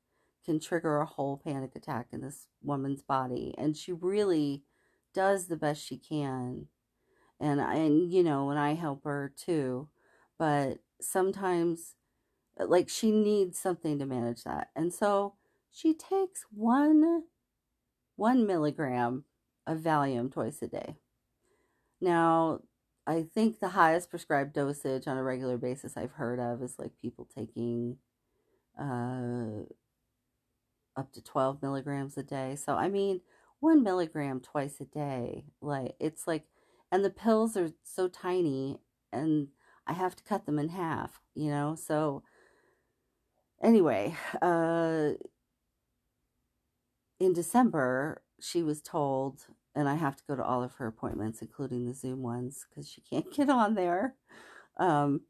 can 0.48 0.60
trigger 0.60 1.00
a 1.00 1.06
whole 1.06 1.42
panic 1.44 1.76
attack 1.76 2.08
in 2.14 2.22
this 2.22 2.48
woman's 2.64 3.04
body. 3.04 3.54
And 3.58 3.76
she 3.76 3.92
really 3.92 4.64
does 5.14 5.48
the 5.48 5.58
best 5.58 5.86
she 5.86 5.98
can 5.98 6.68
and 7.40 7.60
and 7.60 8.12
you 8.12 8.24
know 8.24 8.50
and 8.50 8.60
I 8.60 8.74
help 8.74 9.04
her 9.04 9.34
too 9.36 9.90
but 10.38 10.80
sometimes 11.02 11.96
uh, 12.60 12.68
like 12.68 12.88
she 12.88 13.12
needs 13.12 13.58
something 13.58 14.00
to 14.00 14.06
manage 14.06 14.44
that 14.44 14.70
and 14.76 14.94
so 14.94 15.34
she 15.72 15.94
takes 15.94 16.46
one 16.52 17.24
one 18.16 18.46
milligram 18.46 19.26
of 19.66 19.80
Valium 19.80 20.32
twice 20.32 20.62
a 20.62 20.68
day 20.68 20.98
now 22.00 22.62
I 23.06 23.24
think 23.24 23.60
the 23.60 23.70
highest 23.70 24.10
prescribed 24.10 24.54
dosage 24.54 25.08
on 25.08 25.18
a 25.18 25.24
regular 25.24 25.58
basis 25.58 25.96
I've 25.96 26.12
heard 26.12 26.40
of 26.40 26.62
is 26.62 26.78
like 26.78 26.92
people 27.02 27.28
taking 27.34 27.98
uh, 28.80 29.64
up 30.98 31.14
to 31.14 31.24
12 31.24 31.62
milligrams 31.62 32.18
a 32.18 32.24
day. 32.24 32.56
So, 32.56 32.76
I 32.76 32.90
mean, 32.90 33.22
one 33.60 33.84
milligram 33.84 34.40
twice 34.42 34.80
a 34.82 34.86
day, 34.86 35.46
like 35.62 35.96
it's 36.00 36.28
like 36.28 36.46
and 36.92 37.04
the 37.04 37.10
pills 37.10 37.58
are 37.58 37.72
so 37.84 38.08
tiny 38.08 38.80
and 39.12 39.50
I 39.88 39.94
have 39.94 40.16
to 40.18 40.24
cut 40.24 40.46
them 40.46 40.60
in 40.60 40.70
half, 40.70 41.22
you 41.36 41.50
know? 41.50 41.76
So 41.76 42.24
anyway, 43.62 44.16
uh 44.42 45.12
in 47.20 47.34
December, 47.34 48.22
she 48.40 48.62
was 48.64 48.82
told 48.82 49.46
and 49.76 49.88
I 49.90 49.96
have 49.96 50.16
to 50.18 50.24
go 50.28 50.36
to 50.36 50.44
all 50.44 50.64
of 50.64 50.74
her 50.76 50.88
appointments 50.88 51.42
including 51.42 51.86
the 51.86 51.94
Zoom 51.94 52.22
ones 52.22 52.66
cuz 52.74 52.90
she 52.90 53.02
can't 53.02 53.32
get 53.38 53.50
on 53.50 53.76
there. 53.76 54.16
Um 54.78 55.22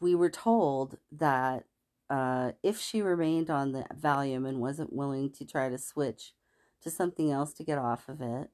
we 0.00 0.14
were 0.14 0.30
told 0.30 0.98
that 1.12 1.64
uh, 2.10 2.52
if 2.62 2.80
she 2.80 3.02
remained 3.02 3.50
on 3.50 3.72
the 3.72 3.84
Valium 3.94 4.48
and 4.48 4.60
wasn't 4.60 4.92
willing 4.92 5.30
to 5.32 5.44
try 5.44 5.68
to 5.68 5.78
switch 5.78 6.32
to 6.82 6.90
something 6.90 7.30
else 7.30 7.52
to 7.54 7.64
get 7.64 7.78
off 7.78 8.08
of 8.08 8.20
it, 8.20 8.50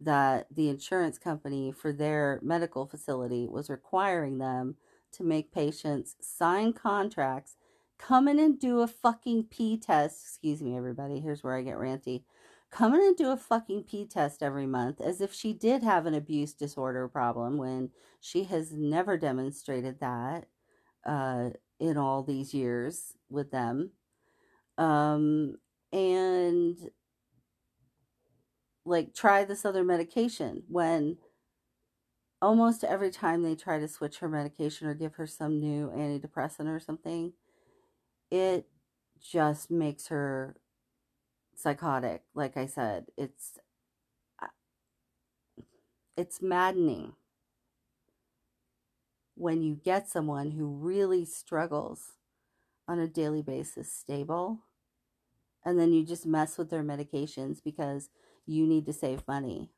that 0.00 0.46
the 0.54 0.68
insurance 0.68 1.18
company 1.18 1.72
for 1.72 1.92
their 1.92 2.40
medical 2.42 2.86
facility 2.86 3.46
was 3.48 3.70
requiring 3.70 4.38
them 4.38 4.76
to 5.12 5.22
make 5.22 5.52
patients 5.52 6.16
sign 6.20 6.72
contracts, 6.72 7.56
come 7.98 8.26
in 8.26 8.38
and 8.38 8.58
do 8.58 8.80
a 8.80 8.86
fucking 8.86 9.44
P 9.44 9.78
test. 9.78 10.22
Excuse 10.22 10.62
me, 10.62 10.76
everybody. 10.76 11.20
Here's 11.20 11.42
where 11.44 11.56
I 11.56 11.62
get 11.62 11.76
ranty. 11.76 12.24
Come 12.70 12.94
in 12.94 13.00
and 13.02 13.16
do 13.16 13.30
a 13.30 13.36
fucking 13.36 13.84
P 13.84 14.06
test 14.06 14.42
every 14.42 14.66
month 14.66 15.00
as 15.00 15.20
if 15.20 15.32
she 15.32 15.52
did 15.52 15.82
have 15.82 16.06
an 16.06 16.14
abuse 16.14 16.54
disorder 16.54 17.06
problem 17.06 17.58
when 17.58 17.90
she 18.20 18.44
has 18.44 18.72
never 18.72 19.18
demonstrated 19.18 20.00
that 20.00 20.46
uh, 21.04 21.50
in 21.82 21.96
all 21.96 22.22
these 22.22 22.54
years 22.54 23.14
with 23.28 23.50
them. 23.50 23.90
Um, 24.78 25.56
and 25.92 26.78
like 28.84 29.12
try 29.14 29.44
this 29.44 29.64
other 29.64 29.82
medication 29.82 30.62
when 30.68 31.18
almost 32.40 32.84
every 32.84 33.10
time 33.10 33.42
they 33.42 33.56
try 33.56 33.80
to 33.80 33.88
switch 33.88 34.20
her 34.20 34.28
medication 34.28 34.86
or 34.86 34.94
give 34.94 35.16
her 35.16 35.26
some 35.26 35.58
new 35.58 35.88
antidepressant 35.88 36.68
or 36.68 36.78
something, 36.78 37.32
it 38.30 38.68
just 39.20 39.68
makes 39.68 40.06
her 40.06 40.54
psychotic. 41.56 42.22
Like 42.32 42.56
I 42.56 42.66
said, 42.66 43.06
it's 43.16 43.58
uh, 44.40 44.46
it's 46.16 46.40
maddening 46.40 47.14
when 49.34 49.62
you 49.62 49.74
get 49.74 50.08
someone 50.08 50.52
who 50.52 50.66
really 50.66 51.24
struggles 51.24 52.12
on 52.88 52.98
a 52.98 53.06
daily 53.06 53.42
basis 53.42 53.92
stable 53.92 54.60
and 55.64 55.78
then 55.78 55.92
you 55.92 56.04
just 56.04 56.26
mess 56.26 56.58
with 56.58 56.70
their 56.70 56.82
medications 56.82 57.62
because 57.62 58.10
you 58.46 58.66
need 58.66 58.86
to 58.86 58.92
save 58.92 59.26
money. 59.28 59.70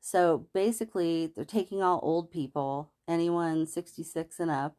So 0.00 0.46
basically, 0.52 1.26
they're 1.34 1.44
taking 1.44 1.82
all 1.82 2.00
old 2.02 2.30
people, 2.30 2.90
anyone 3.08 3.66
66 3.66 4.40
and 4.40 4.50
up, 4.50 4.76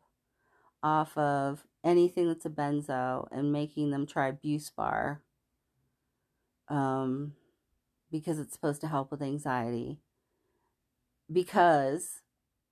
off 0.83 1.17
of 1.17 1.65
anything 1.83 2.27
that's 2.27 2.45
a 2.45 2.49
benzo 2.49 3.27
and 3.31 3.51
making 3.51 3.91
them 3.91 4.05
try 4.05 4.31
Buspar 4.31 5.19
um, 6.67 7.33
because 8.11 8.37
it's 8.37 8.53
supposed 8.53 8.81
to 8.81 8.87
help 8.87 9.11
with 9.11 9.21
anxiety. 9.21 9.99
Because, 11.31 12.21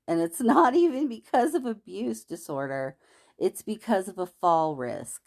and 0.07 0.21
it's 0.21 0.41
not 0.41 0.75
even 0.75 1.07
because 1.07 1.53
of 1.55 1.65
abuse 1.65 2.23
disorder, 2.23 2.97
it's 3.37 3.61
because 3.61 4.07
of 4.07 4.17
a 4.19 4.25
fall 4.27 4.75
risk 4.75 5.21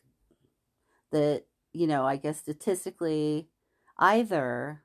that, 1.13 1.45
you 1.73 1.87
know, 1.87 2.05
I 2.07 2.17
guess 2.17 2.39
statistically, 2.39 3.49
either 3.99 4.83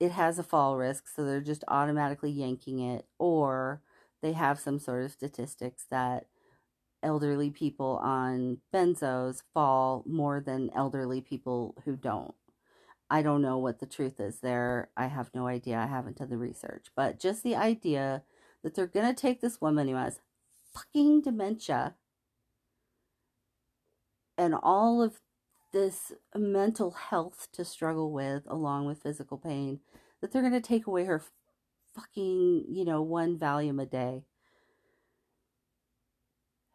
it 0.00 0.10
has 0.12 0.38
a 0.38 0.42
fall 0.42 0.76
risk, 0.76 1.06
so 1.08 1.24
they're 1.24 1.40
just 1.40 1.64
automatically 1.68 2.30
yanking 2.30 2.80
it, 2.80 3.06
or 3.18 3.82
they 4.22 4.32
have 4.32 4.58
some 4.58 4.78
sort 4.78 5.04
of 5.04 5.12
statistics 5.12 5.86
that 5.90 6.26
elderly 7.02 7.50
people 7.50 7.98
on 8.02 8.58
benzos 8.74 9.42
fall 9.54 10.04
more 10.06 10.40
than 10.40 10.70
elderly 10.74 11.20
people 11.20 11.76
who 11.84 11.96
don't. 11.96 12.34
I 13.10 13.22
don't 13.22 13.42
know 13.42 13.58
what 13.58 13.80
the 13.80 13.86
truth 13.86 14.20
is 14.20 14.38
there. 14.38 14.90
I 14.96 15.06
have 15.06 15.30
no 15.34 15.48
idea. 15.48 15.78
I 15.78 15.86
haven't 15.86 16.18
done 16.18 16.30
the 16.30 16.38
research. 16.38 16.86
But 16.94 17.18
just 17.18 17.42
the 17.42 17.56
idea 17.56 18.22
that 18.62 18.74
they're 18.74 18.86
going 18.86 19.12
to 19.12 19.20
take 19.20 19.40
this 19.40 19.60
woman 19.60 19.88
who 19.88 19.96
has 19.96 20.20
fucking 20.72 21.22
dementia 21.22 21.96
and 24.38 24.54
all 24.54 25.02
of 25.02 25.20
this 25.72 26.12
mental 26.36 26.92
health 26.92 27.48
to 27.52 27.64
struggle 27.64 28.12
with 28.12 28.42
along 28.46 28.86
with 28.86 29.02
physical 29.02 29.38
pain 29.38 29.80
that 30.20 30.32
they're 30.32 30.42
going 30.42 30.52
to 30.52 30.60
take 30.60 30.86
away 30.86 31.04
her 31.04 31.22
fucking, 31.94 32.64
you 32.68 32.84
know, 32.84 33.02
one 33.02 33.38
Valium 33.38 33.82
a 33.82 33.86
day. 33.86 34.22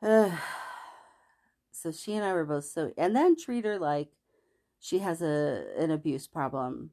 so 0.01 0.31
So 1.71 1.91
she 1.91 2.13
and 2.13 2.25
I 2.25 2.33
were 2.33 2.45
both 2.45 2.65
so, 2.65 2.91
and 2.97 3.15
then 3.15 3.35
treat 3.35 3.63
her 3.63 3.77
like 3.77 4.09
she 4.79 4.99
has 4.99 5.21
a 5.21 5.65
an 5.77 5.91
abuse 5.91 6.27
problem. 6.27 6.91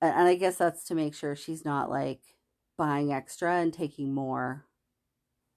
And, 0.00 0.14
and 0.14 0.28
I 0.28 0.34
guess 0.34 0.56
that's 0.56 0.84
to 0.84 0.94
make 0.94 1.14
sure 1.14 1.36
she's 1.36 1.64
not 1.64 1.90
like 1.90 2.20
buying 2.76 3.12
extra 3.12 3.56
and 3.56 3.72
taking 3.72 4.12
more. 4.12 4.66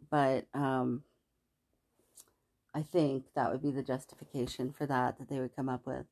But 0.09 0.47
um 0.53 1.03
I 2.73 2.81
think 2.83 3.33
that 3.35 3.51
would 3.51 3.61
be 3.61 3.71
the 3.71 3.83
justification 3.83 4.71
for 4.71 4.85
that 4.85 5.17
that 5.19 5.27
they 5.29 5.39
would 5.39 5.55
come 5.55 5.69
up 5.69 5.85
with. 5.85 6.05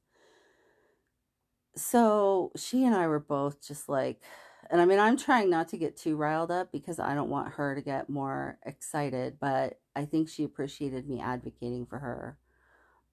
So 1.75 2.51
she 2.55 2.83
and 2.85 2.95
I 2.95 3.07
were 3.07 3.19
both 3.19 3.61
just 3.65 3.87
like, 3.87 4.21
and 4.69 4.81
I 4.81 4.85
mean, 4.85 4.99
I'm 4.99 5.17
trying 5.17 5.49
not 5.49 5.67
to 5.69 5.77
get 5.77 5.97
too 5.97 6.15
riled 6.15 6.51
up 6.51 6.71
because 6.71 6.99
I 6.99 7.13
don't 7.15 7.29
want 7.29 7.53
her 7.53 7.75
to 7.75 7.81
get 7.81 8.09
more 8.09 8.57
excited, 8.65 9.37
but 9.39 9.79
I 9.95 10.05
think 10.05 10.29
she 10.29 10.43
appreciated 10.43 11.07
me 11.07 11.19
advocating 11.19 11.85
for 11.85 11.99
her. 11.99 12.37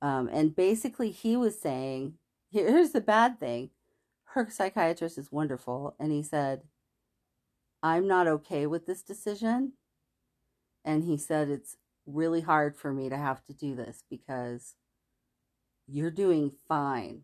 Um, 0.03 0.29
and 0.33 0.55
basically, 0.55 1.11
he 1.11 1.37
was 1.37 1.61
saying, 1.61 2.15
here's 2.51 2.91
the 2.91 3.01
bad 3.01 3.39
thing 3.41 3.71
her 4.35 4.49
psychiatrist 4.51 5.17
is 5.17 5.31
wonderful. 5.31 5.95
And 5.99 6.11
he 6.11 6.23
said, 6.23 6.63
I'm 7.83 8.09
not 8.09 8.27
okay 8.27 8.67
with 8.67 8.87
this 8.87 9.03
decision. 9.03 9.75
And 10.85 11.05
he 11.05 11.17
said, 11.17 11.49
it's 11.49 11.77
really 12.07 12.41
hard 12.41 12.77
for 12.77 12.93
me 12.93 13.09
to 13.09 13.17
have 13.17 13.45
to 13.45 13.53
do 13.53 13.75
this 13.77 14.03
because 14.11 14.75
you're 15.87 16.11
doing 16.11 16.53
fine 16.69 17.23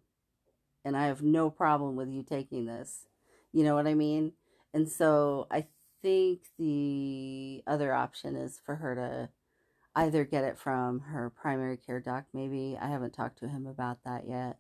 and 0.85 0.97
I 0.97 1.07
have 1.07 1.23
no 1.23 1.51
problem 1.51 1.97
with 1.97 2.09
you 2.11 2.23
taking 2.23 2.67
this. 2.67 3.07
You 3.53 3.65
know 3.65 3.75
what 3.75 3.87
I 3.87 3.95
mean? 3.95 4.33
And 4.73 4.89
so 4.89 5.47
I 5.51 5.67
think 6.03 6.41
the 6.59 7.63
other 7.67 7.93
option 7.93 8.37
is 8.37 8.61
for 8.65 8.77
her 8.77 8.95
to 8.95 9.29
either 9.95 10.25
get 10.25 10.45
it 10.45 10.59
from 10.59 11.01
her 11.01 11.31
primary 11.31 11.77
care 11.77 12.01
doc, 12.01 12.27
maybe. 12.33 12.79
I 12.81 12.89
haven't 12.89 13.13
talked 13.13 13.39
to 13.41 13.49
him 13.49 13.67
about 13.67 14.05
that 14.05 14.25
yet. 14.29 14.59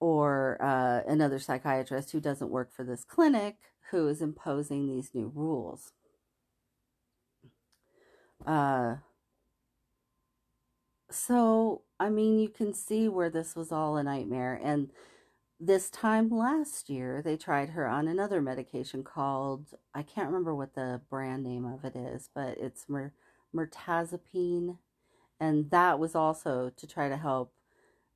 Or 0.00 0.58
uh, 0.60 1.08
another 1.10 1.38
psychiatrist 1.38 2.10
who 2.10 2.20
doesn't 2.20 2.50
work 2.50 2.72
for 2.74 2.84
this 2.84 3.04
clinic 3.04 3.56
who 3.90 4.08
is 4.08 4.20
imposing 4.20 4.88
these 4.88 5.14
new 5.14 5.30
rules. 5.34 5.92
Uh, 8.44 8.96
so, 11.10 11.82
I 12.00 12.10
mean, 12.10 12.38
you 12.38 12.48
can 12.48 12.74
see 12.74 13.08
where 13.08 13.30
this 13.30 13.54
was 13.54 13.70
all 13.70 13.96
a 13.96 14.02
nightmare. 14.02 14.60
And 14.62 14.90
this 15.60 15.90
time 15.90 16.28
last 16.30 16.90
year, 16.90 17.22
they 17.22 17.36
tried 17.36 17.70
her 17.70 17.86
on 17.86 18.08
another 18.08 18.42
medication 18.42 19.04
called, 19.04 19.68
I 19.94 20.02
can't 20.02 20.26
remember 20.26 20.54
what 20.54 20.74
the 20.74 21.00
brand 21.08 21.44
name 21.44 21.64
of 21.64 21.84
it 21.84 21.96
is, 21.96 22.28
but 22.34 22.58
it's 22.58 22.88
mer- 22.88 23.14
mirtazapine. 23.54 24.78
And 25.40 25.70
that 25.70 25.98
was 25.98 26.14
also 26.14 26.70
to 26.76 26.86
try 26.86 27.08
to 27.08 27.16
help 27.16 27.52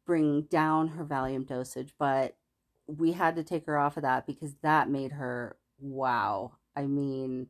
bring 0.06 0.42
down 0.42 0.88
her 0.88 1.04
Valium 1.04 1.46
dosage. 1.46 1.94
But 1.98 2.36
we 2.86 3.12
had 3.12 3.36
to 3.36 3.44
take 3.44 3.66
her 3.66 3.78
off 3.78 3.96
of 3.96 4.02
that 4.02 4.26
because 4.26 4.54
that 4.62 4.90
made 4.90 5.12
her, 5.12 5.56
wow. 5.78 6.52
I 6.76 6.86
mean, 6.86 7.48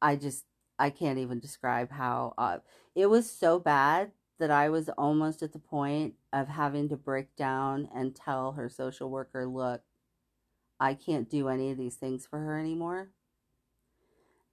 I 0.00 0.16
just, 0.16 0.44
I 0.78 0.90
can't 0.90 1.18
even 1.18 1.40
describe 1.40 1.90
how 1.90 2.34
uh, 2.38 2.58
it 2.94 3.06
was 3.06 3.30
so 3.30 3.58
bad 3.58 4.12
that 4.38 4.50
I 4.50 4.68
was 4.68 4.88
almost 4.90 5.42
at 5.42 5.52
the 5.52 5.58
point 5.58 6.14
of 6.32 6.48
having 6.48 6.88
to 6.88 6.96
break 6.96 7.36
down 7.36 7.88
and 7.94 8.14
tell 8.14 8.52
her 8.52 8.68
social 8.68 9.10
worker, 9.10 9.46
look, 9.46 9.82
I 10.80 10.94
can't 10.94 11.30
do 11.30 11.48
any 11.48 11.70
of 11.70 11.78
these 11.78 11.96
things 11.96 12.26
for 12.26 12.38
her 12.40 12.58
anymore. 12.58 13.10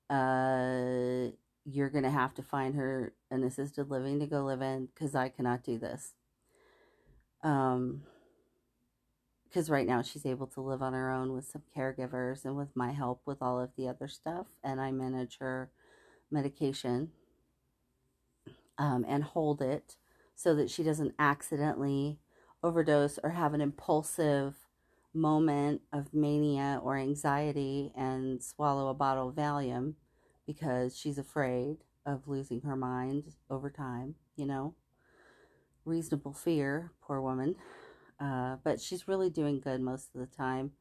Uh, 0.10 1.32
you're 1.66 1.90
going 1.90 2.04
to 2.04 2.10
have 2.10 2.34
to 2.36 2.44
find 2.44 2.76
her 2.76 3.14
an 3.32 3.44
assisted 3.44 3.90
living 3.90 4.20
to 4.20 4.28
go 4.28 4.44
live 4.44 4.62
in 4.62 4.88
because 4.88 5.16
I 5.16 5.30
cannot 5.30 5.64
do 5.64 5.78
this. 5.78 6.14
Um, 7.44 8.04
because 9.46 9.70
right 9.70 9.88
now 9.88 10.04
she's 10.04 10.26
able 10.26 10.46
to 10.48 10.62
live 10.62 10.84
on 10.84 10.94
her 10.94 11.12
own 11.12 11.34
with 11.34 11.46
some 11.46 11.64
caregivers 11.76 12.46
and 12.46 12.56
with 12.56 12.76
my 12.76 12.92
help 12.92 13.22
with 13.26 13.42
all 13.42 13.60
of 13.60 13.72
the 13.76 13.88
other 13.88 14.08
stuff, 14.08 14.46
and 14.64 14.80
I 14.80 14.92
manage 14.92 15.40
her 15.40 15.72
medication 16.30 17.10
um, 18.80 19.06
and 19.08 19.24
hold 19.24 19.62
it 19.62 19.98
so 20.36 20.56
that 20.56 20.72
she 20.72 20.82
doesn't 20.82 21.14
accidentally 21.20 22.18
overdose 22.64 23.20
or 23.22 23.32
have 23.32 23.54
an 23.54 23.62
impulsive 23.62 24.56
moment 25.14 25.82
of 25.92 26.14
mania 26.14 26.80
or 26.84 26.98
anxiety 26.98 27.92
and 27.96 28.42
swallow 28.42 28.88
a 28.90 28.94
bottle 28.94 29.30
of 29.30 29.36
Valium 29.36 29.96
because 30.48 30.98
she's 30.98 31.18
afraid 31.18 31.78
of 32.06 32.28
losing 32.28 32.62
her 32.62 32.76
mind 32.76 33.34
over 33.50 33.70
time, 33.70 34.16
you 34.36 34.46
know. 34.46 34.74
Reasonable 35.86 36.34
fear, 36.34 36.92
poor 37.02 37.22
woman. 37.22 37.56
Uh, 38.20 38.58
but 38.64 38.82
she's 38.82 39.08
really 39.08 39.30
doing 39.30 39.60
good 39.60 39.82
most 39.82 40.10
of 40.14 40.22
the 40.22 40.36
time. 40.36 40.72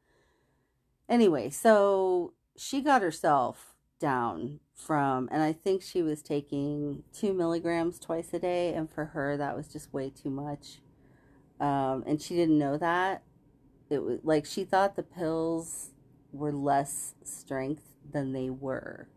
Anyway, 1.07 1.49
so 1.49 2.33
she 2.55 2.81
got 2.81 3.01
herself 3.01 3.75
down 3.99 4.59
from, 4.73 5.29
and 5.31 5.43
I 5.43 5.53
think 5.53 5.81
she 5.81 6.01
was 6.01 6.21
taking 6.21 7.03
two 7.13 7.33
milligrams 7.33 7.99
twice 7.99 8.33
a 8.33 8.39
day, 8.39 8.73
and 8.73 8.89
for 8.89 9.05
her 9.05 9.37
that 9.37 9.55
was 9.55 9.67
just 9.67 9.93
way 9.93 10.09
too 10.09 10.29
much. 10.29 10.79
Um, 11.59 12.03
and 12.07 12.21
she 12.21 12.35
didn't 12.35 12.57
know 12.57 12.77
that. 12.77 13.23
It 13.89 14.03
was 14.03 14.19
like 14.23 14.45
she 14.45 14.63
thought 14.63 14.95
the 14.95 15.03
pills 15.03 15.91
were 16.31 16.51
less 16.51 17.15
strength 17.23 17.83
than 18.11 18.33
they 18.33 18.49
were. 18.49 19.09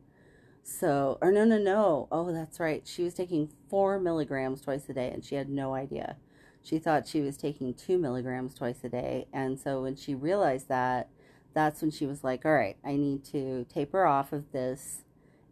So, 0.64 1.18
or 1.20 1.33
no, 1.33 1.45
no, 1.45 1.59
no. 1.59 2.09
Oh, 2.12 2.33
that's 2.33 2.61
right. 2.61 2.87
She 2.87 3.03
was 3.03 3.14
taking 3.14 3.51
four 3.68 3.99
milligrams 3.99 4.62
twice 4.62 4.89
a 4.89 4.95
day, 4.95 5.11
and 5.11 5.24
she 5.24 5.35
had 5.35 5.49
no 5.49 5.74
idea. 5.74 6.16
She 6.62 6.78
thought 6.78 7.09
she 7.09 7.20
was 7.20 7.37
taking 7.37 7.74
two 7.74 7.99
milligrams 7.99 8.55
twice 8.55 8.85
a 8.85 8.89
day. 8.89 9.26
And 9.33 9.59
so 9.59 9.83
when 9.83 9.97
she 9.97 10.14
realized 10.14 10.68
that, 10.68 11.09
that's 11.55 11.80
when 11.80 11.90
she 11.90 12.07
was 12.07 12.24
like, 12.24 12.44
all 12.44 12.53
right, 12.53 12.76
I 12.84 12.96
need 12.96 13.24
to 13.26 13.64
taper 13.64 14.05
off 14.05 14.32
of 14.32 14.53
this 14.53 15.03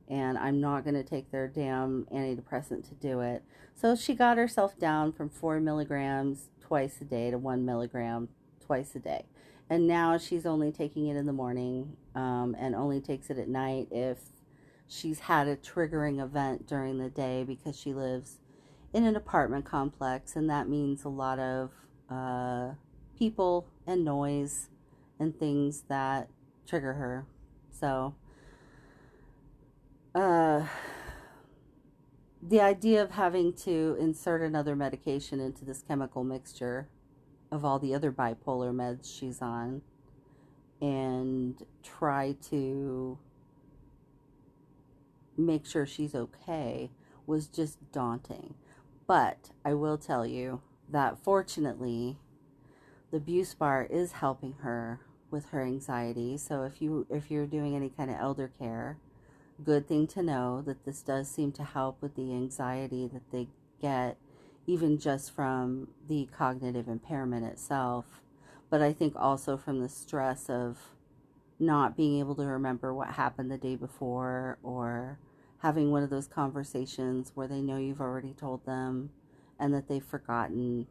and 0.08 0.36
I'm 0.36 0.60
not 0.60 0.82
going 0.82 0.94
to 0.94 1.04
take 1.04 1.30
their 1.30 1.46
damn 1.46 2.06
antidepressant 2.12 2.88
to 2.88 2.94
do 2.94 3.20
it. 3.20 3.44
So 3.74 3.94
she 3.94 4.14
got 4.14 4.36
herself 4.36 4.76
down 4.78 5.12
from 5.12 5.28
four 5.28 5.60
milligrams 5.60 6.48
twice 6.60 7.00
a 7.00 7.04
day 7.04 7.30
to 7.30 7.38
one 7.38 7.64
milligram 7.64 8.28
twice 8.64 8.94
a 8.96 8.98
day. 8.98 9.26
And 9.68 9.86
now 9.86 10.18
she's 10.18 10.46
only 10.46 10.72
taking 10.72 11.06
it 11.06 11.16
in 11.16 11.26
the 11.26 11.32
morning 11.32 11.96
um, 12.16 12.56
and 12.58 12.74
only 12.74 13.00
takes 13.00 13.30
it 13.30 13.38
at 13.38 13.48
night 13.48 13.86
if 13.92 14.18
she's 14.88 15.20
had 15.20 15.46
a 15.46 15.56
triggering 15.56 16.20
event 16.20 16.66
during 16.66 16.98
the 16.98 17.08
day 17.08 17.44
because 17.44 17.78
she 17.78 17.94
lives 17.94 18.38
in 18.92 19.04
an 19.04 19.14
apartment 19.14 19.64
complex, 19.64 20.34
and 20.34 20.50
that 20.50 20.68
means 20.68 21.04
a 21.04 21.08
lot 21.08 21.38
of 21.38 21.70
uh, 22.10 22.70
people 23.16 23.68
and 23.86 24.04
noise 24.04 24.69
and 25.20 25.38
things 25.38 25.84
that 25.88 26.28
trigger 26.66 26.94
her. 26.94 27.26
So, 27.70 28.14
uh, 30.14 30.66
the 32.42 32.60
idea 32.60 33.02
of 33.02 33.12
having 33.12 33.52
to 33.52 33.96
insert 34.00 34.40
another 34.40 34.74
medication 34.74 35.38
into 35.38 35.64
this 35.64 35.82
chemical 35.86 36.24
mixture 36.24 36.88
of 37.52 37.64
all 37.64 37.78
the 37.78 37.94
other 37.94 38.10
bipolar 38.10 38.72
meds 38.72 39.16
she's 39.18 39.42
on 39.42 39.82
and 40.80 41.66
try 41.82 42.34
to 42.48 43.18
make 45.36 45.66
sure 45.66 45.84
she's 45.86 46.14
okay 46.14 46.90
was 47.26 47.46
just 47.46 47.78
daunting. 47.92 48.54
But 49.06 49.50
I 49.64 49.74
will 49.74 49.98
tell 49.98 50.26
you 50.26 50.62
that 50.88 51.18
fortunately, 51.22 52.18
the 53.10 53.20
Buspar 53.20 53.90
is 53.90 54.12
helping 54.12 54.54
her 54.62 55.00
with 55.30 55.50
her 55.50 55.62
anxiety. 55.62 56.36
So 56.36 56.62
if 56.62 56.80
you 56.80 57.06
if 57.10 57.30
you're 57.30 57.46
doing 57.46 57.74
any 57.74 57.90
kind 57.90 58.10
of 58.10 58.16
elder 58.18 58.50
care, 58.58 58.98
good 59.64 59.86
thing 59.86 60.06
to 60.08 60.22
know 60.22 60.62
that 60.62 60.84
this 60.84 61.02
does 61.02 61.30
seem 61.30 61.52
to 61.52 61.64
help 61.64 62.00
with 62.00 62.14
the 62.14 62.32
anxiety 62.32 63.06
that 63.12 63.30
they 63.30 63.48
get 63.80 64.16
even 64.66 64.98
just 64.98 65.34
from 65.34 65.88
the 66.08 66.28
cognitive 66.36 66.88
impairment 66.88 67.44
itself, 67.44 68.22
but 68.68 68.80
I 68.80 68.92
think 68.92 69.14
also 69.16 69.56
from 69.56 69.80
the 69.80 69.88
stress 69.88 70.48
of 70.48 70.78
not 71.58 71.96
being 71.96 72.18
able 72.18 72.34
to 72.36 72.44
remember 72.44 72.94
what 72.94 73.08
happened 73.08 73.50
the 73.50 73.58
day 73.58 73.76
before 73.76 74.58
or 74.62 75.18
having 75.58 75.90
one 75.90 76.02
of 76.02 76.10
those 76.10 76.26
conversations 76.26 77.32
where 77.34 77.48
they 77.48 77.60
know 77.60 77.76
you've 77.76 78.00
already 78.00 78.32
told 78.32 78.64
them 78.64 79.10
and 79.58 79.74
that 79.74 79.88
they've 79.88 80.04
forgotten. 80.04 80.86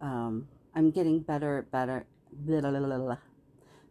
Um, 0.00 0.48
I'm 0.74 0.90
getting 0.90 1.20
better 1.20 1.58
at 1.58 1.70
better. 1.70 2.06
Blah, 2.32 2.60
blah, 2.60 2.70
blah, 2.80 3.16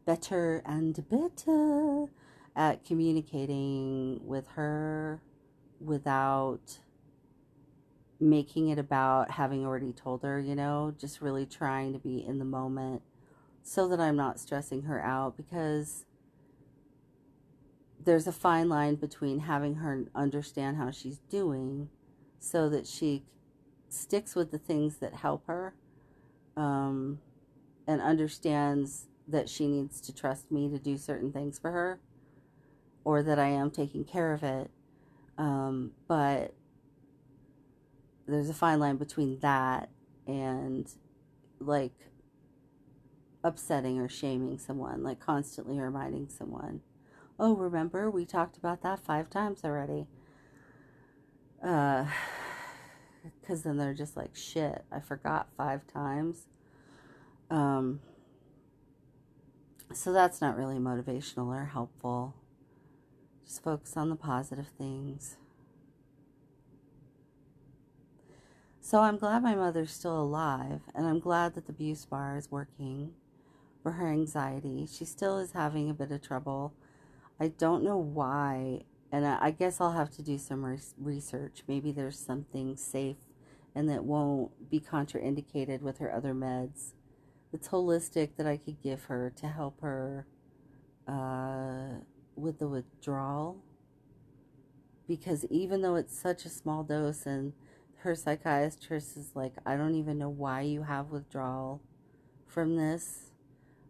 better 0.06 0.62
and 0.66 1.08
better 1.10 2.08
at 2.56 2.84
communicating 2.86 4.20
with 4.24 4.48
her 4.50 5.22
without 5.80 6.80
making 8.20 8.70
it 8.70 8.80
about 8.80 9.32
having 9.32 9.66
already 9.66 9.92
told 9.92 10.24
her, 10.24 10.40
you 10.40 10.56
know, 10.56 10.94
just 10.98 11.22
really 11.22 11.46
trying 11.46 11.92
to 11.94 12.00
be 12.00 12.26
in 12.26 12.40
the 12.40 12.46
moment 12.46 13.02
so 13.62 13.88
that 13.88 14.00
I'm 14.00 14.16
not 14.16 14.40
stressing 14.40 14.84
her 14.84 15.04
out 15.04 15.36
because 15.36 16.06
there's 18.04 18.28
a 18.28 18.32
fine 18.32 18.70
line 18.70 18.96
between 18.96 19.40
having 19.40 19.76
her 19.76 20.06
understand 20.14 20.78
how 20.78 20.92
she's 20.92 21.18
doing 21.30 21.90
so 22.40 22.70
that 22.70 22.86
she 22.86 23.24
sticks 23.90 24.36
with 24.36 24.52
the 24.52 24.60
things 24.60 24.98
that 24.98 25.16
help 25.16 25.48
her 25.48 25.74
um, 26.56 27.20
and 27.88 28.02
understands 28.02 29.08
that 29.28 29.50
she 29.50 29.68
needs 29.68 30.00
to 30.02 30.14
trust 30.14 30.52
me 30.52 30.70
to 30.70 30.78
do 30.78 30.98
certain 30.98 31.32
things 31.32 31.58
for 31.58 31.72
her 31.72 32.00
or 33.04 33.24
that 33.24 33.40
I 33.40 33.48
am 33.48 33.72
taking 33.72 34.04
care 34.04 34.34
of 34.34 34.44
it. 34.44 34.70
Um, 35.38 35.92
but 36.08 36.54
there's 38.28 38.50
a 38.50 38.54
fine 38.54 38.80
line 38.80 38.98
between 38.98 39.40
that 39.40 39.90
and 40.28 40.90
like 41.60 41.94
upsetting 43.44 44.00
or 44.00 44.10
shaming 44.10 44.58
someone, 44.58 45.04
like 45.04 45.20
constantly 45.20 45.80
reminding 45.80 46.30
someone, 46.30 46.82
oh, 47.40 47.56
remember, 47.56 48.10
we 48.10 48.26
talked 48.26 48.58
about 48.58 48.82
that 48.82 49.00
five 49.00 49.30
times 49.30 49.64
already. 49.64 50.08
Uh, 51.64 52.06
because 53.42 53.64
then 53.64 53.78
they're 53.78 53.94
just 53.94 54.18
like, 54.18 54.36
shit, 54.36 54.84
I 54.92 55.00
forgot 55.00 55.48
five 55.58 55.86
times. 55.88 56.48
Um, 57.50 58.00
so 59.94 60.12
that's 60.12 60.42
not 60.42 60.58
really 60.58 60.78
motivational 60.78 61.48
or 61.48 61.66
helpful. 61.66 62.36
Just 63.46 63.64
focus 63.64 63.96
on 63.96 64.10
the 64.10 64.16
positive 64.16 64.68
things. 64.78 65.38
So 68.82 69.02
I'm 69.02 69.18
glad 69.18 69.42
my 69.42 69.56
mother's 69.56 69.92
still 69.92 70.20
alive, 70.20 70.82
and 70.94 71.08
I'm 71.08 71.20
glad 71.20 71.56
that 71.56 71.66
the 71.66 71.74
Buspar 71.74 72.38
is 72.38 72.52
working 72.52 73.14
for 73.82 73.94
her 73.94 74.12
anxiety. 74.12 74.88
She 74.92 75.06
still 75.06 75.40
is 75.40 75.54
having 75.54 75.90
a 75.90 75.94
bit 75.94 76.12
of 76.12 76.22
trouble. 76.22 76.74
I 77.40 77.48
don't 77.48 77.84
know 77.84 77.98
why, 77.98 78.84
and 79.12 79.26
I 79.26 79.52
guess 79.52 79.82
I'll 79.82 79.94
have 79.94 80.12
to 80.12 80.22
do 80.22 80.38
some 80.38 80.78
research. 80.98 81.64
Maybe 81.68 81.92
there's 81.92 82.20
something 82.20 82.78
safe 82.78 83.18
and 83.76 83.90
that 83.90 84.06
won't 84.06 84.70
be 84.72 84.80
contraindicated 84.80 85.82
with 85.82 85.98
her 85.98 86.12
other 86.12 86.34
meds. 86.34 86.94
It's 87.56 87.70
holistic 87.70 88.36
that 88.36 88.46
I 88.46 88.58
could 88.58 88.82
give 88.82 89.06
her 89.06 89.32
to 89.38 89.48
help 89.48 89.80
her 89.80 90.28
uh, 91.08 92.02
with 92.36 92.60
the 92.60 92.68
withdrawal. 92.68 93.64
Because 95.08 95.46
even 95.46 95.82
though 95.82 95.96
it's 95.96 96.20
such 96.20 96.44
a 96.44 96.50
small 96.50 96.84
dose 96.84 97.26
and 97.26 97.54
her 98.00 98.14
psychiatrist 98.14 99.16
is 99.16 99.32
like, 99.36 99.54
I 99.66 99.78
don't 99.78 99.96
even 99.96 100.18
know 100.18 100.28
why 100.28 100.64
you 100.64 100.84
have 100.84 101.12
withdrawal 101.12 101.82
from 102.46 102.76
this. 102.76 103.32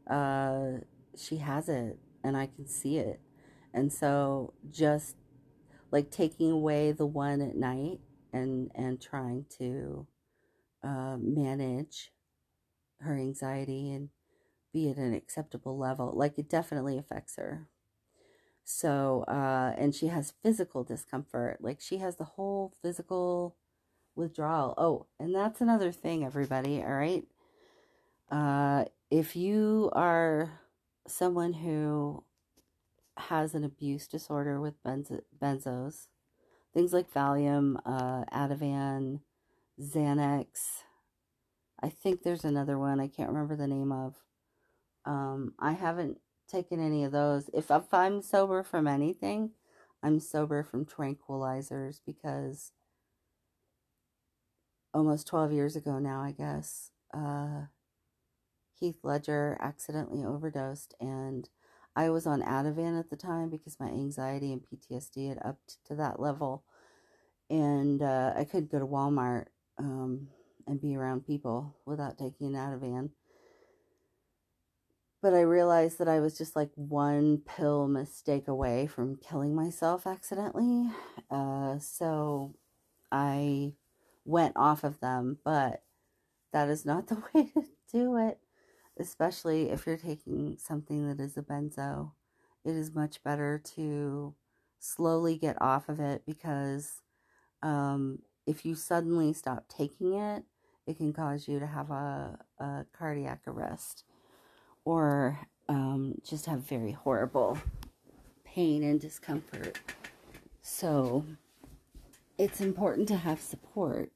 Uh, 0.08 0.82
she 1.18 1.38
has 1.38 1.68
it, 1.68 1.98
and 2.24 2.38
I 2.38 2.46
can 2.46 2.68
see 2.68 3.00
it. 3.00 3.20
And 3.74 3.92
so, 3.92 4.54
just 4.70 5.16
like 5.90 6.12
taking 6.12 6.52
away 6.52 6.92
the 6.92 7.08
one 7.08 7.42
at 7.42 7.56
night 7.56 8.00
and 8.32 8.70
and 8.76 9.02
trying 9.02 9.46
to 9.58 10.06
uh, 10.84 11.18
manage 11.20 12.12
her 13.02 13.16
anxiety 13.18 13.92
and 13.92 14.10
be 14.74 14.90
at 14.90 14.98
an 14.98 15.14
acceptable 15.14 15.78
level, 15.78 16.12
like 16.16 16.38
it 16.38 16.50
definitely 16.50 16.98
affects 16.98 17.36
her. 17.38 17.68
So, 18.64 19.24
uh, 19.28 19.74
and 19.78 19.94
she 19.94 20.08
has 20.08 20.34
physical 20.42 20.84
discomfort, 20.84 21.60
like 21.62 21.80
she 21.80 21.98
has 21.98 22.16
the 22.16 22.24
whole 22.24 22.74
physical 22.82 23.56
withdrawal. 24.16 24.74
Oh, 24.78 25.06
and 25.20 25.34
that's 25.36 25.62
another 25.62 25.92
thing, 25.92 26.26
everybody. 26.26 26.82
All 26.82 26.94
right. 26.94 27.24
Uh, 28.32 28.86
if 29.12 29.36
you 29.36 29.92
are 29.94 30.60
someone 31.08 31.54
who 31.54 32.24
has 33.18 33.54
an 33.54 33.64
abuse 33.64 34.08
disorder 34.08 34.60
with 34.60 34.82
benzo- 34.84 35.22
benzos, 35.42 36.08
things 36.74 36.92
like 36.92 37.14
Valium, 37.14 37.78
uh, 37.86 38.26
Ativan, 38.34 39.20
Xanax, 39.80 40.84
I 41.82 41.90
think 41.90 42.24
there's 42.24 42.46
another 42.46 42.78
one 42.78 43.00
I 43.00 43.08
can't 43.08 43.30
remember 43.30 43.56
the 43.56 43.68
name 43.68 43.92
of. 43.92 44.16
Um, 45.06 45.54
I 45.60 45.74
haven't 45.74 46.20
taken 46.48 46.80
any 46.80 47.04
of 47.04 47.12
those. 47.12 47.50
If, 47.54 47.70
if 47.70 47.94
I'm 47.94 48.22
sober 48.22 48.64
from 48.64 48.88
anything, 48.88 49.52
I'm 50.02 50.20
sober 50.20 50.64
from 50.64 50.86
tranquilizers 50.86 52.00
because 52.06 52.72
almost 54.94 55.28
12 55.28 55.52
years 55.52 55.76
ago 55.76 56.00
now, 56.00 56.22
I 56.22 56.32
guess, 56.32 56.92
uh, 57.14 57.64
Heath 58.80 59.00
Ledger 59.04 59.58
accidentally 59.60 60.24
overdosed, 60.24 60.96
and 61.00 61.50
I 61.96 62.10
was 62.10 62.28
on 62.28 62.42
Ativan 62.42 63.00
at 63.00 63.10
the 63.10 63.16
time 63.16 63.50
because 63.50 63.80
my 63.80 63.88
anxiety 63.88 64.52
and 64.52 64.62
PTSD 64.62 65.30
had 65.30 65.40
upped 65.44 65.78
to 65.88 65.96
that 65.96 66.20
level, 66.20 66.64
and 67.50 68.02
uh, 68.02 68.34
I 68.36 68.44
couldn't 68.44 68.72
go 68.72 68.80
to 68.80 68.86
Walmart 68.86 69.46
um, 69.78 70.28
and 70.68 70.82
be 70.82 70.96
around 70.96 71.26
people 71.26 71.76
without 71.86 72.18
taking 72.18 72.48
an 72.48 72.54
Ativan. 72.54 73.10
But 75.22 75.34
I 75.34 75.42
realized 75.42 75.98
that 76.00 76.08
I 76.08 76.20
was 76.20 76.38
just 76.38 76.56
like 76.56 76.70
one 76.76 77.40
pill 77.40 77.88
mistake 77.88 78.48
away 78.48 78.86
from 78.86 79.18
killing 79.18 79.56
myself 79.56 80.06
accidentally. 80.06 80.90
Uh, 81.32 81.80
so 81.80 82.56
I 83.12 83.74
went 84.24 84.54
off 84.56 84.84
of 84.84 85.00
them, 85.00 85.40
but 85.44 85.84
that 86.54 86.70
is 86.70 86.86
not 86.86 87.08
the 87.08 87.22
way 87.34 87.52
to 87.54 87.66
do 87.92 88.18
it, 88.18 88.40
especially 89.00 89.70
if 89.70 89.86
you're 89.86 89.98
taking 89.98 90.58
something 90.60 91.08
that 91.08 91.24
is 91.24 91.38
a 91.38 91.42
benzo. 91.42 92.12
It 92.64 92.76
is 92.76 92.94
much 92.94 93.24
better 93.24 93.62
to 93.76 94.36
slowly 94.80 95.38
get 95.38 95.60
off 95.62 95.90
of 95.90 96.00
it 96.00 96.24
because 96.26 97.02
um, 97.64 98.20
if 98.46 98.66
you 98.66 98.76
suddenly 98.76 99.34
stop 99.34 99.66
taking 99.68 100.14
it, 100.14 100.44
it 100.88 100.98
can 100.98 101.14
cause 101.14 101.48
you 101.48 101.60
to 101.60 101.68
have 101.68 101.92
a, 101.92 102.38
a 102.60 102.86
cardiac 102.98 103.42
arrest 103.48 104.04
or 104.84 105.40
um, 105.68 106.16
just 106.24 106.46
have 106.46 106.60
very 106.60 106.92
horrible 106.92 107.58
pain 108.44 108.84
and 108.84 109.00
discomfort. 109.00 109.80
So 110.62 111.26
it's 112.38 112.62
important 112.62 113.08
to 113.10 113.18
have 113.18 113.42
support 113.42 114.12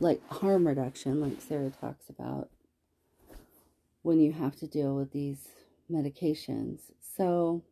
like 0.00 0.26
harm 0.30 0.66
reduction, 0.66 1.20
like 1.20 1.40
Sarah 1.40 1.70
talks 1.70 2.08
about, 2.08 2.50
when 4.02 4.20
you 4.20 4.32
have 4.32 4.56
to 4.56 4.66
deal 4.66 4.94
with 4.94 5.12
these 5.12 5.48
medications. 5.90 6.80
So 7.16 7.62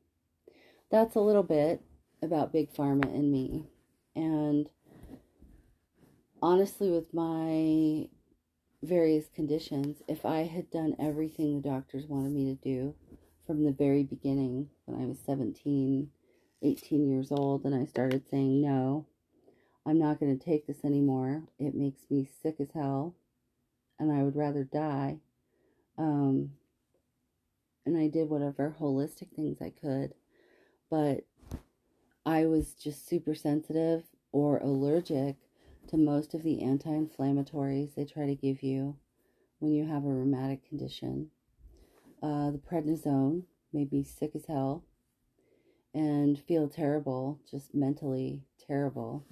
that's 0.90 1.14
a 1.14 1.20
little 1.20 1.42
bit 1.42 1.82
about 2.22 2.52
Big 2.52 2.72
Pharma 2.72 3.04
and 3.04 3.30
me. 3.30 3.66
And 4.14 4.68
honestly, 6.42 6.90
with 6.90 7.12
my 7.12 8.08
various 8.82 9.28
conditions, 9.34 10.02
if 10.08 10.24
I 10.24 10.42
had 10.42 10.70
done 10.70 10.96
everything 10.98 11.60
the 11.60 11.68
doctors 11.68 12.06
wanted 12.06 12.32
me 12.32 12.44
to 12.46 12.54
do 12.54 12.94
from 13.46 13.64
the 13.64 13.72
very 13.72 14.02
beginning, 14.02 14.68
when 14.84 15.00
I 15.00 15.06
was 15.06 15.18
17, 15.24 16.10
18 16.62 17.08
years 17.08 17.30
old, 17.30 17.64
and 17.64 17.74
I 17.74 17.84
started 17.84 18.28
saying 18.30 18.60
no, 18.60 19.06
I'm 19.86 19.98
not 19.98 20.18
going 20.18 20.36
to 20.36 20.44
take 20.44 20.66
this 20.66 20.84
anymore. 20.84 21.44
It 21.58 21.74
makes 21.74 22.02
me 22.10 22.28
sick 22.42 22.56
as 22.58 22.72
hell, 22.74 23.14
and 23.98 24.10
I 24.10 24.22
would 24.22 24.36
rather 24.36 24.64
die. 24.64 25.18
Um, 25.96 26.50
and 27.86 27.96
I 27.96 28.08
did 28.08 28.28
whatever 28.28 28.74
holistic 28.80 29.30
things 29.34 29.58
I 29.62 29.70
could, 29.70 30.12
but 30.90 31.24
I 32.26 32.46
was 32.46 32.74
just 32.74 33.08
super 33.08 33.34
sensitive 33.36 34.02
or 34.32 34.58
allergic 34.58 35.36
to 35.88 35.96
most 35.96 36.34
of 36.34 36.42
the 36.42 36.62
anti 36.62 36.90
inflammatories 36.90 37.94
they 37.94 38.04
try 38.04 38.26
to 38.26 38.34
give 38.34 38.62
you 38.62 38.96
when 39.58 39.72
you 39.72 39.86
have 39.86 40.04
a 40.04 40.08
rheumatic 40.08 40.68
condition. 40.68 41.30
Uh, 42.22 42.50
the 42.50 42.58
prednisone 42.58 43.42
made 43.72 43.92
me 43.92 44.02
sick 44.02 44.32
as 44.34 44.46
hell 44.46 44.84
and 45.94 46.38
feel 46.38 46.68
terrible, 46.68 47.40
just 47.50 47.74
mentally 47.74 48.42
terrible. 48.66 49.24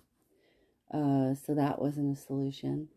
Uh, 0.93 1.35
so 1.35 1.55
that 1.55 1.81
wasn't 1.81 2.17
a 2.17 2.21
solution. 2.21 2.89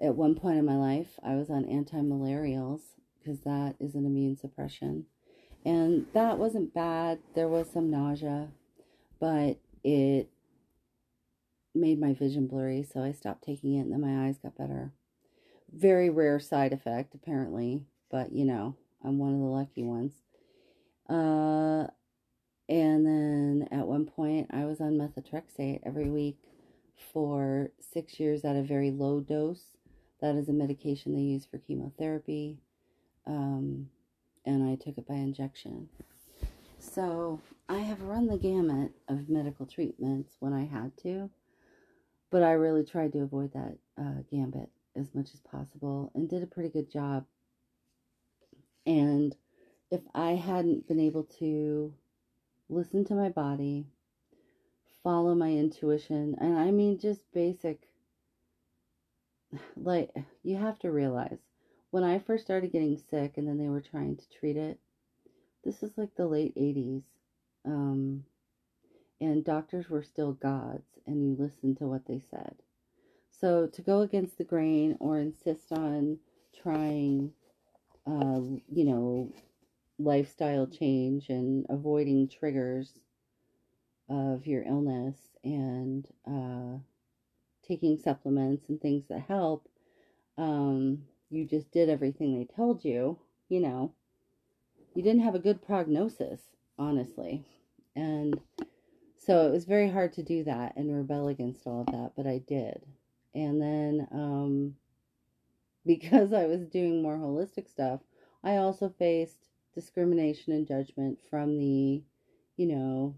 At 0.00 0.14
one 0.14 0.34
point 0.34 0.58
in 0.58 0.64
my 0.64 0.76
life, 0.76 1.18
I 1.22 1.34
was 1.34 1.50
on 1.50 1.64
anti 1.64 1.98
malarials 1.98 2.80
because 3.18 3.40
that 3.40 3.74
is 3.80 3.94
an 3.94 4.06
immune 4.06 4.36
suppression. 4.36 5.06
And 5.64 6.06
that 6.14 6.38
wasn't 6.38 6.72
bad. 6.72 7.18
There 7.34 7.48
was 7.48 7.70
some 7.70 7.90
nausea, 7.90 8.48
but 9.18 9.58
it 9.84 10.30
made 11.74 12.00
my 12.00 12.12
vision 12.12 12.46
blurry, 12.46 12.82
so 12.82 13.02
I 13.02 13.12
stopped 13.12 13.44
taking 13.44 13.74
it 13.74 13.80
and 13.80 13.92
then 13.92 14.00
my 14.00 14.26
eyes 14.26 14.38
got 14.38 14.56
better. 14.56 14.92
Very 15.72 16.10
rare 16.10 16.40
side 16.40 16.72
effect, 16.72 17.14
apparently, 17.14 17.84
but 18.10 18.32
you 18.32 18.44
know, 18.44 18.76
I'm 19.04 19.18
one 19.18 19.34
of 19.34 19.40
the 19.40 19.46
lucky 19.46 19.84
ones. 19.84 20.14
Uh, 21.08 21.86
and 22.68 23.04
then 23.04 23.68
at 23.72 23.86
one 23.86 24.06
point, 24.06 24.48
I 24.50 24.64
was 24.64 24.80
on 24.80 24.92
methotrexate 24.92 25.80
every 25.84 26.08
week 26.08 26.38
for 27.12 27.70
six 27.80 28.20
years 28.20 28.44
at 28.44 28.56
a 28.56 28.62
very 28.62 28.90
low 28.90 29.20
dose. 29.20 29.76
That 30.20 30.36
is 30.36 30.48
a 30.48 30.52
medication 30.52 31.14
they 31.14 31.20
use 31.20 31.46
for 31.46 31.58
chemotherapy. 31.58 32.58
Um, 33.26 33.88
and 34.44 34.68
I 34.68 34.76
took 34.76 34.98
it 34.98 35.08
by 35.08 35.14
injection. 35.14 35.88
So 36.78 37.40
I 37.68 37.78
have 37.78 38.02
run 38.02 38.26
the 38.26 38.38
gamut 38.38 38.92
of 39.08 39.28
medical 39.28 39.66
treatments 39.66 40.36
when 40.40 40.52
I 40.52 40.64
had 40.64 40.96
to, 41.02 41.30
but 42.30 42.42
I 42.42 42.52
really 42.52 42.84
tried 42.84 43.12
to 43.12 43.22
avoid 43.22 43.52
that 43.52 43.76
uh, 43.98 44.22
gambit 44.30 44.70
as 44.96 45.14
much 45.14 45.34
as 45.34 45.40
possible 45.40 46.10
and 46.14 46.28
did 46.28 46.42
a 46.42 46.46
pretty 46.46 46.68
good 46.68 46.90
job. 46.90 47.24
And 48.86 49.34
if 49.90 50.00
I 50.14 50.32
hadn't 50.32 50.88
been 50.88 51.00
able 51.00 51.24
to 51.38 51.92
listen 52.68 53.04
to 53.06 53.14
my 53.14 53.28
body, 53.28 53.86
follow 55.02 55.34
my 55.34 55.50
intuition, 55.50 56.36
and 56.40 56.58
I 56.58 56.70
mean 56.70 56.98
just 56.98 57.20
basic, 57.32 57.88
like, 59.76 60.10
you 60.42 60.56
have 60.56 60.78
to 60.80 60.90
realize 60.90 61.38
when 61.90 62.04
I 62.04 62.20
first 62.20 62.44
started 62.44 62.72
getting 62.72 62.96
sick 63.10 63.36
and 63.36 63.46
then 63.46 63.58
they 63.58 63.68
were 63.68 63.80
trying 63.80 64.16
to 64.16 64.30
treat 64.38 64.56
it, 64.56 64.78
this 65.64 65.82
is 65.82 65.90
like 65.96 66.14
the 66.14 66.26
late 66.26 66.54
80s. 66.54 67.02
Um, 67.64 68.24
and 69.20 69.44
doctors 69.44 69.88
were 69.88 70.02
still 70.02 70.32
gods, 70.32 70.98
and 71.06 71.22
you 71.22 71.36
listened 71.38 71.78
to 71.78 71.86
what 71.86 72.06
they 72.06 72.22
said. 72.30 72.56
So 73.30 73.66
to 73.66 73.82
go 73.82 74.00
against 74.00 74.38
the 74.38 74.44
grain 74.44 74.96
or 75.00 75.18
insist 75.18 75.72
on 75.72 76.18
trying, 76.62 77.32
uh, 78.06 78.40
you 78.72 78.84
know, 78.84 79.32
lifestyle 79.98 80.66
change 80.66 81.28
and 81.28 81.66
avoiding 81.68 82.28
triggers 82.28 82.98
of 84.08 84.46
your 84.46 84.62
illness 84.64 85.16
and 85.44 86.06
uh, 86.26 86.78
taking 87.66 87.98
supplements 87.98 88.68
and 88.68 88.80
things 88.80 89.04
that 89.08 89.22
help, 89.28 89.68
um, 90.36 91.02
you 91.30 91.44
just 91.44 91.70
did 91.70 91.88
everything 91.88 92.36
they 92.36 92.54
told 92.54 92.84
you, 92.84 93.18
you 93.48 93.60
know, 93.60 93.92
you 94.94 95.02
didn't 95.02 95.22
have 95.22 95.34
a 95.34 95.40
good 95.40 95.64
prognosis, 95.64 96.40
honestly. 96.78 97.44
And 97.94 98.40
so 99.30 99.46
it 99.46 99.52
was 99.52 99.64
very 99.64 99.88
hard 99.88 100.12
to 100.12 100.24
do 100.24 100.42
that 100.42 100.72
and 100.74 100.92
rebel 100.92 101.28
against 101.28 101.64
all 101.64 101.82
of 101.82 101.86
that, 101.86 102.10
but 102.16 102.26
I 102.26 102.38
did. 102.48 102.82
And 103.32 103.62
then 103.62 104.08
um, 104.10 104.74
because 105.86 106.32
I 106.32 106.46
was 106.46 106.66
doing 106.66 107.00
more 107.00 107.16
holistic 107.16 107.68
stuff, 107.68 108.00
I 108.42 108.56
also 108.56 108.92
faced 108.98 109.46
discrimination 109.72 110.52
and 110.52 110.66
judgment 110.66 111.20
from 111.30 111.58
the, 111.58 112.02
you 112.56 112.66
know, 112.66 113.14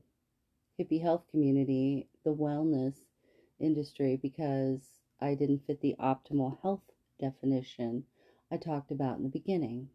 hippie 0.78 1.00
health 1.00 1.24
community, 1.30 2.08
the 2.24 2.34
wellness 2.34 2.96
industry, 3.58 4.18
because 4.20 4.82
I 5.18 5.34
didn't 5.34 5.66
fit 5.66 5.80
the 5.80 5.96
optimal 5.98 6.60
health 6.60 6.92
definition 7.18 8.04
I 8.50 8.58
talked 8.58 8.90
about 8.90 9.16
in 9.16 9.22
the 9.22 9.30
beginning. 9.30 9.88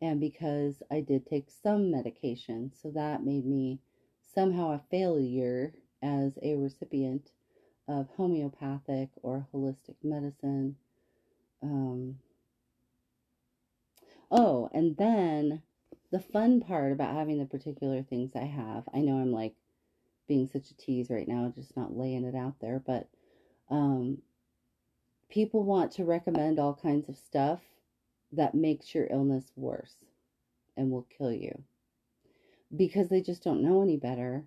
And 0.00 0.18
because 0.18 0.82
I 0.90 1.00
did 1.00 1.28
take 1.28 1.46
some 1.48 1.92
medication, 1.92 2.72
so 2.74 2.90
that 2.90 3.24
made 3.24 3.46
me 3.46 3.78
somehow 4.34 4.72
a 4.72 4.82
failure 4.90 5.72
as 6.02 6.38
a 6.42 6.54
recipient 6.56 7.30
of 7.88 8.08
homeopathic 8.16 9.10
or 9.22 9.46
holistic 9.54 9.96
medicine. 10.02 10.76
Um, 11.62 12.18
oh, 14.30 14.68
and 14.72 14.96
then 14.96 15.62
the 16.10 16.20
fun 16.20 16.60
part 16.60 16.92
about 16.92 17.14
having 17.14 17.38
the 17.38 17.44
particular 17.44 18.02
things 18.02 18.32
I 18.34 18.44
have, 18.44 18.84
I 18.92 19.00
know 19.00 19.18
I'm 19.18 19.32
like 19.32 19.54
being 20.28 20.48
such 20.48 20.70
a 20.70 20.76
tease 20.76 21.10
right 21.10 21.28
now, 21.28 21.52
just 21.54 21.76
not 21.76 21.96
laying 21.96 22.24
it 22.24 22.34
out 22.34 22.54
there, 22.60 22.82
but 22.84 23.08
um, 23.70 24.18
people 25.28 25.64
want 25.64 25.92
to 25.92 26.04
recommend 26.04 26.58
all 26.58 26.74
kinds 26.74 27.08
of 27.08 27.16
stuff 27.16 27.60
that 28.32 28.54
makes 28.54 28.94
your 28.94 29.06
illness 29.10 29.52
worse 29.56 29.94
and 30.76 30.90
will 30.90 31.06
kill 31.16 31.32
you 31.32 31.62
because 32.74 33.08
they 33.08 33.20
just 33.20 33.42
don't 33.42 33.62
know 33.62 33.82
any 33.82 33.96
better. 33.96 34.44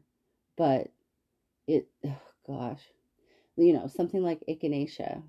But 0.57 0.91
it, 1.67 1.87
oh 2.05 2.21
gosh, 2.47 2.81
you 3.57 3.73
know, 3.73 3.87
something 3.87 4.21
like 4.21 4.43
echinacea. 4.47 5.21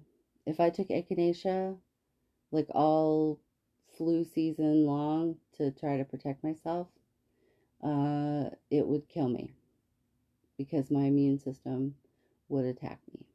If 0.46 0.60
I 0.60 0.70
took 0.70 0.88
echinacea, 0.88 1.76
like 2.52 2.68
all 2.70 3.40
flu 3.96 4.24
season 4.24 4.86
long 4.86 5.36
to 5.56 5.70
try 5.72 5.96
to 5.96 6.04
protect 6.04 6.44
myself, 6.44 6.88
uh, 7.82 8.50
it 8.70 8.86
would 8.86 9.08
kill 9.08 9.28
me 9.28 9.52
because 10.56 10.90
my 10.90 11.04
immune 11.04 11.38
system 11.38 11.94
would 12.48 12.64
attack 12.64 13.00
me. 13.12 13.26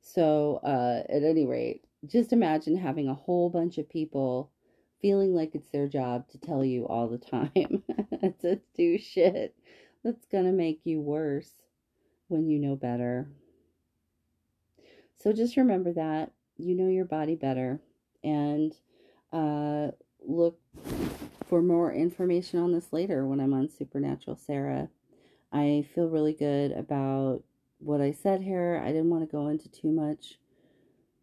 So, 0.00 0.60
uh, 0.62 1.02
at 1.08 1.22
any 1.22 1.46
rate, 1.46 1.84
just 2.06 2.32
imagine 2.32 2.76
having 2.76 3.08
a 3.08 3.14
whole 3.14 3.48
bunch 3.48 3.78
of 3.78 3.88
people 3.88 4.50
feeling 5.04 5.34
like 5.34 5.54
it's 5.54 5.68
their 5.68 5.86
job 5.86 6.26
to 6.26 6.38
tell 6.38 6.64
you 6.64 6.86
all 6.88 7.06
the 7.06 7.18
time 7.18 7.82
to 8.40 8.58
do 8.74 8.96
shit 8.96 9.54
that's 10.02 10.24
gonna 10.32 10.50
make 10.50 10.80
you 10.84 10.98
worse 10.98 11.50
when 12.28 12.48
you 12.48 12.58
know 12.58 12.74
better. 12.74 13.28
So 15.22 15.30
just 15.34 15.58
remember 15.58 15.92
that 15.92 16.32
you 16.56 16.74
know 16.74 16.88
your 16.88 17.04
body 17.04 17.34
better 17.34 17.82
and 18.22 18.74
uh, 19.30 19.88
look 20.26 20.58
for 21.48 21.60
more 21.60 21.92
information 21.92 22.58
on 22.58 22.72
this 22.72 22.90
later 22.90 23.26
when 23.26 23.40
I'm 23.40 23.52
on 23.52 23.68
Supernatural 23.68 24.38
Sarah. 24.38 24.88
I 25.52 25.84
feel 25.94 26.08
really 26.08 26.32
good 26.32 26.72
about 26.72 27.42
what 27.78 28.00
I 28.00 28.12
said 28.12 28.40
here. 28.40 28.82
I 28.82 28.86
didn't 28.86 29.10
want 29.10 29.22
to 29.22 29.30
go 29.30 29.48
into 29.48 29.70
too 29.70 29.92
much 29.92 30.38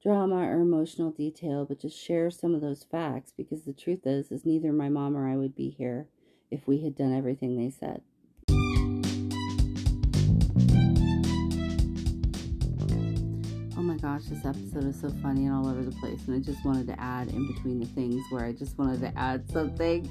drama 0.02 0.38
or 0.38 0.62
emotional 0.62 1.12
detail, 1.12 1.66
but 1.66 1.80
just 1.80 1.98
share 1.98 2.32
some 2.32 2.56
of 2.56 2.62
those 2.62 2.84
facts 2.84 3.32
because 3.38 3.64
the 3.64 3.74
truth 3.74 4.06
is 4.06 4.32
is 4.32 4.46
neither 4.46 4.74
my 4.74 4.90
mom 4.90 5.16
or 5.16 5.30
I 5.30 5.38
would 5.38 5.56
be 5.56 5.70
here 5.70 6.08
if 6.50 6.68
we 6.68 6.84
had 6.84 6.96
done 6.96 7.16
everything 7.16 7.56
they 7.56 7.70
said. 7.70 8.02
Oh 13.78 13.84
my 13.84 13.98
gosh, 13.98 14.24
this 14.26 14.44
episode 14.44 14.86
is 14.86 15.00
so 15.00 15.10
funny 15.22 15.46
and 15.46 15.54
all 15.54 15.68
over 15.68 15.84
the 15.84 15.96
place. 15.98 16.28
And 16.28 16.36
I 16.36 16.40
just 16.40 16.66
wanted 16.66 16.88
to 16.88 17.00
add 17.00 17.30
in 17.30 17.48
between 17.54 17.80
the 17.80 17.86
things 17.88 18.24
where 18.32 18.46
I 18.46 18.54
just 18.54 18.78
wanted 18.78 19.02
to 19.02 19.18
add 19.18 19.50
something 19.52 20.10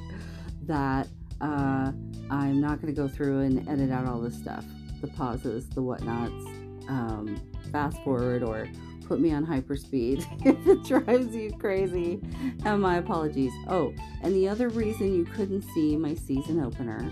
that 0.66 1.09
uh, 1.41 1.93
I'm 2.30 2.61
not 2.61 2.80
going 2.80 2.95
to 2.95 3.01
go 3.01 3.09
through 3.09 3.41
and 3.41 3.68
edit 3.68 3.91
out 3.91 4.07
all 4.07 4.20
this 4.20 4.36
stuff 4.36 4.64
the 5.01 5.09
pauses, 5.09 5.66
the 5.70 5.80
whatnots, 5.80 6.45
um, 6.86 7.41
fast 7.72 7.97
forward, 8.05 8.43
or 8.43 8.68
put 9.11 9.18
me 9.18 9.32
on 9.32 9.44
hyperspeed 9.44 10.24
if 10.46 10.66
it 10.68 10.84
drives 10.84 11.34
you 11.34 11.50
crazy. 11.58 12.20
And 12.64 12.80
my 12.80 12.98
apologies. 12.98 13.52
Oh, 13.66 13.92
and 14.22 14.32
the 14.32 14.48
other 14.48 14.68
reason 14.68 15.12
you 15.12 15.24
couldn't 15.24 15.62
see 15.74 15.96
my 15.96 16.14
season 16.14 16.62
opener 16.62 17.11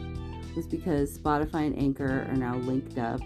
was 0.55 0.69
because 0.69 1.19
Spotify 1.19 1.67
and 1.67 1.77
Anchor 1.77 2.25
are 2.31 2.37
now 2.37 2.55
linked 2.59 2.99
up 2.99 3.21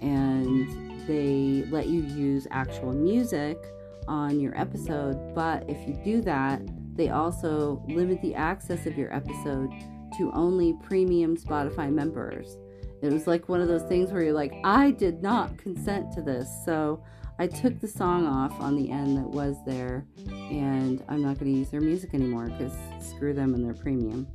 and 0.00 1.08
they 1.08 1.68
let 1.72 1.88
you 1.88 2.02
use 2.02 2.46
actual 2.52 2.92
music 2.92 3.58
on 4.06 4.38
your 4.38 4.56
episode. 4.56 5.34
But 5.34 5.68
if 5.68 5.88
you 5.88 5.94
do 6.04 6.20
that, 6.20 6.62
they 6.94 7.08
also 7.08 7.82
limit 7.88 8.22
the 8.22 8.36
access 8.36 8.86
of 8.86 8.96
your 8.96 9.12
episode 9.12 9.72
to 10.18 10.30
only 10.34 10.74
premium 10.84 11.36
Spotify 11.36 11.92
members. 11.92 12.58
It 13.02 13.12
was 13.12 13.26
like 13.26 13.48
one 13.48 13.60
of 13.60 13.66
those 13.66 13.82
things 13.82 14.12
where 14.12 14.22
you're 14.22 14.32
like, 14.32 14.54
I 14.62 14.92
did 14.92 15.20
not 15.20 15.58
consent 15.58 16.12
to 16.12 16.22
this. 16.22 16.48
So 16.64 17.02
I 17.36 17.48
took 17.48 17.80
the 17.80 17.88
song 17.88 18.26
off 18.26 18.60
on 18.60 18.76
the 18.76 18.92
end 18.92 19.16
that 19.16 19.28
was 19.28 19.56
there, 19.66 20.06
and 20.28 21.02
I'm 21.08 21.20
not 21.20 21.38
going 21.38 21.52
to 21.52 21.58
use 21.58 21.68
their 21.68 21.80
music 21.80 22.14
anymore 22.14 22.46
because 22.46 22.72
screw 23.00 23.34
them 23.34 23.54
and 23.54 23.64
their 23.64 23.74
premium. 23.74 24.28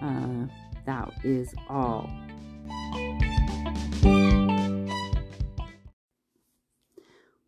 Uh, 0.00 0.46
that 0.86 1.12
is 1.24 1.52
all. 1.68 2.08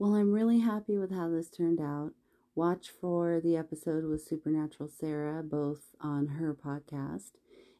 Well, 0.00 0.16
I'm 0.16 0.32
really 0.32 0.58
happy 0.58 0.98
with 0.98 1.12
how 1.12 1.30
this 1.30 1.48
turned 1.48 1.80
out. 1.80 2.10
Watch 2.56 2.88
for 3.00 3.40
the 3.40 3.56
episode 3.56 4.04
with 4.04 4.26
Supernatural 4.26 4.88
Sarah, 4.88 5.44
both 5.44 5.94
on 6.00 6.26
her 6.26 6.54
podcast 6.54 7.30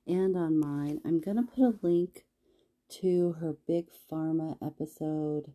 and 0.07 0.37
on 0.37 0.59
mine. 0.59 1.01
I'm 1.05 1.21
going 1.21 1.37
to 1.37 1.43
put 1.43 1.63
a 1.65 1.75
link 1.83 2.27
to 3.01 3.33
her 3.41 3.57
big 3.67 3.87
pharma 4.11 4.57
episode 4.65 5.53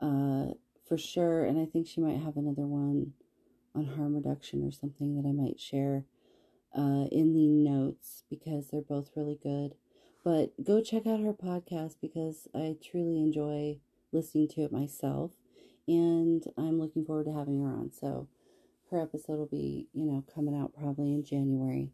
uh, 0.00 0.54
for 0.86 0.98
sure. 0.98 1.44
And 1.44 1.58
I 1.60 1.66
think 1.66 1.86
she 1.86 2.00
might 2.00 2.20
have 2.20 2.36
another 2.36 2.66
one 2.66 3.12
on 3.74 3.86
harm 3.86 4.14
reduction 4.14 4.66
or 4.66 4.72
something 4.72 5.16
that 5.16 5.28
I 5.28 5.32
might 5.32 5.60
share 5.60 6.04
uh, 6.76 7.06
in 7.10 7.32
the 7.32 7.46
notes 7.46 8.24
because 8.28 8.68
they're 8.68 8.80
both 8.80 9.10
really 9.16 9.38
good. 9.42 9.74
But 10.24 10.52
go 10.62 10.82
check 10.82 11.06
out 11.06 11.20
her 11.20 11.32
podcast 11.32 11.96
because 12.00 12.48
I 12.54 12.76
truly 12.82 13.18
enjoy 13.18 13.78
listening 14.12 14.48
to 14.48 14.62
it 14.62 14.72
myself. 14.72 15.32
And 15.88 16.44
I'm 16.56 16.78
looking 16.78 17.04
forward 17.04 17.24
to 17.24 17.34
having 17.34 17.60
her 17.60 17.68
on. 17.68 17.90
So 17.92 18.28
her 18.90 19.00
episode 19.00 19.38
will 19.38 19.46
be, 19.46 19.88
you 19.92 20.04
know, 20.04 20.24
coming 20.32 20.56
out 20.56 20.74
probably 20.74 21.12
in 21.12 21.24
January. 21.24 21.90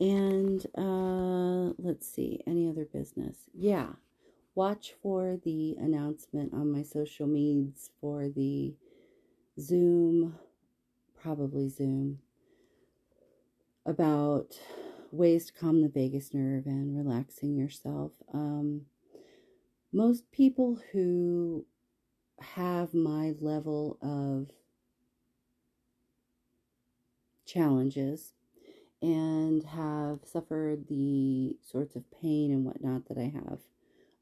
And 0.00 0.64
uh, 0.76 1.74
let's 1.78 2.08
see, 2.08 2.40
any 2.46 2.68
other 2.68 2.84
business? 2.84 3.36
Yeah, 3.54 3.90
watch 4.54 4.94
for 5.02 5.38
the 5.44 5.76
announcement 5.78 6.52
on 6.52 6.70
my 6.70 6.82
social 6.82 7.26
medias 7.26 7.90
for 8.00 8.28
the 8.28 8.74
Zoom, 9.58 10.38
probably 11.20 11.68
Zoom, 11.68 12.18
about 13.86 14.58
ways 15.10 15.46
to 15.46 15.52
calm 15.52 15.82
the 15.82 15.88
vagus 15.88 16.32
nerve 16.32 16.66
and 16.66 16.96
relaxing 16.96 17.56
yourself. 17.56 18.12
Um, 18.32 18.82
most 19.92 20.30
people 20.32 20.78
who 20.92 21.66
have 22.40 22.94
my 22.94 23.34
level 23.40 23.98
of 24.00 24.50
challenges 27.44 28.32
and 29.02 29.64
have 29.64 30.20
suffered 30.24 30.86
the 30.88 31.56
sorts 31.60 31.96
of 31.96 32.10
pain 32.10 32.50
and 32.52 32.64
whatnot 32.64 33.08
that 33.08 33.18
I 33.18 33.32
have. 33.34 33.58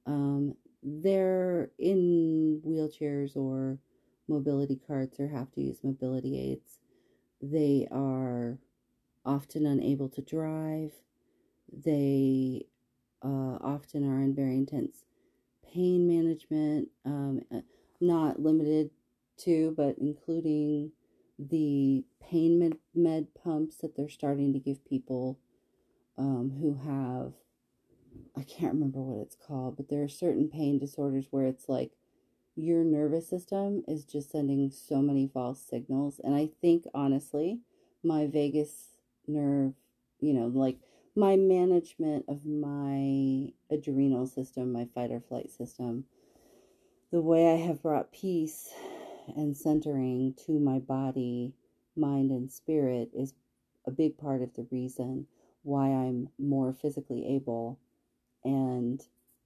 Um, 0.06 0.54
they're 0.82 1.70
in 1.78 2.62
wheelchairs 2.66 3.36
or 3.36 3.78
mobility 4.28 4.80
carts 4.86 5.20
or 5.20 5.28
have 5.28 5.52
to 5.52 5.60
use 5.60 5.78
mobility 5.82 6.38
aids. 6.38 6.78
They 7.42 7.86
are 7.90 8.58
often 9.24 9.66
unable 9.66 10.08
to 10.10 10.22
drive. 10.22 10.92
They 11.72 12.66
uh, 13.22 13.58
often 13.60 14.08
are 14.08 14.20
in 14.22 14.34
very 14.34 14.54
intense 14.56 15.04
pain 15.72 16.06
management, 16.06 16.88
um, 17.04 17.42
uh, 17.54 17.60
not 18.00 18.40
limited 18.40 18.90
to, 19.38 19.74
but 19.76 19.96
including 19.98 20.92
the 21.38 22.04
pain 22.20 22.58
med, 22.58 22.76
med 22.94 23.28
pumps 23.34 23.76
that 23.76 23.96
they're 23.96 24.08
starting 24.08 24.52
to 24.52 24.58
give 24.58 24.84
people 24.84 25.38
um, 26.18 26.52
who 26.60 26.74
have 26.74 27.32
I 28.36 28.42
can't 28.42 28.74
remember 28.74 29.00
what 29.00 29.20
it's 29.22 29.36
called, 29.36 29.76
but 29.76 29.88
there 29.88 30.02
are 30.02 30.08
certain 30.08 30.48
pain 30.48 30.78
disorders 30.78 31.26
where 31.30 31.46
it's 31.46 31.68
like 31.68 31.92
your 32.56 32.84
nervous 32.84 33.28
system 33.28 33.82
is 33.86 34.04
just 34.04 34.30
sending 34.30 34.70
so 34.70 35.02
many 35.02 35.28
false 35.28 35.60
signals. 35.60 36.20
And 36.22 36.34
I 36.34 36.50
think 36.60 36.84
honestly, 36.94 37.60
my 38.02 38.26
vagus 38.26 38.88
nerve, 39.26 39.74
you 40.20 40.32
know, 40.32 40.46
like 40.46 40.78
my 41.14 41.36
management 41.36 42.24
of 42.28 42.46
my 42.46 43.52
adrenal 43.70 44.26
system, 44.26 44.72
my 44.72 44.86
fight 44.94 45.10
or 45.10 45.20
flight 45.20 45.50
system, 45.50 46.04
the 47.10 47.20
way 47.20 47.52
I 47.52 47.56
have 47.56 47.82
brought 47.82 48.12
peace 48.12 48.72
and 49.36 49.56
centering 49.56 50.34
to 50.46 50.58
my 50.58 50.78
body, 50.78 51.54
mind, 51.96 52.30
and 52.30 52.50
spirit 52.50 53.10
is 53.14 53.34
a 53.86 53.90
big 53.90 54.18
part 54.18 54.42
of 54.42 54.54
the 54.54 54.66
reason 54.70 55.26
why 55.62 55.88
I'm 55.88 56.28
more 56.38 56.72
physically 56.72 57.26
able 57.34 57.78
and 58.44 59.02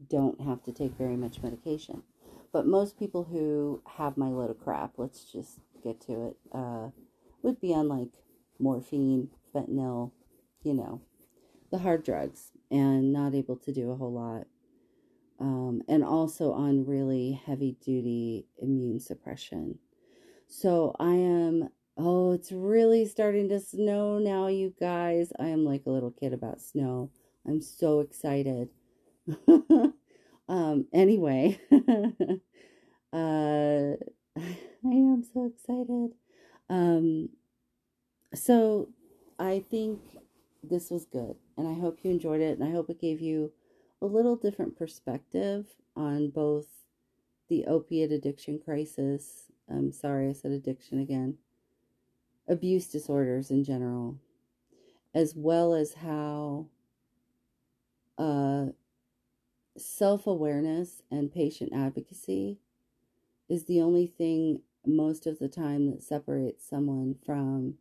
don't 0.08 0.40
have 0.40 0.62
to 0.64 0.72
take 0.72 0.96
very 0.96 1.16
much 1.16 1.42
medication. 1.42 2.02
But 2.52 2.66
most 2.66 2.98
people 2.98 3.24
who 3.24 3.82
have 3.96 4.16
my 4.16 4.28
load 4.28 4.50
of 4.50 4.60
crap, 4.60 4.92
let's 4.96 5.24
just 5.24 5.58
get 5.82 6.00
to 6.02 6.28
it, 6.28 6.36
uh, 6.52 6.88
would 7.42 7.60
be 7.60 7.74
on 7.74 7.88
like 7.88 8.10
morphine, 8.58 9.28
fentanyl, 9.54 10.12
you 10.62 10.74
know, 10.74 11.00
the 11.70 11.78
hard 11.78 12.04
drugs, 12.04 12.52
and 12.70 13.12
not 13.12 13.34
able 13.34 13.56
to 13.56 13.72
do 13.72 13.90
a 13.90 13.96
whole 13.96 14.12
lot. 14.12 14.46
Um, 15.40 15.82
and 15.88 16.04
also 16.04 16.52
on 16.52 16.86
really 16.86 17.40
heavy 17.44 17.76
duty 17.84 18.46
immune 18.62 19.00
suppression. 19.00 19.78
So 20.46 20.94
I 21.00 21.14
am, 21.14 21.70
oh, 21.96 22.32
it's 22.32 22.52
really 22.52 23.04
starting 23.06 23.48
to 23.48 23.58
snow 23.58 24.18
now, 24.18 24.46
you 24.46 24.74
guys. 24.78 25.32
I 25.40 25.48
am 25.48 25.64
like 25.64 25.86
a 25.86 25.90
little 25.90 26.12
kid 26.12 26.32
about 26.32 26.60
snow. 26.60 27.10
I'm 27.46 27.60
so 27.60 27.98
excited. 28.00 28.68
um, 30.48 30.86
anyway, 30.92 31.58
uh, 31.72 31.76
I 33.12 33.96
am 34.84 35.24
so 35.32 35.46
excited. 35.46 36.12
Um, 36.68 37.30
so 38.34 38.88
I 39.38 39.64
think 39.70 40.00
this 40.62 40.90
was 40.90 41.04
good, 41.06 41.36
and 41.56 41.68
I 41.68 41.74
hope 41.74 42.00
you 42.02 42.10
enjoyed 42.10 42.40
it, 42.40 42.58
and 42.58 42.66
I 42.66 42.72
hope 42.72 42.90
it 42.90 43.00
gave 43.00 43.20
you 43.20 43.52
a 44.02 44.06
little 44.06 44.36
different 44.36 44.76
perspective 44.76 45.66
on 45.96 46.30
both 46.30 46.66
the 47.48 47.64
opiate 47.66 48.12
addiction 48.12 48.58
crisis. 48.58 49.44
I'm 49.68 49.92
sorry, 49.92 50.28
I 50.28 50.32
said 50.32 50.52
addiction 50.52 50.98
again. 50.98 51.38
Abuse 52.48 52.88
disorders 52.88 53.50
in 53.50 53.64
general, 53.64 54.18
as 55.14 55.34
well 55.34 55.74
as 55.74 55.94
how 55.94 56.66
uh, 58.18 58.66
self 59.76 60.26
awareness 60.26 61.02
and 61.10 61.32
patient 61.32 61.72
advocacy 61.74 62.58
is 63.48 63.64
the 63.64 63.80
only 63.80 64.06
thing 64.06 64.60
most 64.86 65.26
of 65.26 65.38
the 65.38 65.48
time 65.48 65.90
that 65.90 66.02
separates 66.02 66.68
someone 66.68 67.16
from 67.24 67.74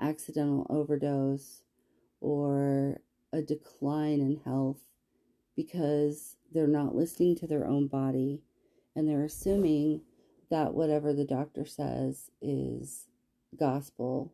accidental 0.00 0.66
overdose 0.70 1.62
or 2.20 3.00
a 3.32 3.42
decline 3.42 4.20
in 4.20 4.40
health 4.44 4.80
because 5.56 6.36
they're 6.52 6.66
not 6.66 6.94
listening 6.94 7.36
to 7.36 7.46
their 7.46 7.66
own 7.66 7.86
body 7.86 8.40
and 8.94 9.08
they're 9.08 9.24
assuming 9.24 10.00
that 10.50 10.74
whatever 10.74 11.12
the 11.12 11.24
doctor 11.24 11.64
says 11.64 12.30
is 12.42 13.06
gospel 13.58 14.32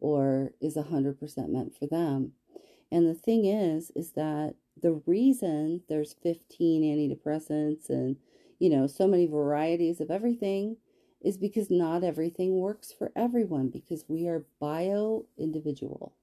or 0.00 0.52
is 0.60 0.76
100% 0.76 1.48
meant 1.48 1.76
for 1.76 1.86
them. 1.86 2.32
And 2.90 3.06
the 3.06 3.14
thing 3.14 3.44
is, 3.44 3.92
is 3.94 4.12
that 4.12 4.54
the 4.82 5.00
reason 5.06 5.82
there's 5.88 6.14
15 6.22 6.82
antidepressants 6.82 7.88
and, 7.88 8.16
you 8.58 8.70
know, 8.70 8.86
so 8.86 9.06
many 9.06 9.26
varieties 9.26 10.00
of 10.00 10.10
everything 10.10 10.76
is 11.20 11.36
because 11.36 11.70
not 11.70 12.02
everything 12.02 12.58
works 12.58 12.92
for 12.92 13.12
everyone 13.14 13.68
because 13.68 14.04
we 14.08 14.26
are 14.26 14.46
bio 14.58 15.26
individual. 15.36 16.14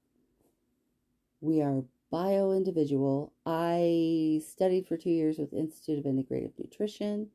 We 1.40 1.62
are 1.62 1.84
bio 2.10 2.52
individual. 2.52 3.32
I 3.46 4.40
studied 4.44 4.86
for 4.88 4.96
two 4.96 5.10
years 5.10 5.38
with 5.38 5.52
Institute 5.52 5.98
of 5.98 6.04
Integrative 6.04 6.52
Nutrition, 6.58 7.28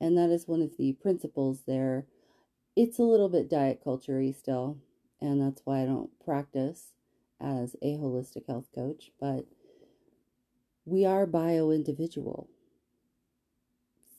and 0.00 0.16
that 0.16 0.30
is 0.30 0.46
one 0.46 0.62
of 0.62 0.76
the 0.76 0.92
principles 0.92 1.62
there. 1.66 2.06
It's 2.76 2.98
a 2.98 3.04
little 3.04 3.28
bit 3.28 3.50
diet 3.50 3.80
culture 3.82 4.22
still, 4.32 4.78
and 5.20 5.40
that's 5.40 5.62
why 5.64 5.82
I 5.82 5.86
don't 5.86 6.10
practice 6.24 6.92
as 7.40 7.74
a 7.82 7.96
holistic 7.96 8.46
health 8.46 8.68
coach, 8.74 9.10
but 9.20 9.46
we 10.84 11.04
are 11.04 11.26
bio 11.26 11.70
individual. 11.70 12.48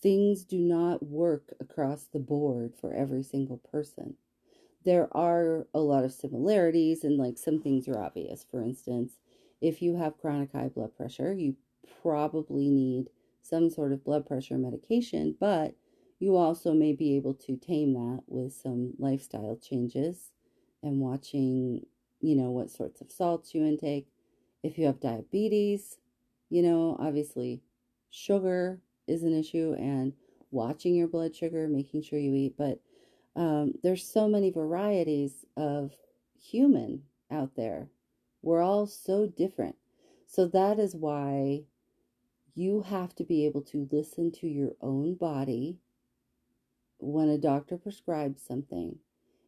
Things 0.01 0.43
do 0.43 0.59
not 0.59 1.03
work 1.03 1.53
across 1.59 2.05
the 2.05 2.19
board 2.19 2.73
for 2.79 2.93
every 2.93 3.23
single 3.23 3.57
person. 3.57 4.15
There 4.83 5.09
are 5.17 5.67
a 5.73 5.79
lot 5.79 6.03
of 6.03 6.13
similarities, 6.13 7.03
and 7.03 7.17
like 7.17 7.37
some 7.37 7.61
things 7.61 7.87
are 7.87 7.99
obvious. 7.99 8.45
For 8.49 8.61
instance, 8.61 9.13
if 9.61 9.81
you 9.81 9.95
have 9.95 10.19
chronic 10.19 10.51
high 10.51 10.69
blood 10.69 10.95
pressure, 10.95 11.33
you 11.33 11.55
probably 12.01 12.69
need 12.69 13.09
some 13.41 13.69
sort 13.69 13.91
of 13.91 14.03
blood 14.03 14.27
pressure 14.27 14.57
medication, 14.57 15.35
but 15.39 15.75
you 16.19 16.35
also 16.35 16.73
may 16.73 16.93
be 16.93 17.15
able 17.15 17.33
to 17.33 17.57
tame 17.57 17.93
that 17.93 18.21
with 18.27 18.53
some 18.53 18.93
lifestyle 18.99 19.57
changes 19.57 20.31
and 20.83 20.99
watching 20.99 21.85
you 22.25 22.35
know, 22.35 22.49
what 22.49 22.71
sorts 22.71 23.01
of 23.01 23.11
salts 23.11 23.53
you 23.53 23.63
intake. 23.63 24.07
If 24.63 24.77
you 24.77 24.87
have 24.87 24.99
diabetes, 24.99 25.97
you 26.49 26.61
know, 26.61 26.97
obviously 26.99 27.61
sugar 28.09 28.79
is 29.07 29.23
an 29.23 29.37
issue 29.37 29.75
and 29.77 30.13
watching 30.51 30.95
your 30.95 31.07
blood 31.07 31.35
sugar, 31.35 31.67
making 31.67 32.01
sure 32.03 32.19
you 32.19 32.33
eat. 32.33 32.55
But 32.57 32.79
um, 33.35 33.73
there's 33.83 34.07
so 34.07 34.27
many 34.27 34.51
varieties 34.51 35.45
of 35.57 35.91
human 36.39 37.03
out 37.31 37.55
there. 37.55 37.89
We're 38.41 38.61
all 38.61 38.87
so 38.87 39.27
different. 39.27 39.75
So 40.27 40.47
that 40.47 40.79
is 40.79 40.95
why 40.95 41.63
you 42.53 42.81
have 42.83 43.15
to 43.15 43.23
be 43.23 43.45
able 43.45 43.61
to 43.61 43.87
listen 43.91 44.31
to 44.31 44.47
your 44.47 44.71
own 44.81 45.15
body 45.15 45.79
when 46.99 47.27
a 47.29 47.37
doctor 47.37 47.77
prescribes 47.77 48.41
something 48.41 48.97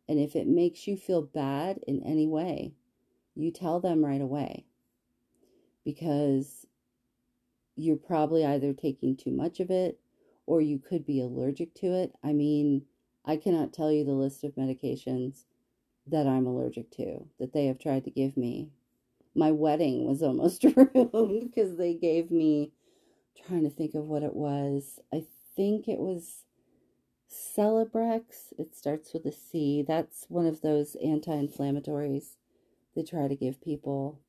and 0.08 0.20
if 0.20 0.36
it 0.36 0.48
makes 0.48 0.88
you 0.88 0.96
feel 0.96 1.22
bad 1.22 1.80
in 1.86 2.02
any 2.04 2.28
way, 2.28 2.74
you 3.36 3.52
tell 3.52 3.80
them 3.80 4.04
right 4.04 4.22
away 4.22 4.66
because 5.84 6.66
you're 7.78 7.96
probably 7.96 8.44
either 8.44 8.74
taking 8.74 9.16
too 9.16 9.32
much 9.32 9.60
of 9.60 9.70
it 9.70 10.00
or 10.46 10.62
you 10.62 10.80
could 10.80 11.06
be 11.06 11.22
allergic 11.22 11.74
to 11.76 11.94
it. 11.94 12.12
I 12.24 12.34
mean, 12.34 12.84
I 13.24 13.38
cannot 13.38 13.72
tell 13.72 13.92
you 13.92 14.04
the 14.04 14.12
list 14.12 14.44
of 14.44 14.56
medications 14.56 15.46
that 16.08 16.28
I'm 16.28 16.48
allergic 16.48 16.90
to 16.92 17.26
that 17.40 17.54
they 17.54 17.68
have 17.68 17.80
tried 17.80 18.06
to 18.06 18.12
give 18.12 18.36
me. 18.36 18.72
My 19.36 19.52
wedding 19.52 20.06
was 20.06 20.24
almost 20.24 20.64
ruined 20.76 21.52
because 21.54 21.78
they 21.78 21.94
gave 21.94 22.32
me 22.32 22.72
trying 23.48 23.64
to 23.64 23.70
think 23.70 23.94
of 23.94 24.06
what 24.06 24.24
it 24.24 24.34
was. 24.34 25.00
I 25.14 25.24
think 25.56 25.88
it 25.88 26.00
was 26.00 26.46
Celebrex, 27.30 28.54
it 28.58 28.76
starts 28.76 29.14
with 29.14 29.26
a 29.26 29.32
C. 29.32 29.84
That's 29.86 30.26
one 30.30 30.46
of 30.46 30.62
those 30.62 30.96
anti 31.04 31.32
inflammatories 31.32 32.38
they 32.96 33.04
try 33.04 33.28
to 33.28 33.36
give 33.36 33.62
people 33.62 34.20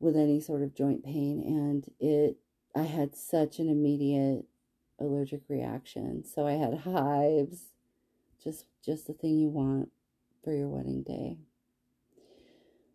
with 0.00 0.16
any 0.16 0.40
sort 0.40 0.62
of 0.62 0.74
joint 0.74 1.04
pain. 1.04 1.42
And 1.44 1.86
it, 2.00 2.38
I 2.74 2.82
had 2.82 3.14
such 3.14 3.58
an 3.58 3.68
immediate 3.68 4.46
allergic 4.98 5.42
reaction. 5.48 6.24
So 6.24 6.46
I 6.46 6.52
had 6.52 6.78
hives, 6.78 7.72
just, 8.42 8.64
just 8.84 9.06
the 9.06 9.12
thing 9.12 9.38
you 9.38 9.48
want 9.48 9.90
for 10.42 10.52
your 10.52 10.68
wedding 10.68 11.02
day. 11.02 11.36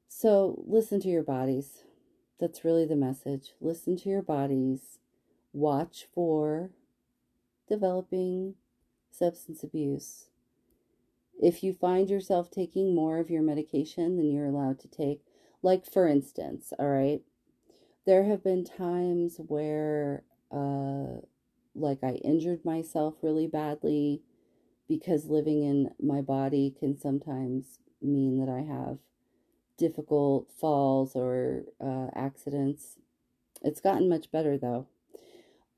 So 0.08 0.64
listen 0.66 1.00
to 1.02 1.08
your 1.08 1.24
bodies. 1.24 1.84
That's 2.40 2.66
really 2.66 2.86
the 2.86 2.96
message. 2.96 3.54
Listen 3.62 3.96
to 3.98 4.10
your 4.10 4.22
bodies. 4.22 5.00
Watch 5.54 6.08
for 6.14 6.72
developing 7.68 8.56
substance 9.12 9.64
abuse. 9.64 10.26
If 11.42 11.64
you 11.64 11.74
find 11.74 12.10
yourself 12.10 12.50
taking 12.50 12.96
more 12.96 13.20
of 13.20 13.30
your 13.30 13.42
medication 13.42 14.18
than 14.18 14.32
you're 14.32 14.46
allowed 14.46 14.80
to 14.80 14.88
take, 14.88 15.25
like 15.66 15.92
for 15.92 16.08
instance, 16.08 16.72
all 16.78 16.88
right, 16.88 17.22
there 18.06 18.26
have 18.26 18.44
been 18.44 18.64
times 18.64 19.38
where, 19.48 20.24
uh, 20.52 21.22
like 21.74 22.04
I 22.04 22.20
injured 22.24 22.64
myself 22.64 23.16
really 23.24 23.48
badly 23.48 24.22
because 24.88 25.26
living 25.26 25.64
in 25.64 25.90
my 26.00 26.22
body 26.22 26.76
can 26.80 27.00
sometimes 27.00 27.80
mean 28.00 28.40
that 28.40 28.48
I 28.48 28.60
have 28.62 29.00
difficult 29.76 30.52
falls 30.52 31.16
or 31.16 31.64
uh, 31.84 32.10
accidents. 32.14 32.98
It's 33.64 33.82
gotten 33.82 34.08
much 34.08 34.32
better 34.32 34.60
though, 34.60 34.86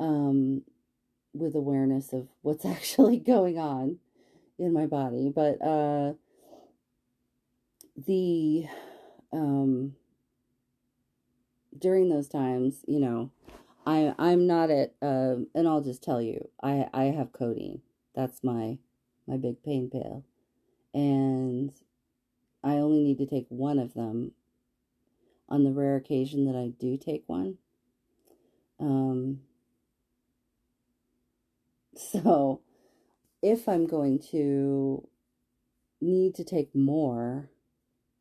um, 0.01 0.63
with 1.33 1.55
awareness 1.55 2.11
of 2.11 2.27
what's 2.41 2.65
actually 2.75 3.19
going 3.19 3.57
on 3.57 3.99
in 4.59 4.73
my 4.73 4.85
body. 4.85 5.31
But 5.33 5.61
uh, 5.61 6.13
the 7.95 8.67
um, 9.33 9.95
during 11.77 12.09
those 12.09 12.27
times, 12.27 12.83
you 12.87 12.99
know, 12.99 13.31
I 13.85 14.13
I'm 14.17 14.47
not 14.47 14.69
at 14.69 14.95
uh, 15.01 15.35
and 15.55 15.67
I'll 15.67 15.81
just 15.81 16.03
tell 16.03 16.21
you, 16.21 16.49
I 16.61 16.87
I 16.93 17.05
have 17.05 17.31
codeine. 17.31 17.81
That's 18.15 18.43
my 18.43 18.79
my 19.27 19.37
big 19.37 19.63
pain 19.63 19.89
pill, 19.89 20.25
and 20.93 21.71
I 22.63 22.73
only 22.73 23.03
need 23.03 23.17
to 23.19 23.25
take 23.25 23.47
one 23.49 23.79
of 23.79 23.93
them. 23.93 24.33
On 25.49 25.63
the 25.63 25.71
rare 25.71 25.95
occasion 25.95 26.43
that 26.45 26.57
I 26.57 26.73
do 26.77 26.97
take 26.97 27.23
one, 27.27 27.57
um, 28.81 29.39
so 31.95 32.59
if 33.41 33.69
I'm 33.69 33.87
going 33.87 34.19
to 34.31 35.07
need 36.01 36.35
to 36.35 36.43
take 36.43 36.75
more, 36.75 37.49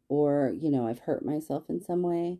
or, 0.08 0.52
you 0.56 0.70
know, 0.70 0.86
I've 0.86 1.00
hurt 1.00 1.24
myself 1.24 1.64
in 1.68 1.82
some 1.82 2.02
way, 2.02 2.38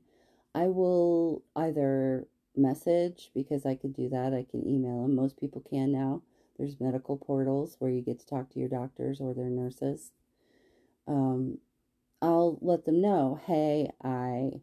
I 0.55 0.67
will 0.69 1.43
either 1.55 2.27
message 2.57 3.31
because 3.35 3.67
I 3.67 3.75
can 3.75 3.93
do 3.93 4.09
that. 4.09 4.33
I 4.33 4.47
can 4.51 4.67
email 4.67 5.03
them. 5.03 5.15
Most 5.15 5.39
people 5.39 5.63
can 5.69 5.93
now. 5.93 6.23
There's 6.59 6.81
medical 6.81 7.17
portals 7.19 7.77
where 7.79 7.91
you 7.91 8.01
get 8.01 8.19
to 8.21 8.27
talk 8.27 8.51
to 8.51 8.59
your 8.59 8.69
doctors 8.69 9.21
or 9.21 9.35
their 9.35 9.51
nurses. 9.51 10.13
Um, 11.07 11.59
I'll 12.23 12.59
let 12.63 12.87
them 12.87 13.03
know, 13.03 13.39
hey, 13.47 13.91
I 14.03 14.63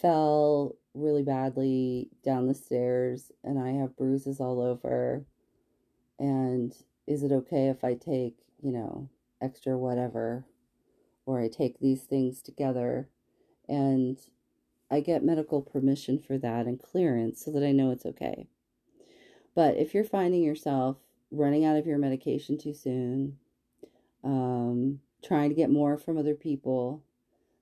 fell 0.00 0.76
really 0.94 1.22
badly 1.22 2.10
down 2.24 2.46
the 2.46 2.54
stairs 2.54 3.32
and 3.42 3.58
I 3.58 3.72
have 3.80 3.96
bruises 3.96 4.40
all 4.40 4.60
over. 4.60 5.24
And 6.18 6.74
is 7.06 7.22
it 7.22 7.32
okay 7.32 7.68
if 7.68 7.82
I 7.82 7.94
take, 7.94 8.36
you 8.62 8.72
know, 8.72 9.08
extra 9.40 9.78
whatever, 9.78 10.44
or 11.30 11.40
I 11.40 11.48
take 11.48 11.78
these 11.78 12.02
things 12.02 12.42
together 12.42 13.08
and 13.68 14.18
I 14.90 15.00
get 15.00 15.24
medical 15.24 15.62
permission 15.62 16.18
for 16.18 16.36
that 16.38 16.66
and 16.66 16.82
clearance 16.82 17.44
so 17.44 17.52
that 17.52 17.62
I 17.62 17.70
know 17.70 17.92
it's 17.92 18.04
okay. 18.04 18.48
But 19.54 19.76
if 19.76 19.94
you're 19.94 20.04
finding 20.04 20.42
yourself 20.42 20.96
running 21.30 21.64
out 21.64 21.76
of 21.76 21.86
your 21.86 21.98
medication 21.98 22.58
too 22.58 22.74
soon, 22.74 23.38
um, 24.24 24.98
trying 25.22 25.50
to 25.50 25.54
get 25.54 25.70
more 25.70 25.96
from 25.96 26.18
other 26.18 26.34
people, 26.34 27.04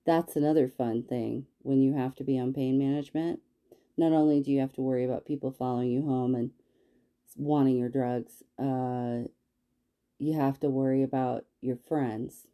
that's 0.06 0.36
another 0.36 0.68
fun 0.68 1.02
thing 1.02 1.44
when 1.60 1.82
you 1.82 1.94
have 1.94 2.14
to 2.16 2.24
be 2.24 2.38
on 2.38 2.54
pain 2.54 2.78
management. 2.78 3.40
Not 3.98 4.12
only 4.12 4.40
do 4.40 4.50
you 4.50 4.60
have 4.60 4.72
to 4.74 4.80
worry 4.80 5.04
about 5.04 5.26
people 5.26 5.50
following 5.50 5.90
you 5.90 6.02
home 6.02 6.34
and 6.34 6.52
wanting 7.36 7.76
your 7.76 7.90
drugs, 7.90 8.42
uh, 8.58 9.28
you 10.18 10.32
have 10.32 10.58
to 10.60 10.70
worry 10.70 11.02
about 11.02 11.44
your 11.60 11.76
friends. 11.76 12.46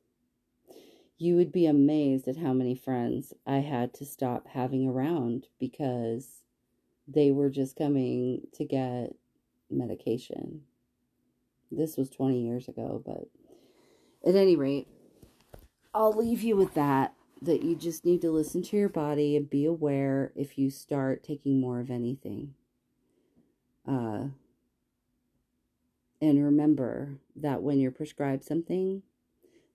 You 1.16 1.36
would 1.36 1.52
be 1.52 1.66
amazed 1.66 2.26
at 2.28 2.36
how 2.36 2.52
many 2.52 2.74
friends 2.74 3.32
I 3.46 3.58
had 3.58 3.94
to 3.94 4.04
stop 4.04 4.48
having 4.48 4.88
around 4.88 5.46
because 5.58 6.42
they 7.06 7.30
were 7.30 7.50
just 7.50 7.76
coming 7.76 8.46
to 8.54 8.64
get 8.64 9.14
medication. 9.70 10.62
This 11.70 11.96
was 11.96 12.10
20 12.10 12.40
years 12.40 12.68
ago, 12.68 13.02
but 13.04 13.28
at 14.28 14.34
any 14.34 14.56
rate, 14.56 14.88
I'll 15.94 16.12
leave 16.12 16.42
you 16.42 16.56
with 16.56 16.74
that 16.74 17.14
that 17.42 17.62
you 17.62 17.76
just 17.76 18.04
need 18.04 18.22
to 18.22 18.30
listen 18.30 18.62
to 18.62 18.76
your 18.76 18.88
body 18.88 19.36
and 19.36 19.48
be 19.50 19.64
aware 19.64 20.32
if 20.34 20.58
you 20.58 20.70
start 20.70 21.22
taking 21.22 21.60
more 21.60 21.78
of 21.78 21.90
anything. 21.90 22.54
Uh, 23.86 24.28
and 26.20 26.42
remember 26.42 27.18
that 27.36 27.62
when 27.62 27.78
you're 27.78 27.90
prescribed 27.90 28.44
something, 28.44 29.02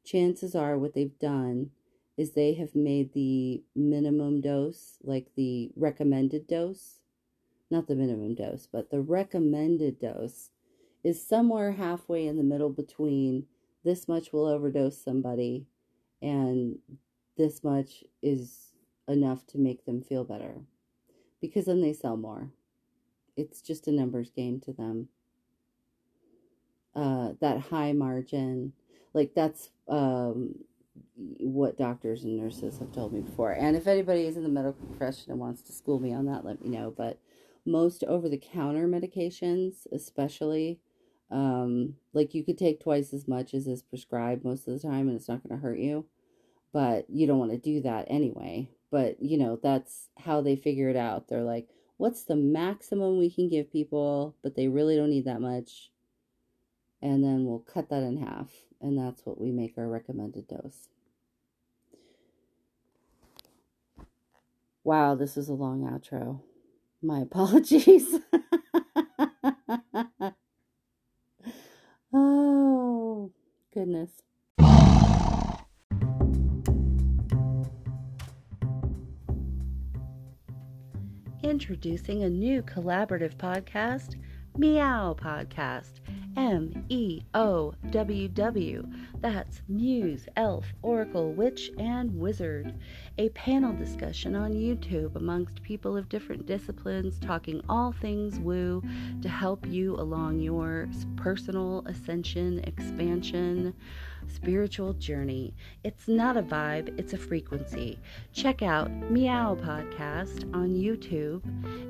chances 0.04 0.56
are 0.56 0.78
what 0.78 0.94
they've 0.94 1.18
done 1.20 1.72
is 2.18 2.32
they 2.32 2.54
have 2.56 2.76
made 2.76 3.14
the 3.14 3.64
minimum 3.76 4.42
dose, 4.42 4.98
like 5.04 5.28
the 5.36 5.72
recommended 5.76 6.48
dose, 6.48 7.00
not 7.72 7.88
the 7.88 7.96
minimum 7.96 8.36
dose, 8.36 8.68
but 8.72 8.90
the 8.92 9.02
recommended 9.02 10.00
dose 10.00 10.50
is 11.04 11.26
somewhere 11.26 11.72
halfway 11.72 12.28
in 12.28 12.38
the 12.38 12.44
middle 12.44 12.70
between 12.70 13.46
this 13.84 14.08
much 14.08 14.34
will 14.34 14.48
overdose 14.48 15.02
somebody 15.02 15.66
and 16.22 16.78
this 17.38 17.64
much 17.64 18.04
is 18.22 18.74
enough 19.08 19.48
to 19.48 19.58
make 19.58 19.86
them 19.86 20.02
feel 20.02 20.24
better 20.24 20.56
because 21.42 21.66
then 21.66 21.82
they 21.82 21.94
sell 21.94 22.18
more. 22.18 22.52
It's 23.38 23.62
just 23.62 23.88
a 23.88 23.92
numbers 23.92 24.30
game 24.30 24.60
to 24.62 24.74
them. 24.74 25.08
Uh, 26.94 27.34
that 27.40 27.62
high 27.62 27.94
margin, 27.94 28.74
like 29.14 29.34
that's 29.36 29.70
um, 29.88 30.56
what 31.16 31.78
doctors 31.78 32.24
and 32.24 32.38
nurses 32.38 32.80
have 32.80 32.92
told 32.92 33.14
me 33.14 33.22
before. 33.22 33.52
And 33.52 33.76
if 33.76 33.88
anybody 33.88 34.26
is 34.26 34.38
in 34.38 34.44
the 34.44 34.50
medical 34.50 34.86
profession 34.86 35.32
and 35.32 35.40
wants 35.40 35.62
to 35.64 35.74
school 35.74 36.00
me 36.00 36.14
on 36.14 36.26
that, 36.26 36.46
let 36.46 36.62
me 36.62 36.70
know. 36.70 36.94
But 36.96 37.20
most 37.66 38.04
over 38.06 38.30
the 38.30 38.38
counter 38.38 38.88
medications, 38.88 39.88
especially, 39.92 40.80
um, 41.32 41.96
like 42.14 42.34
you 42.34 42.44
could 42.44 42.58
take 42.58 42.82
twice 42.82 43.14
as 43.14 43.28
much 43.28 43.54
as 43.54 43.68
is 43.68 43.84
prescribed 43.84 44.44
most 44.44 44.68
of 44.68 44.74
the 44.74 44.88
time 44.88 45.08
and 45.08 45.16
it's 45.16 45.30
not 45.30 45.44
going 45.44 45.56
to 45.56 45.62
hurt 45.62 45.80
you 45.80 46.06
but 46.72 47.10
you 47.10 47.28
don't 47.28 47.40
want 47.40 47.52
to 47.52 47.58
do 47.58 47.82
that 47.82 48.06
anyway. 48.10 48.70
But, 48.92 49.22
you 49.22 49.38
know, 49.38 49.60
that's 49.62 50.10
how 50.18 50.42
they 50.42 50.56
figure 50.56 50.90
it 50.90 50.96
out. 50.96 51.28
They're 51.28 51.44
like, 51.44 51.70
what's 51.98 52.24
the 52.24 52.36
maximum 52.36 53.18
we 53.18 53.30
can 53.30 53.50
give 53.50 53.72
people, 53.72 54.36
but 54.42 54.56
they 54.56 54.68
really 54.68 54.96
don't 54.96 55.10
need 55.10 55.26
that 55.26 55.42
much. 55.42 55.92
And 57.02 57.24
then 57.24 57.46
we'll 57.46 57.60
cut 57.60 57.90
that 57.90 58.04
in 58.04 58.18
half. 58.18 58.50
And 58.82 58.98
that's 58.98 59.26
what 59.26 59.40
we 59.40 59.52
make 59.52 59.78
our 59.78 59.88
recommended 59.88 60.48
dose. 60.48 60.90
Wow, 64.84 65.16
this 65.16 65.38
is 65.38 65.50
a 65.50 65.54
long 65.54 65.84
outro. 65.84 66.42
My 67.02 67.20
apologies. 67.22 68.16
oh, 72.14 73.32
goodness. 73.74 74.12
Introducing 81.44 82.24
a 82.24 82.30
new 82.30 82.62
collaborative 82.64 83.36
podcast, 83.38 84.16
Meow 84.58 85.16
Podcast. 85.18 86.00
M 86.38 86.86
E 86.90 87.22
O 87.34 87.74
W 87.92 88.28
W. 88.30 88.88
That's 89.22 89.62
Muse, 89.68 90.28
Elf, 90.36 90.66
Oracle, 90.82 91.34
Witch, 91.34 91.72
and 91.78 92.18
Wizard. 92.18 92.74
A 93.18 93.30
panel 93.30 93.74
discussion 93.74 94.36
on 94.36 94.54
YouTube 94.54 95.16
amongst 95.16 95.62
people 95.62 95.98
of 95.98 96.08
different 96.08 96.46
disciplines 96.46 97.20
talking 97.20 97.62
all 97.68 97.92
things 97.92 98.40
woo 98.40 98.82
to 99.22 99.30
help 99.30 99.66
you 99.66 99.96
along 99.96 100.40
your 100.40 100.88
personal 101.18 101.84
ascension, 101.86 102.60
expansion, 102.60 103.74
spiritual 104.28 104.94
journey. 104.94 105.54
It's 105.84 106.08
not 106.08 106.38
a 106.38 106.44
vibe, 106.44 106.98
it's 107.00 107.14
a 107.14 107.18
frequency. 107.18 108.00
Check 108.32 108.62
out 108.62 108.92
Meow 108.92 109.56
Podcast 109.56 110.54
on 110.54 110.76
YouTube, 110.76 111.44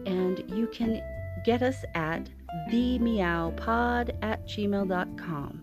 and 0.07 0.49
you 0.51 0.67
can 0.67 1.01
get 1.43 1.61
us 1.61 1.83
at 1.95 2.29
themeowpod 2.69 4.15
at 4.21 4.47
gmail.com. 4.47 5.61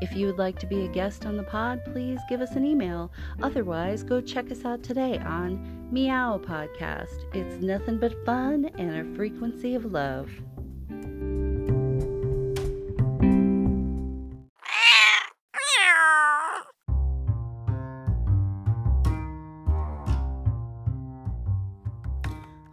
If 0.00 0.12
you 0.14 0.26
would 0.26 0.38
like 0.38 0.58
to 0.60 0.66
be 0.66 0.84
a 0.84 0.88
guest 0.88 1.26
on 1.26 1.36
the 1.36 1.42
pod, 1.42 1.84
please 1.84 2.18
give 2.28 2.40
us 2.40 2.56
an 2.56 2.64
email. 2.64 3.12
Otherwise, 3.42 4.02
go 4.02 4.20
check 4.20 4.50
us 4.50 4.64
out 4.64 4.82
today 4.82 5.18
on 5.18 5.88
Meow 5.92 6.38
Podcast. 6.38 7.24
It's 7.34 7.62
nothing 7.62 7.98
but 7.98 8.24
fun 8.24 8.70
and 8.78 8.96
a 8.96 9.16
frequency 9.16 9.74
of 9.74 9.84
love. 9.84 10.30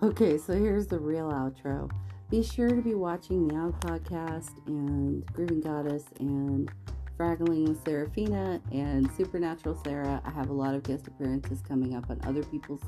Okay, 0.01 0.37
so 0.37 0.53
here's 0.53 0.87
the 0.87 0.99
real 0.99 1.29
outro. 1.29 1.91
Be 2.29 2.43
sure 2.43 2.67
to 2.67 2.81
be 2.81 2.93
watching 2.93 3.47
the 3.47 3.55
Out 3.55 3.79
Podcast 3.79 4.51
and 4.67 5.25
Grooving 5.27 5.61
Goddess 5.61 6.03
and 6.19 6.69
Fraggling 7.15 7.69
with 7.69 7.81
Serafina 7.85 8.61
and 8.73 9.09
Supernatural 9.13 9.79
Sarah. 9.81 10.21
I 10.25 10.31
have 10.31 10.49
a 10.49 10.53
lot 10.53 10.75
of 10.75 10.83
guest 10.83 11.07
appearances 11.07 11.61
coming 11.65 11.95
up 11.95 12.09
on 12.09 12.19
other 12.25 12.43
people's 12.43 12.81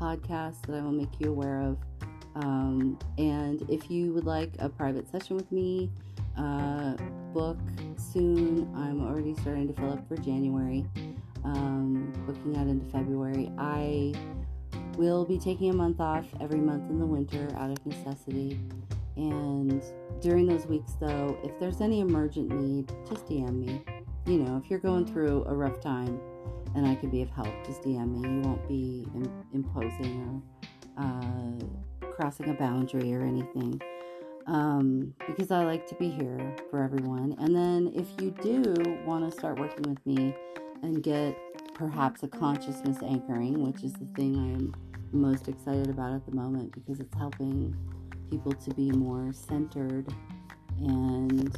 podcasts 0.00 0.62
that 0.62 0.76
I 0.76 0.80
will 0.80 0.92
make 0.92 1.20
you 1.20 1.30
aware 1.30 1.60
of. 1.60 1.76
Um, 2.36 2.98
and 3.18 3.62
if 3.68 3.90
you 3.90 4.14
would 4.14 4.24
like 4.24 4.52
a 4.58 4.70
private 4.70 5.06
session 5.10 5.36
with 5.36 5.52
me, 5.52 5.90
uh, 6.38 6.94
book 7.34 7.58
soon. 7.96 8.72
I'm 8.74 9.06
already 9.06 9.34
starting 9.34 9.68
to 9.68 9.74
fill 9.74 9.92
up 9.92 10.08
for 10.08 10.16
January, 10.16 10.86
um, 11.44 12.10
booking 12.26 12.56
out 12.56 12.68
into 12.68 12.90
February. 12.90 13.50
I 13.58 14.14
will 14.98 15.24
be 15.24 15.38
taking 15.38 15.70
a 15.70 15.72
month 15.72 16.00
off 16.00 16.26
every 16.40 16.58
month 16.58 16.90
in 16.90 16.98
the 16.98 17.06
winter 17.06 17.48
out 17.56 17.70
of 17.70 17.86
necessity. 17.86 18.58
And 19.16 19.82
during 20.20 20.46
those 20.46 20.66
weeks, 20.66 20.92
though, 21.00 21.38
if 21.44 21.58
there's 21.60 21.80
any 21.80 22.00
emergent 22.00 22.50
need, 22.50 22.92
just 23.08 23.24
DM 23.26 23.64
me. 23.64 23.82
You 24.26 24.40
know, 24.40 24.60
if 24.62 24.68
you're 24.68 24.80
going 24.80 25.06
through 25.06 25.44
a 25.46 25.54
rough 25.54 25.80
time 25.80 26.20
and 26.74 26.86
I 26.86 26.96
can 26.96 27.10
be 27.10 27.22
of 27.22 27.30
help, 27.30 27.48
just 27.64 27.82
DM 27.82 28.20
me. 28.20 28.28
You 28.28 28.40
won't 28.40 28.68
be 28.68 29.06
Im- 29.14 29.44
imposing 29.54 30.42
or 30.98 31.02
uh, 31.02 32.06
crossing 32.10 32.50
a 32.50 32.54
boundary 32.54 33.14
or 33.14 33.22
anything. 33.22 33.80
Um, 34.46 35.14
because 35.28 35.50
I 35.50 35.64
like 35.64 35.86
to 35.88 35.94
be 35.94 36.10
here 36.10 36.56
for 36.70 36.82
everyone. 36.82 37.36
And 37.38 37.54
then 37.54 37.92
if 37.94 38.08
you 38.20 38.32
do 38.42 38.74
want 39.06 39.30
to 39.30 39.38
start 39.38 39.60
working 39.60 39.82
with 39.82 40.04
me 40.04 40.34
and 40.82 41.02
get 41.02 41.36
perhaps 41.74 42.22
a 42.24 42.28
consciousness 42.28 42.98
anchoring, 43.02 43.64
which 43.64 43.84
is 43.84 43.92
the 43.92 44.06
thing 44.16 44.36
I 44.36 44.54
am 44.54 44.74
most 45.12 45.48
excited 45.48 45.88
about 45.90 46.12
at 46.12 46.24
the 46.26 46.32
moment 46.32 46.72
because 46.72 47.00
it's 47.00 47.16
helping 47.16 47.76
people 48.30 48.52
to 48.52 48.74
be 48.74 48.90
more 48.90 49.32
centered 49.32 50.06
and 50.80 51.56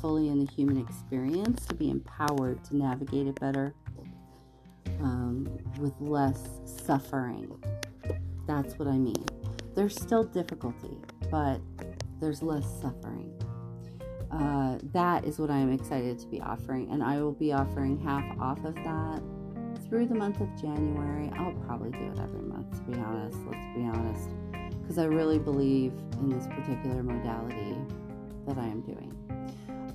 fully 0.00 0.28
in 0.28 0.44
the 0.44 0.50
human 0.52 0.78
experience, 0.78 1.66
to 1.66 1.74
be 1.74 1.90
empowered 1.90 2.62
to 2.64 2.76
navigate 2.76 3.26
it 3.26 3.38
better 3.40 3.74
um, 5.00 5.48
with 5.78 5.94
less 6.00 6.48
suffering. 6.64 7.50
That's 8.46 8.78
what 8.78 8.88
I 8.88 8.98
mean. 8.98 9.24
There's 9.74 9.94
still 9.94 10.24
difficulty, 10.24 10.96
but 11.30 11.60
there's 12.20 12.42
less 12.42 12.66
suffering. 12.80 13.32
Uh, 14.30 14.78
that 14.92 15.24
is 15.24 15.38
what 15.38 15.50
I 15.50 15.58
am 15.58 15.72
excited 15.72 16.18
to 16.18 16.26
be 16.26 16.40
offering, 16.40 16.90
and 16.90 17.02
I 17.02 17.20
will 17.22 17.32
be 17.32 17.52
offering 17.52 17.98
half 17.98 18.24
off 18.38 18.64
of 18.64 18.74
that 18.76 19.22
through 19.88 20.06
the 20.06 20.14
month 20.14 20.40
of 20.40 20.48
January. 20.60 21.30
I'll 21.36 21.52
probably 21.66 21.90
do 21.90 22.12
it 22.12 22.18
every 22.18 22.42
month, 22.42 22.70
to 22.76 22.90
be 22.90 22.98
honest. 22.98 23.38
Let's 23.46 23.66
be 23.74 23.82
honest, 23.84 24.30
because 24.80 24.98
I 24.98 25.04
really 25.04 25.38
believe 25.38 25.92
in 26.20 26.28
this 26.28 26.46
particular 26.46 27.02
modality 27.02 27.76
that 28.46 28.58
I 28.58 28.66
am 28.66 28.82
doing. 28.82 29.14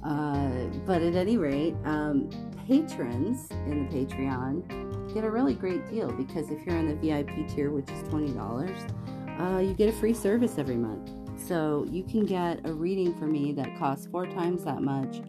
Uh, 0.03 0.67
but 0.85 1.01
at 1.01 1.15
any 1.15 1.37
rate, 1.37 1.75
um, 1.85 2.29
patrons 2.67 3.49
in 3.67 3.87
the 3.87 3.95
Patreon 3.95 5.13
get 5.13 5.23
a 5.23 5.29
really 5.29 5.53
great 5.53 5.87
deal 5.89 6.11
because 6.11 6.49
if 6.49 6.65
you're 6.65 6.75
in 6.75 6.87
the 6.87 6.95
VIP 6.95 7.47
tier, 7.47 7.71
which 7.71 7.89
is 7.89 8.03
$20, 8.09 9.39
uh, 9.39 9.59
you 9.59 9.73
get 9.73 9.89
a 9.89 9.93
free 9.93 10.13
service 10.13 10.57
every 10.57 10.75
month. 10.75 11.11
So 11.39 11.85
you 11.89 12.03
can 12.03 12.25
get 12.25 12.59
a 12.65 12.73
reading 12.73 13.17
for 13.17 13.27
me 13.27 13.51
that 13.53 13.77
costs 13.77 14.07
four 14.07 14.25
times 14.25 14.63
that 14.63 14.81
much, 14.81 15.21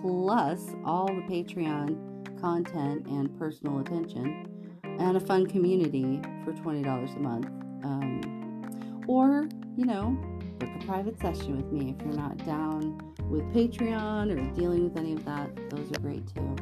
plus 0.00 0.74
all 0.84 1.06
the 1.06 1.22
Patreon 1.22 2.07
content 2.40 3.06
and 3.06 3.36
personal 3.38 3.80
attention, 3.80 4.46
and 4.84 5.16
a 5.16 5.20
fun 5.20 5.46
community 5.46 6.20
for 6.44 6.52
$20 6.52 7.16
a 7.16 7.18
month. 7.18 7.46
Um, 7.84 9.04
or, 9.06 9.48
you 9.76 9.84
know, 9.84 10.16
book 10.58 10.68
a 10.80 10.86
private 10.86 11.18
session 11.20 11.56
with 11.56 11.72
me 11.72 11.94
if 11.96 12.04
you're 12.04 12.14
not 12.14 12.36
down 12.44 13.00
with 13.30 13.42
Patreon 13.54 14.32
or 14.32 14.58
dealing 14.58 14.84
with 14.84 14.96
any 14.96 15.12
of 15.12 15.24
that. 15.24 15.50
Those 15.70 15.90
are 15.92 16.00
great 16.00 16.26
too. 16.34 16.56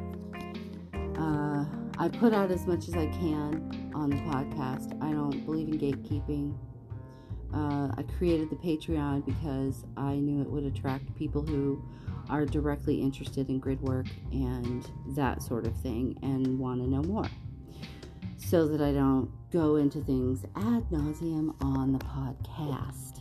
Uh, 1.19 1.65
I 1.98 2.09
put 2.09 2.35
out 2.35 2.51
as 2.51 2.66
much 2.66 2.89
as 2.89 2.94
I 2.94 3.07
can 3.07 3.90
on 3.94 4.11
the 4.11 4.16
podcast. 4.16 5.03
I 5.03 5.12
don't 5.12 5.44
believe 5.47 5.69
in 5.69 5.78
gatekeeping. 5.78 6.55
Uh, 7.55 7.90
I 7.97 8.03
created 8.19 8.51
the 8.51 8.57
Patreon 8.57 9.24
because 9.24 9.85
I 9.97 10.16
knew 10.16 10.43
it 10.43 10.51
would 10.51 10.65
attract 10.65 11.15
people 11.16 11.43
who 11.43 11.82
are 12.28 12.44
directly 12.44 13.01
interested 13.01 13.48
in 13.48 13.59
grid 13.59 13.81
work 13.81 14.07
and 14.32 14.86
that 15.15 15.43
sort 15.43 15.66
of 15.66 15.77
thing 15.81 16.19
and 16.23 16.59
want 16.59 16.81
to 16.81 16.89
know 16.89 17.03
more. 17.03 17.28
So 18.36 18.69
that 18.69 18.81
I 18.81 18.93
don't 18.93 19.31
go 19.51 19.77
into 19.77 20.01
things 20.01 20.44
ad 20.57 20.85
nauseum 20.90 21.55
on 21.62 21.93
the 21.93 21.98
podcast. 21.98 23.20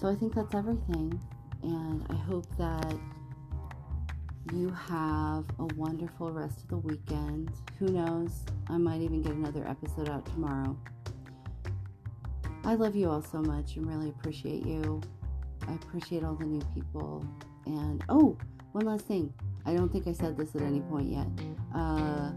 So 0.00 0.08
I 0.08 0.14
think 0.14 0.34
that's 0.34 0.54
everything. 0.54 1.20
And 1.62 2.06
I 2.08 2.14
hope 2.14 2.46
that 2.56 2.96
you 4.54 4.70
have 4.70 5.44
a 5.58 5.66
wonderful 5.76 6.32
rest 6.32 6.62
of 6.62 6.68
the 6.68 6.78
weekend. 6.78 7.50
Who 7.78 7.88
knows? 7.88 8.44
I 8.68 8.78
might 8.78 9.02
even 9.02 9.22
get 9.22 9.32
another 9.32 9.66
episode 9.68 10.08
out 10.08 10.24
tomorrow. 10.26 10.76
I 12.64 12.74
love 12.74 12.96
you 12.96 13.10
all 13.10 13.22
so 13.22 13.40
much 13.42 13.76
and 13.76 13.86
really 13.86 14.08
appreciate 14.10 14.66
you. 14.66 15.00
I 15.68 15.74
appreciate 15.74 16.24
all 16.24 16.34
the 16.34 16.46
new 16.46 16.62
people. 16.74 17.24
And 17.78 18.04
oh, 18.08 18.36
one 18.72 18.84
last 18.84 19.06
thing. 19.06 19.32
I 19.66 19.74
don't 19.74 19.90
think 19.90 20.06
I 20.06 20.12
said 20.12 20.36
this 20.36 20.54
at 20.54 20.62
any 20.62 20.80
point 20.80 21.12
yet. 21.12 21.26
Uh, 21.74 22.32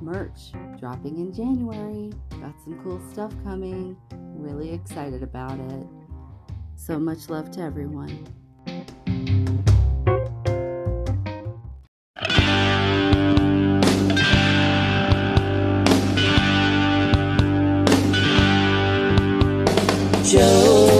merch 0.00 0.52
dropping 0.78 1.18
in 1.18 1.32
January. 1.32 2.12
Got 2.30 2.54
some 2.62 2.80
cool 2.82 3.00
stuff 3.12 3.32
coming. 3.42 3.96
Really 4.36 4.72
excited 4.72 5.22
about 5.22 5.58
it. 5.58 5.86
So 6.76 6.98
much 6.98 7.28
love 7.30 7.50
to 7.52 7.60
everyone. 7.62 8.26
Joey, 20.26 20.95